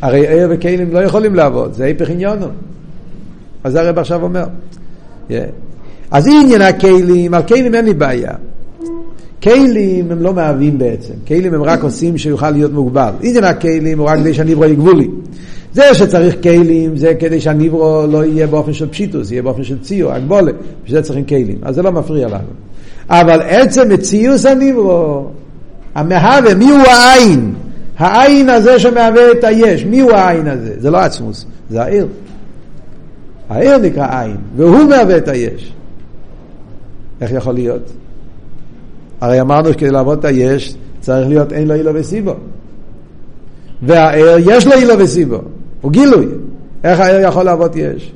הרי 0.00 0.28
עיר 0.28 0.48
וכלים 0.50 0.92
לא 0.92 0.98
יכולים 0.98 1.34
לעבוד, 1.34 1.72
זה 1.72 1.84
היפך 1.84 2.10
עניונו. 2.10 2.46
אז 3.64 3.74
הרב 3.74 3.98
עכשיו 3.98 4.22
אומר. 4.22 4.44
Yeah. 5.28 5.32
אז 6.10 6.26
עניין 6.26 6.62
הכלים, 6.62 7.34
על 7.34 7.42
כלים 7.42 7.74
אין 7.74 7.84
לי 7.84 7.94
בעיה. 7.94 8.32
כלים 9.42 10.12
הם 10.12 10.22
לא 10.22 10.34
מהווים 10.34 10.78
בעצם, 10.78 11.14
כלים 11.26 11.54
הם 11.54 11.62
רק 11.62 11.82
עושים 11.82 12.18
שיוכל 12.18 12.50
להיות 12.50 12.72
מוגבל. 12.72 13.12
עניין 13.22 13.44
הכלים 13.44 13.98
הוא 13.98 14.08
רק 14.08 14.18
כדי 14.18 14.34
שהניברו 14.34 14.64
יגבולי. 14.64 15.08
זה 15.72 15.94
שצריך 15.94 16.42
כלים 16.42 16.96
זה 16.96 17.14
כדי 17.14 17.40
שהניברו 17.40 18.06
לא 18.10 18.24
יהיה 18.24 18.46
באופן 18.46 18.72
של 18.72 18.88
פשיטוס, 18.88 19.30
יהיה 19.30 19.42
באופן 19.42 19.64
של 19.64 19.78
ציור, 19.78 20.12
הגבולה, 20.12 20.52
בשביל 20.84 21.00
זה 21.00 21.06
צריכים 21.06 21.24
כלים. 21.24 21.58
אז 21.62 21.74
זה 21.74 21.82
לא 21.82 21.92
מפריע 21.92 22.28
לנו. 22.28 22.48
אבל 23.08 23.40
עצם 23.42 23.88
מציוס 23.88 24.46
הניברו, 24.46 25.26
המהווה, 25.94 26.54
מי 26.54 26.70
הוא 26.70 26.78
העין? 26.78 27.54
העין 27.98 28.48
הזה 28.48 28.78
שמהווה 28.78 29.32
את 29.32 29.44
היש, 29.44 29.84
מי 29.84 30.00
הוא 30.00 30.12
העין 30.12 30.48
הזה? 30.48 30.74
זה 30.78 30.90
לא 30.90 30.98
עצמוס, 30.98 31.46
זה 31.70 31.82
העיר. 31.82 32.06
העיר 33.48 33.78
נקרא 33.78 34.20
עין, 34.20 34.36
והוא 34.56 34.78
מהווה 34.78 35.16
את 35.16 35.28
היש. 35.28 35.72
איך 37.20 37.32
יכול 37.32 37.54
להיות? 37.54 37.90
הרי 39.20 39.40
אמרנו 39.40 39.72
שכדי 39.72 39.90
לעבוד 39.90 40.18
את 40.18 40.24
היש 40.24 40.74
צריך 41.00 41.28
להיות 41.28 41.52
אין 41.52 41.68
לו 41.68 41.74
אילו 41.74 41.94
וסיבו. 41.94 42.34
והעיר 43.82 44.36
יש 44.50 44.66
לו 44.66 44.72
אילו 44.72 44.98
וסיבו, 44.98 45.38
הוא 45.80 45.92
גילוי. 45.92 46.26
איך 46.84 47.00
העיר 47.00 47.28
יכול 47.28 47.42
לעבוד 47.42 47.76
יש? 47.76 48.12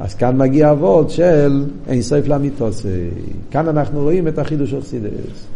אז 0.00 0.14
כאן 0.14 0.36
מגיע 0.36 0.70
אבות 0.70 1.10
של 1.10 1.64
אין 1.86 2.02
סוף 2.02 2.28
למיתוסי. 2.28 3.08
כאן 3.50 3.68
אנחנו 3.68 4.02
רואים 4.02 4.28
את 4.28 4.38
החידוש 4.38 4.70
של 4.70 4.80
חסידס. 4.80 5.46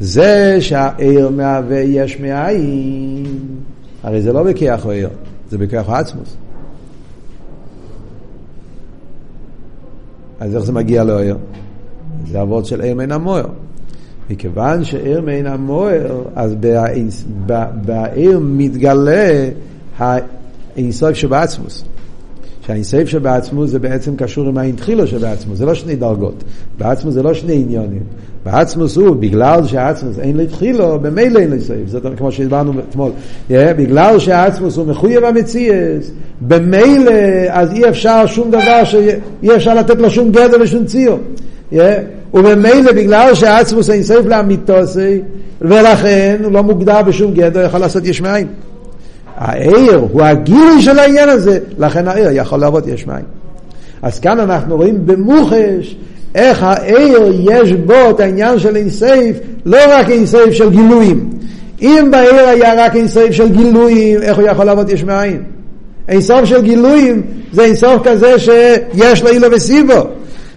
זה 0.00 0.56
שהעיר 0.60 1.28
מהווה 1.28 1.80
יש 1.80 2.20
מאין, 2.20 3.26
הרי 4.02 4.22
זה 4.22 4.32
לא 4.32 4.42
בכיח 4.42 4.84
או 4.84 4.90
עיר, 4.90 5.08
זה 5.50 5.58
בכוח 5.58 5.88
העצמוס. 5.88 6.36
אז 10.40 10.56
איך 10.56 10.64
זה 10.64 10.72
מגיע 10.72 11.04
לאויר? 11.04 11.36
זה 12.26 12.42
אבות 12.42 12.66
של 12.66 12.80
עיר 12.80 12.94
מן 12.94 13.12
המויר. 13.12 13.46
מכיוון 14.30 14.84
שעיר 14.84 15.20
מן 15.20 15.46
המויר, 15.46 16.24
אז 16.36 16.54
בעיר 17.84 18.38
מתגלה 18.42 19.48
האינסוף 19.98 21.14
שבעצמוס. 21.14 21.84
שהאינסוף 22.66 23.04
שבעצמוס 23.04 23.70
זה 23.70 23.78
בעצם 23.78 24.16
קשור 24.16 24.48
עם 24.48 24.58
האינתחילו 24.58 25.06
שבעצמוס, 25.06 25.58
זה 25.58 25.66
לא 25.66 25.74
שני 25.74 25.96
דרגות. 25.96 26.44
בעצמוס 26.78 27.14
זה 27.14 27.22
לא 27.22 27.34
שני 27.34 27.54
עניונים. 27.54 28.02
בעצמוס 28.44 28.96
הוא, 28.96 29.16
בגלל 29.16 29.66
שהעצמוס 29.66 30.18
אין 30.18 30.36
לו 30.36 30.42
התחילו, 30.42 30.98
במילא 31.00 31.38
אין 31.38 31.48
לו 31.48 31.54
אינסוף. 31.54 31.76
זה 31.86 31.98
כמו 32.16 32.32
שהסברנו 32.32 32.72
אתמול. 32.90 33.10
Yeah, 33.50 33.52
בגלל 33.76 34.18
שהעצמוס 34.18 34.76
הוא 34.76 34.86
מחויב 34.86 35.24
המציאס, 35.24 36.10
במילא 36.40 37.12
אז 37.48 37.72
אי 37.72 37.88
אפשר 37.88 38.26
שום 38.26 38.50
דבר 38.50 38.84
שאי 38.84 39.56
אפשר 39.56 39.74
לתת 39.74 39.96
לו 39.98 40.10
שום 40.10 40.30
גדר 40.30 40.56
ושום 40.62 40.84
ציור. 40.84 41.18
Yeah, 41.72 41.76
וממילא 42.34 42.92
בגלל 42.92 43.34
שהעצמוס 43.34 43.90
אינסוף 43.90 44.26
לאמיתוסי, 44.26 45.20
ולכן 45.60 46.36
הוא 46.44 46.52
לא 46.52 46.62
מוגדר 46.62 47.02
בשום 47.02 47.34
גדר, 47.34 47.64
יכול 47.64 47.80
לעשות 47.80 48.06
יש 48.06 48.20
מאין. 48.20 48.46
העיר 49.36 50.06
הוא 50.12 50.22
הגילוי 50.22 50.82
של 50.82 50.98
העניין 50.98 51.28
הזה, 51.28 51.58
לכן 51.78 52.08
העיר 52.08 52.28
יכול 52.32 52.58
לעבוד 52.58 52.88
יש 52.88 53.06
מים. 53.06 53.24
אז 54.02 54.20
כאן 54.20 54.40
אנחנו 54.40 54.76
רואים 54.76 55.06
במוחש 55.06 55.96
איך 56.34 56.62
העיר 56.62 57.20
יש 57.40 57.72
בו 57.72 58.10
את 58.10 58.20
העניין 58.20 58.58
של 58.58 58.76
אינסייף, 58.76 59.36
לא 59.66 59.78
רק 59.88 60.10
אינסייף 60.10 60.52
של 60.52 60.70
גילויים. 60.70 61.30
אם 61.82 62.08
בעיר 62.10 62.48
היה 62.48 62.86
רק 62.86 62.96
אינסייף 62.96 63.32
של 63.32 63.48
גילויים, 63.48 64.22
איך 64.22 64.38
הוא 64.38 64.46
יכול 64.46 64.64
לעבוד 64.64 64.90
יש 64.90 65.04
מאין? 65.04 65.42
אינסוף 66.08 66.44
של 66.44 66.62
גילויים 66.62 67.22
זה 67.52 67.64
אינסוף 67.64 68.02
כזה 68.04 68.38
שיש 68.38 69.22
לו 69.22 69.28
אילו 69.28 69.48
וסיבו. 69.52 70.06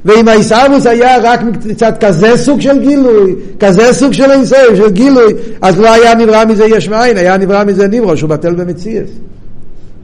ואם 0.06 0.28
העיסאוווס 0.28 0.86
היה 0.86 1.18
רק 1.24 1.40
קצת 1.70 2.04
כזה 2.04 2.38
סוג 2.38 2.62
של 2.62 2.80
גילוי, 2.80 3.36
כזה 3.60 3.94
סוג 3.94 4.14
של 4.14 4.32
אינסוף, 4.32 4.76
של 4.76 4.90
גילוי, 4.92 5.34
אז 5.62 5.80
לא 5.80 5.94
היה 5.94 6.16
נברא 6.16 6.46
מזה 6.46 6.66
יש 6.66 6.90
מאין, 6.90 7.18
היה 7.18 7.38
נברא 7.38 7.64
מזה 7.64 7.88
נברו 7.88 8.18
שהוא 8.18 8.30
בטל 8.30 8.56
במציאס. 8.56 9.10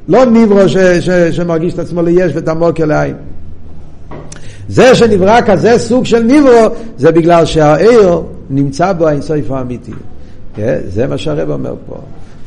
לא 0.08 0.26
נברו 0.26 0.70
ש, 0.70 0.78
ש, 0.78 1.10
שמרגיש 1.10 1.74
את 1.74 1.80
עצמו 1.80 2.02
ליש 2.02 2.32
ותמוק 2.36 2.80
אל 2.80 2.92
העין. 2.92 3.16
זה 4.70 4.96
שנברא 4.96 5.42
כזה 5.42 5.78
סוג 5.78 6.06
של 6.06 6.24
נברו, 6.24 6.76
זה 6.98 7.12
בגלל 7.12 7.46
שהעיר 7.46 8.22
נמצא 8.50 8.94
בו 8.94 9.08
האינסוף 9.08 9.52
האמיתי. 9.52 9.92
כן? 10.56 10.78
זה 10.88 11.08
מה 11.08 11.18
שהרב 11.18 11.50
אומר 11.50 11.76
פה. 11.88 11.96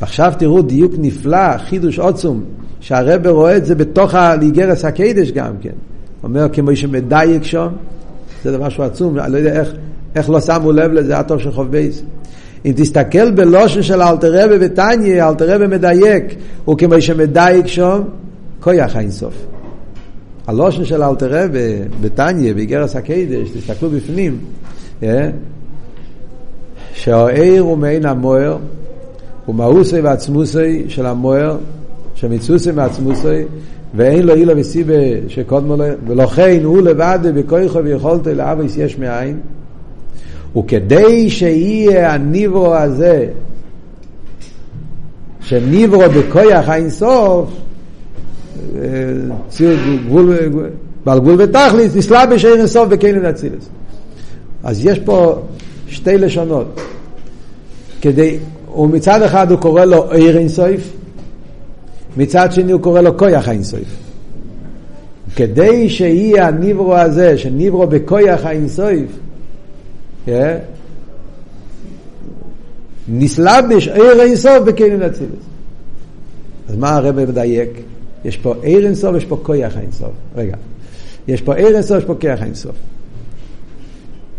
עכשיו 0.00 0.32
תראו 0.38 0.62
דיוק 0.62 0.92
נפלא, 0.98 1.59
חידוש 1.59 1.98
עוצום, 1.98 2.44
שהרב 2.80 3.26
רואה 3.26 3.57
את 3.57 3.66
זה 3.66 3.74
בתוך 3.74 4.14
האיגרס 4.14 4.84
הקדש 4.84 5.30
גם 5.30 5.52
כן. 5.61 5.93
אומר 6.25 6.47
כמו 6.53 6.77
שמדייק 6.77 7.43
שם, 7.43 7.68
זה 8.45 8.70
שהוא 8.70 8.85
עצום, 8.85 9.18
אני 9.18 9.33
לא 9.33 9.39
יודע 9.39 9.61
איך, 9.61 9.72
איך 10.14 10.31
לא 10.31 10.41
שמו 10.41 10.72
לב 10.72 10.93
לזה 10.93 11.18
עד 11.18 11.26
תוף 11.26 11.38
שין 11.40 11.53
חוף 11.53 11.70
בייס. 11.70 12.03
אם 12.64 12.72
תסתכל 12.77 13.31
בלושן 13.31 13.83
של 13.83 14.03
אלטער 14.03 14.45
רבי 14.45 14.59
בתניא, 14.59 15.25
מדייק, 15.68 16.25
הוא 16.64 16.79
כמו 16.79 17.01
שמדייק 17.01 17.66
שם, 17.66 18.03
כויח 18.61 18.97
האינסוף. 18.97 19.35
הלושן 20.47 20.85
של 20.85 21.03
אלטער 21.03 21.45
רבי 21.45 21.79
בתניא, 22.01 22.55
באיגרס 22.55 22.97
הקדש, 22.97 23.51
תסתכלו 23.55 23.91
בפנים, 23.91 24.39
yeah, 25.01 25.05
אה? 25.05 25.31
שהעיר 26.95 27.62
הוא 27.62 27.79
מעין 27.79 28.07
המוער, 28.07 28.59
הוא 29.47 29.55
מאוסי 29.55 30.01
ועצמוסי 30.01 30.85
של 30.89 31.07
המוער, 31.07 31.57
שמצוסי 32.14 32.70
ועצמוסי, 32.70 33.43
ואין 33.97 34.26
לו 34.26 34.34
אילו 34.34 34.57
וסיבה 34.57 34.95
שקודמו 35.28 35.76
לו, 35.76 35.84
ולכן 36.07 36.61
הוא 36.64 36.82
לבד 36.82 37.18
בכויכו 37.34 37.84
ויכולתו 37.84 38.34
לאבויס 38.34 38.76
יש 38.76 38.99
מאין, 38.99 39.36
וכדי 40.57 41.30
שיהיה 41.30 42.12
הניברו 42.12 42.74
הזה, 42.74 43.26
שניברו 45.40 46.03
בכויח 46.16 46.68
האינסוף, 46.68 47.51
גבול, 50.07 50.36
בעל 51.05 51.20
גבול 51.20 51.36
ותכליס, 51.38 51.97
נסלה 51.97 52.26
בשעיר 52.26 52.55
אינסוף 52.57 52.88
בכלים 52.88 53.24
אצילס. 53.24 53.68
אז 54.64 54.86
יש 54.86 54.99
פה 54.99 55.42
שתי 55.88 56.18
לשונות. 56.18 56.80
כדי, 58.01 58.38
ומצד 58.76 59.22
אחד 59.22 59.51
הוא 59.51 59.59
קורא 59.59 59.84
לו 59.84 60.12
עיר 60.12 60.38
אינסוף, 60.38 60.92
מצד 62.16 62.52
שני 62.52 62.72
הוא 62.72 62.80
קורא 62.80 63.00
לו 63.00 63.18
כויח 63.18 63.48
האינסוף. 63.48 63.80
כדי 65.36 65.88
שיהיה 65.88 66.46
הניברו 66.46 66.96
הזה, 66.96 67.38
שניברו 67.38 67.86
בכויח 67.86 68.44
האינסוף, 68.44 68.88
yeah, 70.26 70.30
נסלבש 73.08 73.88
עיר 73.88 74.20
אינסוף 74.20 74.58
בכלים 74.66 75.02
אצילס. 75.02 75.44
אז 76.68 76.76
מה 76.76 76.90
הרב 76.90 77.16
מדייק? 77.16 77.70
יש 78.24 78.36
פה 78.36 78.54
עיר 78.62 78.86
אינסוף, 78.86 79.16
יש 79.16 79.24
פה 79.24 79.40
כויח 79.42 79.76
האינסוף. 79.76 80.12
רגע. 80.36 80.56
יש 81.28 81.42
פה 81.42 81.54
עיר 81.54 81.74
אינסוף, 81.74 81.98
יש 81.98 82.04
פה 82.04 82.14
כויח 82.20 82.42
האינסוף. 82.42 82.76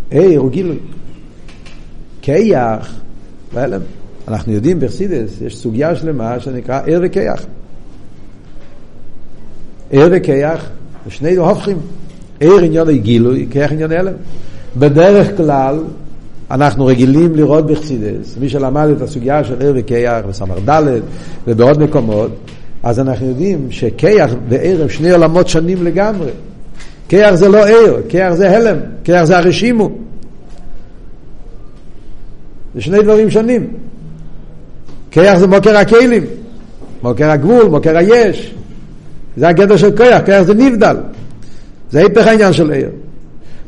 עיר 0.10 0.40
הוא 0.40 0.52
גילוי. 0.52 0.78
כיח, 2.22 3.02
אנחנו 4.28 4.54
יודעים 4.54 4.80
בחסידס, 4.80 5.42
יש 5.42 5.58
סוגיה 5.58 5.96
שלמה 5.96 6.40
שנקרא 6.40 6.82
עיר 6.86 7.02
וכיח. 7.04 7.46
ער 9.96 10.08
וכיח, 10.12 10.70
שני 11.10 11.36
הופכים. 11.36 11.78
ער 12.40 12.60
עניין 12.60 12.90
גילוי, 12.98 13.48
כיח 13.52 13.72
עניין 13.72 13.92
הלם. 13.92 14.14
בדרך 14.78 15.38
כלל, 15.38 15.80
אנחנו 16.52 16.86
רגילים 16.86 17.36
לראות 17.36 17.68
בחסידס, 17.68 18.38
מי 18.40 18.50
שלמד 18.50 18.90
את 18.98 19.02
הסוגיה 19.02 19.44
של 19.44 19.62
ער 19.62 19.74
וכיח 19.76 20.26
בסמר 20.30 20.60
ד' 20.70 21.00
ובעוד 21.48 21.84
מקומות, 21.84 22.32
אז 22.84 23.00
אנחנו 23.00 23.28
יודעים 23.28 23.68
שכיח 23.70 24.32
וער 24.50 24.82
הם 24.82 24.90
שני 24.90 25.12
עולמות 25.12 25.48
שונים 25.48 25.84
לגמרי. 25.84 26.32
כיח 27.10 27.36
זה 27.36 27.50
לא 27.50 27.68
ער, 27.68 27.96
כיח 28.10 28.34
זה 28.34 28.58
הלם, 28.58 28.78
כיח 29.04 29.24
זה 29.24 29.38
הרשימו. 29.38 29.90
זה 32.76 32.82
שני 32.82 33.04
דברים 33.04 33.32
שונים. 33.32 33.68
כיח 35.12 35.38
זה 35.38 35.48
מוקר 35.48 35.78
הכלים, 35.78 36.24
מוקר 37.04 37.30
הגבול, 37.30 37.66
מוקר 37.66 37.98
היש. 37.98 38.56
זה 39.38 39.48
הגדר 39.48 39.78
של 39.78 39.98
כוח, 39.98 40.22
כוח 40.26 40.42
זה 40.42 40.54
נבדל. 40.54 40.96
זה 41.92 42.00
היפך 42.00 42.28
העניין 42.28 42.54
של 42.54 42.72
עיר. 42.72 42.90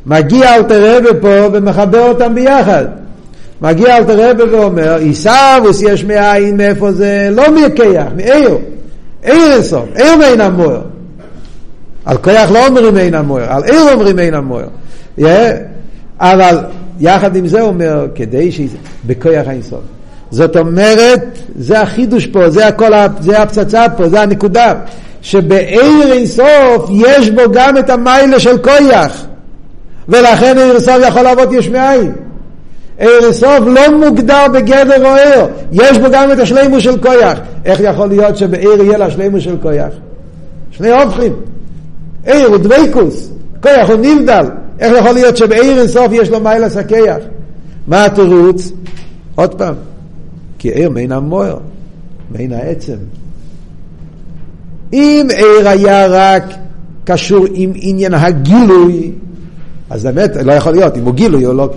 מגיע 0.06 0.54
אלתר 0.54 0.96
רבי 0.96 1.20
פה 1.20 1.48
ומחבר 1.52 2.08
אותם 2.08 2.34
ביחד. 2.34 2.84
מגיע 3.62 3.96
אלתר 3.96 4.30
רבי 4.30 4.42
ואומר, 4.42 4.96
עיסאוווס 4.96 5.82
יש 5.82 6.04
מאין, 6.04 6.56
מאיפה 6.56 6.92
זה? 6.92 7.28
לא 7.32 7.44
מכיח, 7.54 8.06
מעיר. 8.16 8.58
עיר 9.22 9.52
אינסוף, 9.52 9.84
עיר 9.94 10.16
מעין 10.16 10.40
המוער. 10.40 10.80
על 12.04 12.16
כוח 12.16 12.50
לא 12.50 12.66
אומרים 12.66 12.94
מעין 12.94 13.14
המוער, 13.14 13.52
על 13.52 13.64
עיר 13.64 13.92
אומרים 13.92 14.16
מעין 14.16 14.34
המוער. 14.34 14.68
Yeah. 15.18 15.22
אבל 16.20 16.58
יחד 17.00 17.36
עם 17.36 17.46
זה 17.46 17.60
אומר, 17.60 18.06
כדי 18.14 18.52
ש... 18.52 18.60
בכוח 19.06 19.46
האינסוף. 19.46 19.80
זאת 20.30 20.56
אומרת, 20.56 21.24
זה 21.56 21.80
החידוש 21.80 22.26
פה, 22.26 22.50
זה 22.50 22.66
הכל, 22.66 22.92
זה 23.20 23.42
הפצצה 23.42 23.86
פה, 23.96 24.08
זה 24.08 24.20
הנקודה. 24.20 24.74
שבעיר 25.22 26.12
אינסוף 26.12 26.90
יש 26.90 27.30
בו 27.30 27.42
גם 27.52 27.78
את 27.78 27.90
המיילה 27.90 28.40
של 28.40 28.58
כויח 28.58 29.26
ולכן 30.08 30.58
עיר 30.58 30.70
אינסוף 30.70 30.96
יכול 31.08 31.22
לעבוד 31.22 31.52
יש 31.52 31.68
מאין. 31.68 32.12
עיר 32.98 33.24
אינסוף 33.24 33.60
לא 33.66 33.98
מוגדר 33.98 34.46
בגדר 34.54 35.06
או 35.06 35.14
עיר 35.14 35.46
יש 35.72 35.98
בו 35.98 36.06
גם 36.12 36.32
את 36.32 36.38
השלימו 36.38 36.80
של 36.80 36.98
כויח. 36.98 37.38
איך 37.64 37.80
יכול 37.80 38.06
להיות 38.06 38.36
שבעיר 38.36 38.82
יהיה 38.82 38.98
לה 38.98 39.10
שלימו 39.10 39.40
של 39.40 39.56
כויח? 39.62 39.92
שני 40.70 40.90
הופכים 40.90 41.32
עיר 42.24 42.46
הוא 42.46 42.56
דוויקוס 42.56 43.30
כויח 43.62 43.90
הוא 43.90 43.96
נבדל. 43.96 44.46
איך 44.80 44.92
יכול 44.98 45.12
להיות 45.12 45.36
שבעיר 45.36 45.78
אינסוף 45.78 46.06
יש 46.12 46.30
לו 46.30 46.40
מיילה 46.40 46.70
סכיח? 46.70 47.16
מה 47.86 48.04
התירוץ? 48.04 48.72
עוד 49.34 49.54
פעם 49.54 49.74
כי 50.58 50.68
עיר 50.68 50.90
מן 50.90 51.12
המוער 51.12 51.58
מן 52.30 52.52
העצם 52.52 52.96
אם 54.92 55.26
עיר 55.36 55.68
היה 55.68 56.06
רק 56.06 56.42
קשור 57.04 57.46
עם 57.52 57.72
עניין 57.74 58.14
הגילוי, 58.14 59.12
אז 59.90 60.04
באמת 60.04 60.36
לא 60.36 60.52
יכול 60.52 60.72
להיות, 60.72 60.96
אם 60.96 61.04
הוא 61.04 61.14
גילוי, 61.14 61.44
הוא 61.44 61.54
לא, 61.54 61.70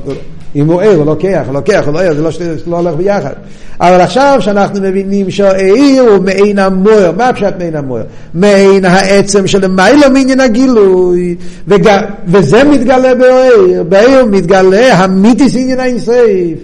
אם 0.55 0.67
הוא 0.67 0.81
עיר, 0.81 0.97
הוא 0.97 1.05
לוקח, 1.05 1.43
הוא 1.45 1.53
לוקח, 1.53 1.83
הוא 1.85 1.93
לא 1.93 1.99
עיר, 1.99 2.13
זה 2.13 2.21
לא, 2.21 2.29
לא 2.67 2.77
הולך 2.77 2.95
ביחד. 2.95 3.33
אבל 3.79 4.01
עכשיו 4.01 4.37
שאנחנו 4.39 4.81
מבינים 4.81 5.31
שהעיר 5.31 6.01
הוא 6.01 6.23
מעין 6.23 6.59
המוער, 6.59 7.11
מה 7.17 7.33
פשט 7.33 7.53
מעין 7.59 7.75
המוער? 7.75 8.03
מעין 8.33 8.85
העצם 8.85 9.47
של 9.47 9.67
מיילו 9.67 10.09
מעניין 10.13 10.39
הגילוי, 10.39 11.35
וג... 11.67 11.89
וזה 12.27 12.63
מתגלה 12.63 13.15
בעיר, 13.15 13.83
בעיר 13.83 14.25
מתגלה 14.25 14.93
המיתיס 14.93 15.55
עניין 15.55 15.79
האינסייף. 15.79 16.59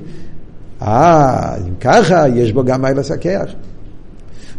אה, 0.82 1.56
אם 1.68 1.74
ככה, 1.82 2.28
יש 2.36 2.54
בו 2.54 2.64
גם 2.64 2.82
מיילס 2.82 3.12
הכיח. 3.12 3.45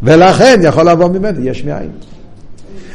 ולכן 0.02 0.60
יכול 0.62 0.90
לבוא 0.90 1.08
ממנו 1.08 1.44
יש 1.44 1.64
מאין. 1.64 1.90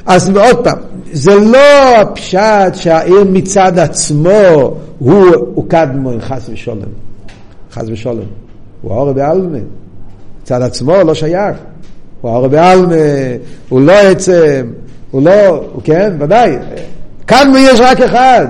אז 0.06 0.30
עוד 0.30 0.64
פעם, 0.64 0.78
זה 1.12 1.36
לא 1.36 1.98
הפשט 2.02 2.76
שהעיר 2.76 3.24
מצד 3.24 3.80
עצמו 3.80 4.76
הוא, 5.00 5.66
קדמו 5.68 6.12
חס 6.20 6.50
ושלום. 6.50 6.80
חס 7.72 7.84
ושלום. 7.88 8.26
הוא 8.82 8.94
האור 8.94 9.14
בעלמה. 9.14 9.58
מצד 10.42 10.62
עצמו 10.62 10.94
לא 11.06 11.14
שייך. 11.14 11.58
הוא 12.22 12.32
האור 12.32 12.48
בעלמה, 12.48 12.96
הוא 13.70 13.82
לא 13.82 13.94
עצם, 13.94 14.72
הוא 15.12 15.22
לא, 15.22 15.48
הוא 15.74 15.82
כן, 15.84 16.14
ודאי. 16.20 16.58
קדמו 17.26 17.58
יש 17.58 17.80
רק 17.80 18.02
אחד. 18.02 18.48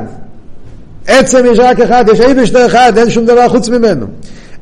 עצם 1.07 1.45
יש 1.51 1.59
רק 1.59 1.79
אחד, 1.79 2.05
יש 2.11 2.21
איבשטר 2.21 2.65
אחד, 2.65 2.93
אין 2.97 3.09
שום 3.09 3.25
דבר 3.25 3.49
חוץ 3.49 3.69
ממנו. 3.69 4.05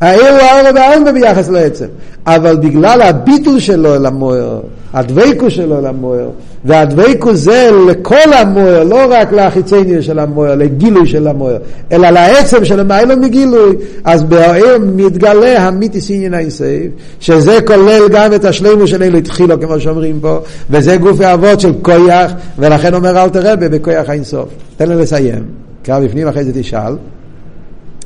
העיר 0.01 0.29
הוא 0.29 0.39
האור 0.39 0.71
בעלמה 0.71 1.11
ביחס 1.11 1.49
לעצם. 1.49 1.85
אבל 2.27 2.55
בגלל 2.57 3.01
הביטול 3.01 3.59
שלו 3.59 3.95
אל 3.95 4.05
המוער, 4.05 4.59
הדבקו 4.93 5.49
שלו 5.49 5.79
אל 5.79 5.85
המוער, 5.85 6.29
והדבקו 6.65 7.35
זה 7.35 7.69
לכל 7.87 8.33
המוער, 8.33 8.83
לא 8.83 9.05
רק 9.09 9.31
לחיצניה 9.31 10.01
של 10.01 10.19
המוער, 10.19 10.55
לגילוי 10.55 11.07
של 11.07 11.27
המוער, 11.27 11.57
אלא 11.91 12.09
לעצם 12.09 12.65
של 12.65 12.79
המיילו 12.79 13.17
מגילוי, 13.17 13.75
אז 14.03 14.23
בעיר 14.23 14.77
מתגלה 14.95 15.67
המיתיס 15.67 16.09
עניין 16.09 16.33
האינסייב, 16.33 16.91
שזה 17.19 17.59
כולל 17.67 18.07
גם 18.11 18.33
את 18.33 18.45
השלימו 18.45 18.87
של 18.87 19.03
אלו 19.03 19.17
התחילו, 19.17 19.61
כמו 19.61 19.79
שאומרים 19.79 20.19
פה, 20.21 20.39
וזה 20.69 20.97
גוף 20.97 21.21
האבות 21.21 21.59
של 21.59 21.73
כויח, 21.81 22.31
ולכן 22.59 22.93
אומר 22.93 23.23
אל 23.23 23.29
תראה 23.29 23.55
בכויח 23.55 24.09
האינסוף. 24.09 24.49
תן 24.77 24.89
לי 24.89 24.95
לסיים, 24.95 25.43
קרא 25.83 25.99
בפנים 25.99 26.27
אחרי 26.27 26.43
זה 26.43 26.51
תשאל. 26.53 26.93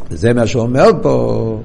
זה 0.10 0.34
מה 0.34 0.48
שאומר 0.48 0.92
פה, 1.02 1.58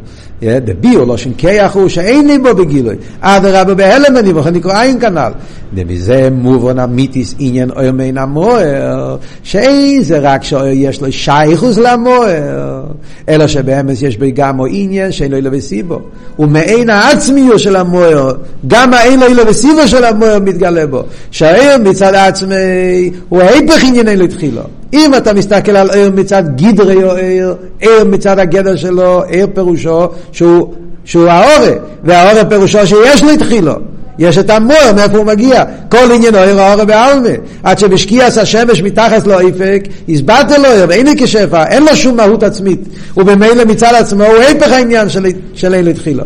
דביור 0.42 1.04
לא 1.04 1.16
שם 1.16 1.32
כיח 1.32 1.76
הוא 1.76 1.88
שאין 1.88 2.26
לי 2.26 2.38
בו 2.38 2.54
בגילוי. 2.54 2.96
אדרבה 3.20 3.74
בהלם 3.74 4.16
אני 4.16 4.32
בוחר 4.32 4.50
נקרא 4.50 4.82
עין 4.82 5.00
כנ"ל. 5.00 5.32
ומזה 5.74 6.28
מובן 6.32 6.78
אמיתיס 6.78 7.34
עניין 7.38 7.70
אויר 7.70 7.92
מן 7.92 8.18
המוער, 8.18 9.16
שאין 9.42 10.02
זה 10.02 10.18
רק 10.18 10.42
שיש 10.44 11.00
לו 11.02 11.12
שייכוס 11.12 11.78
למוער, 11.78 12.82
אלא 13.28 13.46
שבאמס 13.46 14.02
יש 14.02 14.16
בו 14.16 14.24
גם 14.34 14.60
או 14.60 14.66
עניין 14.70 15.12
שאין 15.12 15.30
לו 15.30 15.36
אילו 15.36 15.50
וסיבו. 15.52 16.00
ומעין 16.38 16.90
העצמיו 16.90 17.58
של 17.58 17.76
המוער, 17.76 18.32
גם 18.66 18.94
האין 18.94 19.20
לו 19.20 19.26
אילו 19.26 19.46
וסיבו 19.46 19.88
של 19.88 20.04
המוער 20.04 20.38
מתגלה 20.38 20.86
בו. 20.86 21.02
שהעיר 21.30 21.78
מצד 21.78 22.14
עצמי 22.14 23.10
הוא 23.28 23.42
ההפך 23.42 23.84
עניין 23.84 24.08
אין 24.08 24.18
לו 24.18 24.24
התחילו. 24.24 24.62
אם 24.92 25.14
אתה 25.14 25.32
מסתכל 25.32 25.76
על 25.76 25.90
עיר 25.90 26.10
מצד 26.10 26.42
גדרי 26.56 27.04
או 27.04 27.16
עיר, 27.16 27.54
עיר 27.80 28.04
מצד 28.04 28.38
הגדר 28.38 28.76
שלו, 28.76 29.22
עיר 29.22 29.46
פירושו 29.54 30.08
שהוא, 30.32 30.74
שהוא 31.04 31.28
העורף, 31.28 31.74
והעורף 32.04 32.48
פירושו 32.48 32.86
שיש 32.86 33.22
לו 33.22 33.30
התחילו. 33.30 33.72
יש 34.18 34.38
את 34.38 34.50
המור, 34.50 34.92
מאיפה 34.96 35.18
הוא 35.18 35.26
מגיע? 35.26 35.64
כל 35.88 36.12
עניינו 36.14 36.38
עיר 36.38 36.60
העורף 36.60 36.84
בעלמה. 36.84 37.28
עד 37.62 37.78
שבשקיעס 37.78 38.38
השמש 38.38 38.82
מתחת 38.82 39.26
לו 39.26 39.40
איפק, 39.40 39.82
הסברת 40.08 40.50
לו 40.50 40.64
עיר, 40.64 40.86
ואין 40.88 41.06
לי 41.06 41.14
כשפע, 41.18 41.66
אין 41.66 41.82
לו 41.82 41.96
שום 41.96 42.16
מהות 42.16 42.42
עצמית. 42.42 42.80
וממילא 43.16 43.64
מצד 43.64 43.92
עצמו 43.94 44.24
הוא 44.24 44.36
היפך 44.36 44.72
העניין 44.72 45.08
של, 45.08 45.26
של 45.54 45.74
אין 45.74 45.84
לו 45.84 45.90
התחילו. 45.90 46.24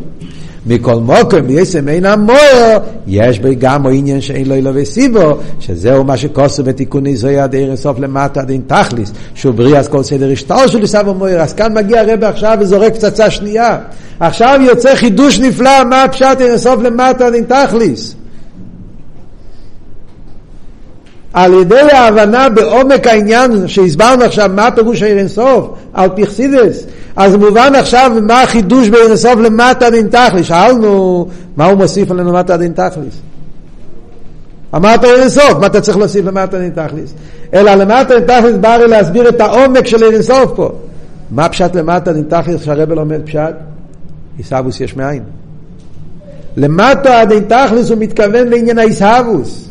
מכל 0.66 0.94
מוקם 0.94 1.50
יסם 1.50 1.88
אין 1.88 2.04
המוער, 2.04 2.78
יש 3.06 3.38
בי 3.38 3.54
גם 3.54 3.86
עניין 3.86 4.20
שאין 4.20 4.48
לו 4.48 4.54
אלוהי 4.54 4.84
סיבו, 4.84 5.36
שזהו 5.60 6.04
מה 6.04 6.16
שכוסו 6.16 6.64
בתיקון 6.64 7.06
ישראל 7.06 7.38
עד 7.38 7.56
ערן 7.56 7.76
סוף 7.76 7.98
למטה 7.98 8.40
עד 8.40 8.50
אין 8.50 8.60
תכליס, 8.66 9.12
שהוא 9.34 9.54
בריא 9.54 9.78
אז 9.78 9.88
כל 9.88 10.02
סדר 10.02 10.32
השטר 10.32 10.66
של 10.66 10.86
סבו 10.86 11.14
מוער, 11.14 11.40
אז 11.40 11.52
כאן 11.52 11.74
מגיע 11.74 12.00
הרב 12.00 12.24
עכשיו 12.24 12.56
וזורק 12.60 12.94
פצצה 12.94 13.30
שנייה. 13.30 13.78
עכשיו 14.20 14.60
יוצא 14.62 14.94
חידוש 14.94 15.40
נפלא, 15.40 15.84
מה 15.90 16.02
הפשט 16.02 16.40
ערן 16.40 16.58
סוף 16.58 16.82
למטה 16.82 17.26
עד 17.26 17.34
אין 17.34 17.44
תכליס. 17.44 18.14
על 21.32 21.54
ידי 21.54 21.80
ההבנה 21.92 22.48
בעומק 22.48 23.06
העניין 23.06 23.68
שהסברנו 23.68 24.24
עכשיו 24.24 24.50
מה 24.54 24.70
פירוש 24.70 25.02
העיר 25.02 25.18
אינסוף, 25.18 25.68
על 25.92 26.08
פרסידס, 26.16 26.86
אז 27.16 27.36
מובן 27.36 27.72
עכשיו 27.74 28.12
מה 28.22 28.42
החידוש 28.42 28.88
בעיר 28.88 29.06
אינסוף 29.06 29.36
למטה 29.36 29.90
דין 29.90 30.08
תכליס. 30.08 30.46
שאלנו 30.46 31.26
מה 31.56 31.66
הוא 31.66 31.78
מוסיף 31.78 32.10
עלינו 32.10 32.32
למטה 32.32 32.56
דין 32.56 32.72
תכליס. 32.72 33.14
אמרת 34.74 35.04
עיר 35.04 35.22
אינסוף, 35.22 35.52
מה 35.60 35.66
אתה 35.66 35.80
צריך 35.80 35.98
להוסיף 35.98 36.26
למטה 36.26 36.58
דין 36.58 36.70
תכליס? 36.70 37.14
אלא 37.54 37.74
למטה 37.74 38.20
דין 38.20 38.26
תכליס 38.26 38.56
בא 38.60 38.76
לי 38.76 38.88
להסביר 38.88 39.28
את 39.28 39.40
העומק 39.40 39.86
של 39.86 40.02
עיר 40.02 40.12
אינסוף 40.12 40.52
פה. 40.56 40.70
מה 41.30 41.48
פשט 41.48 41.76
למטה 41.76 42.12
דין 42.12 42.24
תכליס 42.28 42.62
שהרבל 42.62 42.94
לומד 42.94 43.20
פשט? 43.24 43.54
עיסאוווס 44.38 44.80
יש 44.80 44.96
מאין. 44.96 45.22
למטה 46.56 47.24
דין 47.28 47.44
תכליס 47.48 47.90
הוא 47.90 47.98
מתכוון 47.98 48.48
לעניין 48.48 48.78
העיסאוווס. 48.78 49.68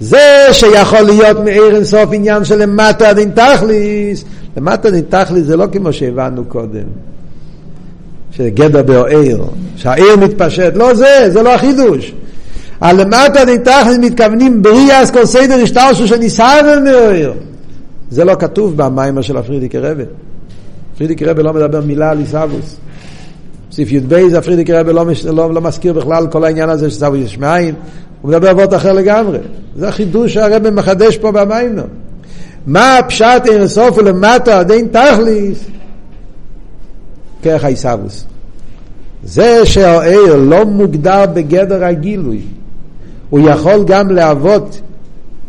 זה 0.00 0.48
שיכול 0.52 1.00
להיות 1.00 1.38
מעיר 1.44 1.76
אינסוף 1.76 2.10
עניין 2.12 2.44
של 2.44 2.58
למטה 2.58 3.12
דין 3.12 3.30
תכליס, 3.30 4.24
למטה 4.56 4.90
דין 4.90 5.04
תכליס 5.08 5.46
זה 5.46 5.56
לא 5.56 5.66
כמו 5.72 5.92
שהבנו 5.92 6.44
קודם, 6.44 6.84
שגדר 8.30 8.82
באוהר, 8.82 9.44
שהעיר 9.76 10.16
מתפשט, 10.16 10.72
לא 10.76 10.94
זה, 10.94 11.30
זה 11.30 11.42
לא 11.42 11.54
החידוש. 11.54 12.14
הלמטה 12.80 13.44
דין 13.44 13.62
תכליס 13.62 13.98
מתכוונים 13.98 14.62
בריאס 14.62 15.10
כל 15.10 15.26
סדר 15.26 15.54
השטרשו 15.62 16.08
שניסהרן 16.08 16.84
מאוהר. 16.84 17.32
זה 18.10 18.24
לא 18.24 18.34
כתוב 18.34 18.76
במיימר 18.76 19.22
של 19.22 19.36
הפרידיקי 19.36 19.78
רבי. 19.78 20.02
פרידיקי 20.98 21.24
רבי 21.24 21.42
לא 21.42 21.52
מדבר 21.52 21.80
מילה 21.80 22.10
על 22.10 22.18
עיסאוווס. 22.18 22.76
סעיף 23.72 23.92
י"ב, 23.92 24.14
הפרידיקי 24.38 24.72
רבי 24.72 24.92
לא, 24.92 25.04
לא, 25.32 25.54
לא 25.54 25.60
מזכיר 25.60 25.92
בכלל 25.92 26.26
כל 26.26 26.44
העניין 26.44 26.68
הזה 26.68 26.90
שעיסאוווס 26.90 27.20
יש 27.24 27.38
מאין. 27.38 27.74
הוא 28.22 28.30
מדבר 28.30 28.50
אבות 28.50 28.74
אחר 28.74 28.92
לגמרי. 28.92 29.38
זה 29.76 29.88
החידוש 29.88 30.34
שהרבא 30.34 30.70
מחדש 30.70 31.16
פה 31.16 31.32
במיימר. 31.32 31.84
מה 32.66 32.98
הפשט 32.98 33.42
אין 33.50 33.68
סוף 33.68 33.98
ולמטה 33.98 34.60
עד 34.60 34.70
אין 34.70 34.88
תכליס? 34.88 35.64
כרך 37.42 37.64
העיסאוווס. 37.64 38.24
זה 39.24 39.66
שהעיר 39.66 40.36
לא 40.36 40.64
מוגדר 40.64 41.26
בגדר 41.34 41.84
הגילוי. 41.84 42.40
הוא 43.30 43.40
יכול 43.48 43.84
גם 43.86 44.10
להוות 44.10 44.80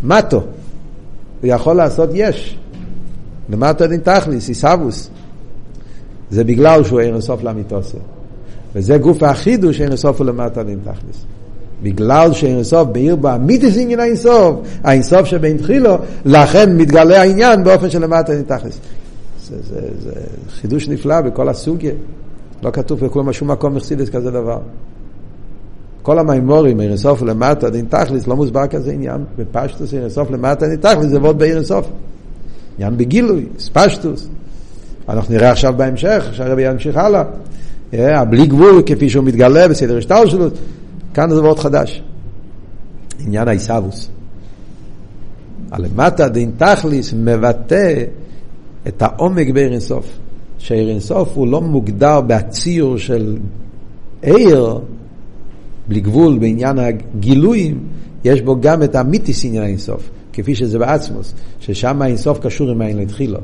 מטו. 0.03 0.37
הוא 0.37 1.49
יכול 1.49 1.75
לעשות 1.75 2.09
יש. 2.13 2.57
למטה 3.49 3.85
אין 3.85 3.99
תכליס, 3.99 4.47
עיסאוווס. 4.47 5.09
זה 6.31 6.43
בגלל 6.43 6.83
שהוא 6.83 6.99
אין 6.99 7.21
סוף 7.21 7.43
לאמיתוסו. 7.43 7.97
וזה 8.75 8.97
גוף 8.97 9.23
החידוש 9.23 9.81
אין 9.81 9.95
סוף 9.95 10.21
ולמטה 10.21 10.61
אין 10.61 10.79
תכליס. 10.83 11.25
בגלל 11.83 12.33
שאין 12.33 12.55
אינסוף 12.55 12.87
בעיר 12.91 13.15
בו 13.15 13.35
אמיתיס 13.35 13.77
עניין 13.77 13.99
האינסוף, 13.99 14.55
האינסוף 14.83 15.25
שבין 15.25 15.57
תחילו, 15.57 15.97
לכן 16.25 16.77
מתגלה 16.77 17.21
העניין 17.21 17.63
באופן 17.63 17.89
שלמטה 17.89 18.33
נתכלס. 18.33 18.79
זה, 19.49 19.55
זה, 19.69 19.79
זה 19.99 20.11
חידוש 20.61 20.89
נפלא 20.89 21.21
בכל 21.21 21.49
הסוגיה. 21.49 21.91
לא 22.63 22.71
כתוב 22.71 23.05
בכלום 23.05 23.33
שום 23.33 23.51
מקום 23.51 23.75
מחסידס 23.75 24.09
כזה 24.09 24.31
דבר. 24.31 24.59
כל 26.01 26.19
המימורים, 26.19 26.79
עיר 26.79 26.89
אינסוף 26.89 27.21
למטה, 27.21 27.69
דין 27.69 27.85
תכלס, 27.89 28.27
לא 28.27 28.35
מוסבר 28.35 28.67
כזה 28.67 28.91
עניין. 28.91 29.23
בפשטוס 29.37 29.93
עיר 29.93 30.01
אינסוף 30.01 30.31
למטה, 30.31 30.67
דין 30.67 30.75
תכלס, 30.75 31.05
זה 31.05 31.21
ועוד 31.21 31.39
בעיר 31.39 31.55
אינסוף. 31.55 31.87
עניין 32.77 32.97
בגילוי, 32.97 33.45
ספשטוס. 33.59 34.27
אנחנו 35.09 35.33
נראה 35.33 35.51
עכשיו 35.51 35.73
בהמשך, 35.77 36.25
שהרבי 36.31 36.69
ימשיך 36.69 36.97
הלאה. 36.97 37.23
בלי 38.25 38.47
גבול, 38.47 38.83
כפי 38.85 39.09
שהוא 39.09 39.25
מתגלה 39.25 39.67
בסדר 39.67 39.97
השטר 39.97 40.25
שלו. 40.25 40.47
כאן 41.13 41.29
זה 41.29 41.41
מאוד 41.41 41.59
חדש. 41.59 42.03
עניין 43.19 43.47
העיסאוווס. 43.47 44.09
הלמטה 45.71 46.29
דין 46.29 46.51
תכליס 46.57 47.13
מבטא 47.13 48.03
את 48.87 49.01
העומק 49.01 49.49
בעיר 49.49 49.71
אינסוף. 49.71 50.19
שעיר 50.63 50.89
אינסוף 50.89 51.29
הוא 51.33 51.47
לא 51.47 51.61
מוגדר 51.61 52.21
בהציור 52.21 52.97
של 52.97 53.37
עיר, 54.21 54.79
בלי 55.87 56.01
גבול 56.01 56.37
בעניין 56.39 56.79
הגילויים, 56.79 57.79
יש 58.23 58.41
בו 58.41 58.61
גם 58.61 58.83
את 58.83 58.95
המיתיס 58.95 59.45
עניין 59.45 59.63
האינסוף, 59.63 60.09
כפי 60.33 60.55
שזה 60.55 60.79
בעצמוס, 60.79 61.33
ששם 61.59 62.01
האינסוף 62.01 62.39
קשור 62.39 62.69
עם 62.69 62.81
העין 62.81 62.97
להתחילו. 62.97 63.39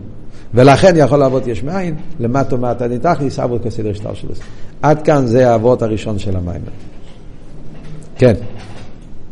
ולכן 0.53 0.93
יכול 0.97 1.19
לעבוד 1.19 1.47
יש 1.47 1.63
מאין, 1.63 1.95
למטה 2.19 2.55
ומטה 2.55 2.87
דין 2.87 2.99
תכליס, 2.99 3.39
עבוד 3.39 3.61
כסדר 3.61 3.93
שטר 3.93 4.13
שלו. 4.13 4.31
עד 4.81 5.01
כאן 5.01 5.25
זה 5.25 5.51
האבות 5.51 5.81
הראשון 5.81 6.19
של 6.19 6.35
המים. 6.35 6.61
כן. 8.19 8.35